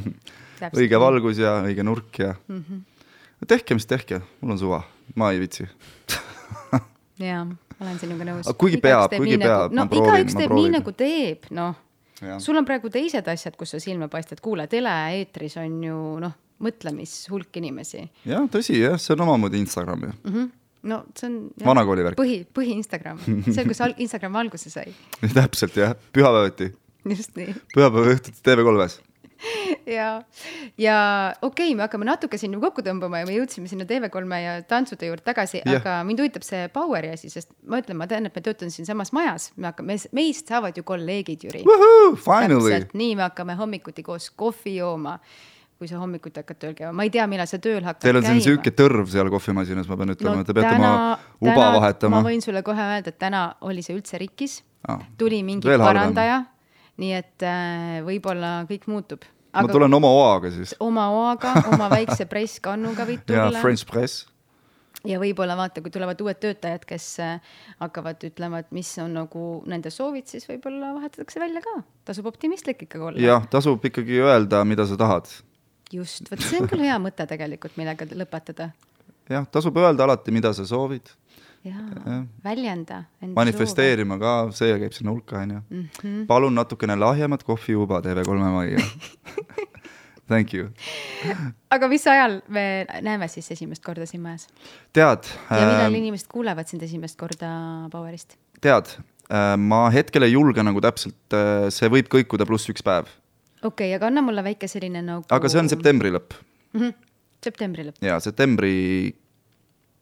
õige 0.76 1.00
valgus 1.00 1.40
ja 1.40 1.60
õige 1.64 1.84
nurk 1.86 2.18
ja 2.18 2.34
mm. 2.48 2.64
-hmm. 2.68 3.46
tehke, 3.48 3.74
mis 3.74 3.86
tehke, 3.86 4.22
mul 4.40 4.56
on 4.56 4.58
suva, 4.58 4.82
ma 5.14 5.32
ei 5.32 5.40
viitsi 5.40 5.68
jaa, 7.30 7.46
olen 7.80 7.98
sinuga 7.98 8.26
nõus. 8.28 8.50
Kuigi 8.58 8.80
peab, 8.82 9.14
kuigi 9.16 9.38
peab, 9.38 9.72
no 9.72 9.86
ma 9.86 9.88
proovin, 9.88 10.12
igaüks 10.14 10.36
teeb 10.38 10.54
nii, 10.56 10.74
nagu 10.78 10.92
teeb, 10.92 11.50
noh. 11.56 11.86
Sul 12.38 12.58
on 12.60 12.66
praegu 12.68 12.90
teised 12.92 13.28
asjad, 13.32 13.54
kus 13.56 13.70
sa 13.72 13.80
silma 13.80 14.10
paistad, 14.12 14.42
kuule, 14.44 14.66
tele-eetris 14.68 15.56
on 15.62 15.78
ju 15.86 16.00
noh, 16.20 16.34
mõtlемishulk 16.64 17.60
inimesi 17.60 18.02
jah, 18.28 18.44
tõsi 18.52 18.76
jah, 18.80 18.98
see 19.00 19.14
on 19.16 19.24
omamoodi 19.26 19.60
Instagram 19.62 20.04
ju 20.04 20.10
mm. 20.12 20.34
-hmm. 20.34 20.50
no 20.92 21.02
see 21.16 21.30
on. 21.30 21.38
Vanakooli 21.64 22.04
värk. 22.04 22.20
põhi, 22.20 22.42
põhi-Instagram, 22.58 23.22
see, 23.48 23.64
kus 23.68 23.80
Instagram 23.96 24.36
alguse 24.42 24.70
sai, 24.72 24.92
täpselt 25.38 25.76
jah, 25.76 25.96
pühapäeviti, 26.12 26.72
just 27.04 27.36
nii. 27.38 27.54
Pühapäeva 27.74 28.16
õhtuti 28.16 28.42
TV3-s. 28.44 29.00
ja, 29.86 30.22
ja 30.78 30.96
okei 31.42 31.70
okay,, 31.70 31.76
me 31.76 31.84
hakkame 31.84 32.06
natuke 32.08 32.38
siin 32.40 32.56
kokku 32.60 32.84
tõmbama 32.84 33.22
ja 33.22 33.28
me 33.28 33.36
jõudsime 33.38 33.70
sinna 33.70 33.86
TV3 33.88 34.40
ja 34.42 34.56
tantsude 34.68 35.08
juurde 35.08 35.24
tagasi 35.26 35.62
aga 35.64 36.00
mind 36.06 36.20
huvitab 36.22 36.44
see 36.46 36.66
Poweri 36.72 37.12
asi, 37.14 37.30
sest 37.32 37.52
ma 37.68 37.80
ütlen, 37.80 37.98
ma 38.00 38.08
tean, 38.10 38.28
et 38.28 38.36
me 38.36 38.44
töötame 38.44 38.72
siinsamas 38.74 39.14
majas, 39.16 39.50
me 39.56 39.70
hakkame, 39.70 39.96
meist 40.16 40.50
saavad 40.50 40.76
ju 40.76 40.84
kolleegid, 40.86 41.46
Jüri. 41.48 41.64
Finally, 42.20 42.82
nii 42.92 43.14
me 43.16 43.26
hakkame 43.28 43.56
hommikuti 43.60 44.04
koos 44.06 44.30
kohvi 44.30 44.76
jooma. 44.80 45.18
kui 45.80 45.88
sa 45.88 45.96
hommikuti 45.96 46.36
hakkad 46.36 46.58
tööl 46.60 46.74
käima, 46.76 46.90
ma 46.92 47.06
ei 47.06 47.10
tea, 47.14 47.24
millal 47.24 47.48
sa 47.48 47.56
tööl 47.56 47.80
hakkad 47.80 48.04
teil 48.04 48.18
on 48.20 48.26
siin 48.26 48.42
sihuke 48.44 48.68
tõrv 48.76 49.06
seal 49.08 49.30
kohvimasinas, 49.32 49.86
ma 49.88 49.96
pean 49.96 50.12
ütlema 50.12 50.42
no,, 50.42 50.44
te 50.44 50.52
peate 50.52 50.74
oma 50.76 50.90
uba 51.40 51.54
täna, 51.54 51.70
vahetama. 51.78 52.18
ma 52.18 52.26
võin 52.26 52.44
sulle 52.44 52.60
kohe 52.66 52.84
öelda, 52.84 53.08
et 53.08 53.16
täna 53.16 53.46
oli 53.64 53.80
see 53.80 53.96
üldse 53.96 54.20
rikkis. 54.20 54.58
Ah, 54.84 55.00
tuli 55.16 55.38
mingi 55.40 55.64
parandaja, 55.80 56.42
nii 57.00 57.14
et 57.16 57.46
äh, 57.46 58.00
võib-olla 58.06 58.60
kõik 58.68 58.88
muutub. 58.90 59.24
ma 59.54 59.66
tulen 59.70 59.94
oma 59.96 60.10
oaga 60.14 60.50
siis. 60.54 60.74
oma 60.80 61.08
oaga, 61.14 61.54
oma 61.72 61.88
väikse 61.92 62.26
presskannuga 62.30 63.06
võid 63.08 63.24
tulla 63.28 63.62
French 63.62 63.86
press. 63.88 64.26
ja 65.08 65.20
võib-olla 65.22 65.56
vaata, 65.58 65.82
kui 65.84 65.92
tulevad 65.94 66.20
uued 66.20 66.40
töötajad, 66.42 66.84
kes 66.88 67.06
äh, 67.24 67.54
hakkavad 67.80 68.26
ütlema, 68.28 68.62
et 68.64 68.72
mis 68.76 68.90
on 69.02 69.14
nagu 69.16 69.46
nende 69.70 69.92
soovid, 69.94 70.28
siis 70.30 70.48
võib-olla 70.50 70.92
vahetatakse 70.98 71.42
välja 71.42 71.64
ka. 71.64 71.80
tasub 72.10 72.28
optimistlik 72.30 72.84
ikkagi 72.88 73.12
olla. 73.12 73.24
jah, 73.24 73.48
tasub 73.50 73.84
ikkagi 73.90 74.20
öelda, 74.24 74.62
mida 74.68 74.86
sa 74.88 75.00
tahad. 75.00 75.32
just, 75.92 76.28
vot 76.30 76.44
see 76.44 76.62
on 76.62 76.70
küll 76.70 76.84
hea 76.86 77.00
mõte 77.02 77.26
tegelikult, 77.30 77.78
millega 77.80 78.08
lõpetada. 78.12 78.72
jah, 79.30 79.48
tasub 79.48 79.80
öelda 79.80 80.08
alati, 80.08 80.36
mida 80.36 80.52
sa 80.56 80.68
soovid. 80.68 81.16
Jaa, 81.64 82.20
väljenda. 82.44 83.02
manifesteerima 83.36 84.18
ka, 84.20 84.34
see 84.56 84.76
käib 84.80 84.94
sinna 84.96 85.12
hulka, 85.14 85.42
onju. 85.44 85.62
Mhm. 85.68 86.24
palun 86.30 86.56
natukene 86.56 86.96
lahjemat 86.96 87.44
kohvijuba 87.46 88.00
TV3 88.04 88.52
majja 88.56 88.84
Thank 90.30 90.52
you. 90.54 90.68
aga 91.74 91.88
mis 91.90 92.04
ajal 92.06 92.36
me 92.54 92.86
näeme 93.02 93.26
siis 93.28 93.50
esimest 93.50 93.82
korda 93.84 94.06
siin 94.06 94.22
majas? 94.22 94.46
tead 94.94 95.26
ja 95.50 95.58
millal 95.58 95.88
äh, 95.88 95.96
inimesed 95.98 96.30
kuulevad 96.30 96.70
sind 96.70 96.84
esimest 96.86 97.18
korda 97.18 97.50
Powerist? 97.92 98.36
tead 98.62 98.92
äh,, 98.94 99.56
ma 99.58 99.88
hetkel 99.90 100.28
ei 100.28 100.36
julge 100.36 100.62
nagu 100.62 100.82
täpselt 100.84 101.34
äh,, 101.34 101.66
see 101.74 101.90
võib 101.90 102.08
kõikuda 102.14 102.46
pluss 102.46 102.70
üks 102.70 102.86
päev, 102.86 103.10
okei 103.60 103.90
okay,, 103.90 103.96
aga 103.98 104.06
anna 104.12 104.22
mulle 104.22 104.46
väike 104.46 104.70
selline 104.70 105.02
nagu 105.02 105.26
aga 105.34 105.50
see 105.50 105.64
on 105.64 105.72
septembri 105.72 106.14
lõpp 106.14 106.38
mm 106.38 106.80
-hmm. 106.84 107.10
septembri 107.48 107.88
lõpp. 107.90 107.98
ja 108.06 108.20
septembri 108.22 108.76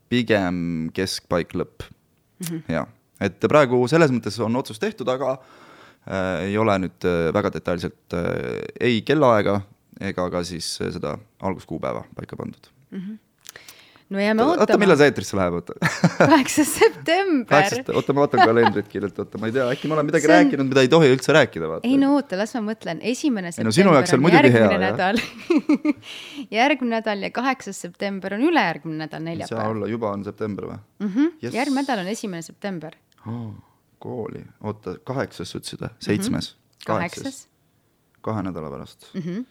pigem 0.08 0.90
keskpaik 0.94 1.54
lõpp 1.54 1.84
mm. 1.84 2.46
-hmm. 2.46 2.62
ja, 2.72 2.86
et 3.20 3.40
praegu 3.48 3.80
selles 3.88 4.12
mõttes 4.14 4.38
on 4.44 4.56
otsus 4.56 4.78
tehtud, 4.78 5.08
aga 5.08 5.36
äh, 5.36 6.48
ei 6.48 6.58
ole 6.58 6.78
nüüd 6.84 7.08
äh, 7.08 7.32
väga 7.34 7.52
detailselt 7.54 8.16
äh, 8.16 8.62
ei 8.80 9.02
kellaaega 9.02 9.60
ega 10.00 10.28
ka 10.30 10.44
siis 10.44 10.80
äh, 10.82 10.92
seda 10.94 11.18
alguskuupäeva 11.42 12.04
paika 12.16 12.36
pandud. 12.36 12.70
No 14.10 14.20
jääme 14.20 14.42
oota, 14.42 14.60
ootama. 14.64 14.80
millal 14.82 14.96
see 15.00 15.08
eetrisse 15.10 15.36
läheb, 15.36 15.56
oota 15.58 15.74
kaheksas 16.30 16.70
september. 16.78 17.44
kaheksast, 17.50 17.90
oota, 17.92 18.14
ma 18.16 18.24
vaatan 18.24 18.40
kalendrit 18.48 18.88
kiirelt, 18.88 19.18
oota, 19.20 19.40
ma 19.42 19.50
ei 19.50 19.54
tea, 19.56 19.66
äkki 19.74 19.90
ma 19.90 19.98
olen 19.98 20.08
midagi 20.08 20.28
on- 20.28 20.32
rääkinud, 20.34 20.70
mida 20.70 20.84
ei 20.86 20.90
tohi 20.94 21.10
üldse 21.12 21.34
rääkida, 21.36 21.68
vaata. 21.68 21.88
ei 21.88 21.98
no 22.00 22.14
oota, 22.16 22.38
las 22.40 22.54
ma 22.56 22.62
mõtlen, 22.70 23.02
esimene 23.12 23.52
Ei 23.52 23.66
no 23.68 23.72
sinu 23.74 23.92
jaoks 23.96 24.14
on 24.16 24.24
muidugi 24.24 24.52
hea, 24.54 24.70
jah. 24.72 24.80
nädal 24.86 25.20
järgmine 26.58 26.96
nädal 26.98 27.22
ja 27.26 27.30
kaheksas 27.34 27.80
september 27.86 28.34
on 28.38 28.46
ülejärgmine 28.48 29.04
nädal, 29.04 29.26
ei 29.26 29.36
saa 29.36 29.44
neljapäev 29.44 29.70
olla, 29.76 29.90
juba 29.92 30.12
on 30.16 30.24
september 30.24 30.64
või 30.70 30.78
mm. 30.78 31.12
-hmm. 31.12 31.32
Jess. 31.42 31.54
järgmine 31.60 31.82
nädal 31.82 32.04
on 32.04 32.12
esimene 32.14 32.42
september, 32.42 32.96
oh,? 33.26 33.52
kooli, 33.98 34.44
oota, 34.62 34.96
kaheksas 35.04 35.50
sa 35.52 35.58
ütlesid 35.60 35.84
või? 35.84 35.92
seitsmes 35.98 36.52
mm? 36.54 36.58
-hmm. 36.58 36.86
kaheksas. 36.86 37.48
kahe 38.20 38.42
nädala 38.42 38.70
pärast 38.70 39.10
Mm 39.14 39.20
-hmm. 39.22 39.44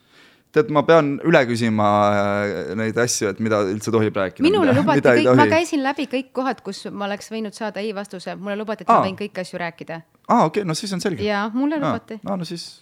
tead, 0.58 0.74
ma 0.74 0.84
pean 0.88 1.16
üle 1.28 1.44
küsima 1.50 1.88
äh, 2.10 2.76
neid 2.80 2.98
asju, 3.06 3.32
et 3.34 3.42
mida 3.44 3.62
üldse 3.70 3.94
tohib 3.94 4.18
rääkida. 4.18 4.46
minule 4.46 4.76
lubati 4.78 5.06
kõik, 5.06 5.32
ma 5.38 5.48
käisin 5.52 5.86
läbi 5.86 6.10
kõik 6.12 6.34
kohad, 6.36 6.62
kus 6.66 6.86
ma 6.92 7.08
oleks 7.10 7.32
võinud 7.34 7.56
saada 7.58 7.84
ei 7.84 7.94
vastuse, 7.96 8.36
mulle 8.36 8.60
lubati, 8.60 8.86
et 8.86 8.92
ma 8.92 9.02
Aa. 9.02 9.08
võin 9.10 9.20
kõiki 9.20 9.46
asju 9.46 9.62
rääkida 9.64 10.02
aa 10.28 10.46
okei 10.46 10.62
okay,, 10.62 10.68
no 10.68 10.76
siis 10.76 10.94
on 10.94 11.04
selge. 11.04 11.24
ja 11.24 11.46
mulle 11.54 11.80
lubati. 11.80 12.20
no, 12.24 12.36
no 12.42 12.48
siis 12.48 12.82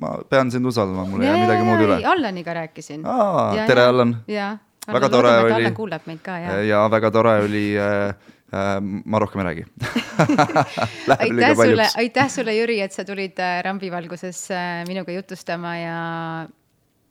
ma 0.00 0.14
pean 0.30 0.50
sind 0.50 0.66
usaldama, 0.66 1.06
mul 1.10 1.22
ei 1.22 1.30
jää 1.30 1.40
midagi 1.42 1.66
muud 1.66 1.82
üle. 1.86 1.98
Allaniga 2.10 2.54
rääkisin. 2.60 3.04
Aa, 3.06 3.66
tere, 3.66 3.88
Allan. 3.90 4.16
jaa. 4.28 4.56
Väga 4.84 5.08
tore 5.08 5.30
oli. 5.46 5.52
Allan 5.56 5.76
kuulab 5.76 6.08
meid 6.10 6.20
ka 6.24 6.38
ja. 6.42 6.56
ja 6.68 6.80
väga 6.92 7.10
tore 7.14 7.38
oli 7.46 7.62
äh,, 7.80 8.10
äh, 8.52 8.74
ma 8.82 9.20
rohkem 9.22 9.40
ei 9.40 9.46
räägi 9.46 9.64
aitäh 11.18 11.54
sulle, 11.56 11.86
aitäh 12.02 12.28
sulle, 12.28 12.56
Jüri, 12.58 12.80
et 12.84 12.92
sa 12.92 13.04
tulid 13.08 13.40
äh, 13.40 13.62
rambivalguses 13.64 14.42
minuga 14.88 15.14
jutustama 15.16 15.76
ja 15.78 15.96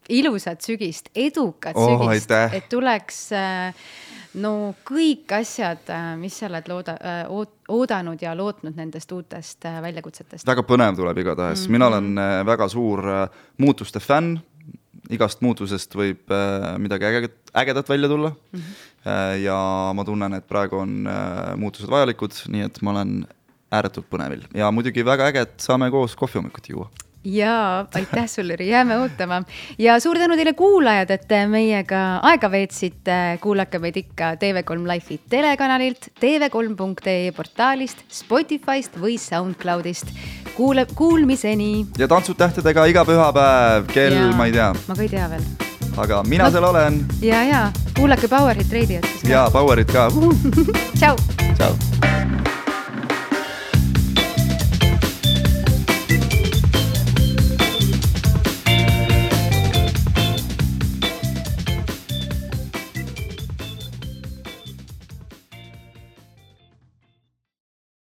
ilusat 0.10 0.62
sügist, 0.66 1.10
edukat 1.16 1.76
Oh, 1.76 2.04
sügist, 2.04 2.32
et 2.32 2.70
tuleks 2.72 3.20
äh, 3.38 3.86
no 4.42 4.74
kõik 4.88 5.34
asjad, 5.38 5.90
mis 6.20 6.38
sa 6.40 6.48
oled 6.50 6.70
looda- 6.72 6.98
äh,, 6.98 7.28
oodanud 7.74 8.22
ja 8.22 8.34
lootnud 8.38 8.78
nendest 8.78 9.12
uutest 9.12 9.66
äh, 9.70 9.82
väljakutsetest. 9.84 10.48
väga 10.48 10.66
põnev 10.68 10.98
tuleb 10.98 11.18
igatahes 11.18 11.60
mm, 11.60 11.66
-hmm. 11.66 11.72
mina 11.72 11.88
olen 11.88 12.18
äh, 12.18 12.46
väga 12.46 12.68
suur 12.70 13.10
äh, 13.10 13.30
muutuste 13.58 14.00
fänn, 14.00 14.40
igast 15.10 15.42
muutusest 15.42 15.96
võib 15.96 16.32
äh, 16.32 16.78
midagi 16.80 17.06
ägedat, 17.06 17.38
ägedat 17.54 17.90
välja 17.90 18.10
tulla 18.10 18.30
mm. 18.30 18.60
-hmm. 18.60 19.38
ja 19.44 19.92
ma 19.94 20.04
tunnen, 20.06 20.34
et 20.34 20.48
praegu 20.48 20.78
on 20.78 21.08
äh, 21.08 21.56
muutused 21.56 21.90
vajalikud, 21.90 22.32
nii 22.48 22.62
et 22.62 22.82
ma 22.82 22.92
olen 22.92 23.26
ääretult 23.72 24.10
põnevil 24.10 24.46
ja 24.54 24.72
muidugi 24.72 25.06
väga 25.06 25.28
äge, 25.28 25.42
et 25.42 25.60
saame 25.60 25.92
koos 25.92 26.16
kohvihommikut 26.16 26.70
juua 26.70 26.90
jaa, 27.24 27.86
aitäh 27.96 28.28
sulle, 28.28 28.54
Jüri, 28.54 28.68
jääme 28.70 28.98
ootama. 29.00 29.44
ja 29.80 30.00
suur 30.00 30.20
tänu 30.20 30.36
teile, 30.36 30.54
kuulajad, 30.54 31.10
et 31.10 31.28
meiega 31.48 32.20
aega 32.22 32.52
veetsite. 32.52 33.38
kuulake 33.42 33.80
meid 33.80 33.98
ikka 33.98 34.34
TV3 34.36 34.88
Life'i 34.88 35.20
telekanalilt, 35.30 36.08
tv3.ee 36.20 37.32
portaalist, 37.32 37.98
Spotify'st 38.10 39.00
või 39.00 39.18
SoundCloudist. 39.18 40.08
kuule, 40.56 40.86
kuulmiseni. 40.96 41.86
ja 41.98 42.08
Tantsud 42.08 42.38
tähtedega 42.38 42.86
iga 42.86 43.06
pühapäev 43.06 43.88
kell, 43.94 44.34
ma 44.36 44.46
ei 44.46 44.52
tea. 44.52 44.74
ma 44.88 44.96
ka 44.96 45.02
ei 45.02 45.10
tea 45.10 45.30
veel. 45.30 45.44
aga 45.98 46.24
mina 46.24 46.44
no, 46.44 46.52
seal 46.52 46.64
olen. 46.64 47.06
ja, 47.22 47.44
ja 47.44 47.72
kuulake 47.96 48.28
Power 48.28 48.58
Hit 48.58 48.72
Radio't 48.72 49.08
siis 49.08 49.22
ka. 49.22 49.30
ja 49.30 49.48
Powerit 49.54 49.92
ka 49.92 50.10
tšau. 51.00 51.16
tšau 51.58 52.13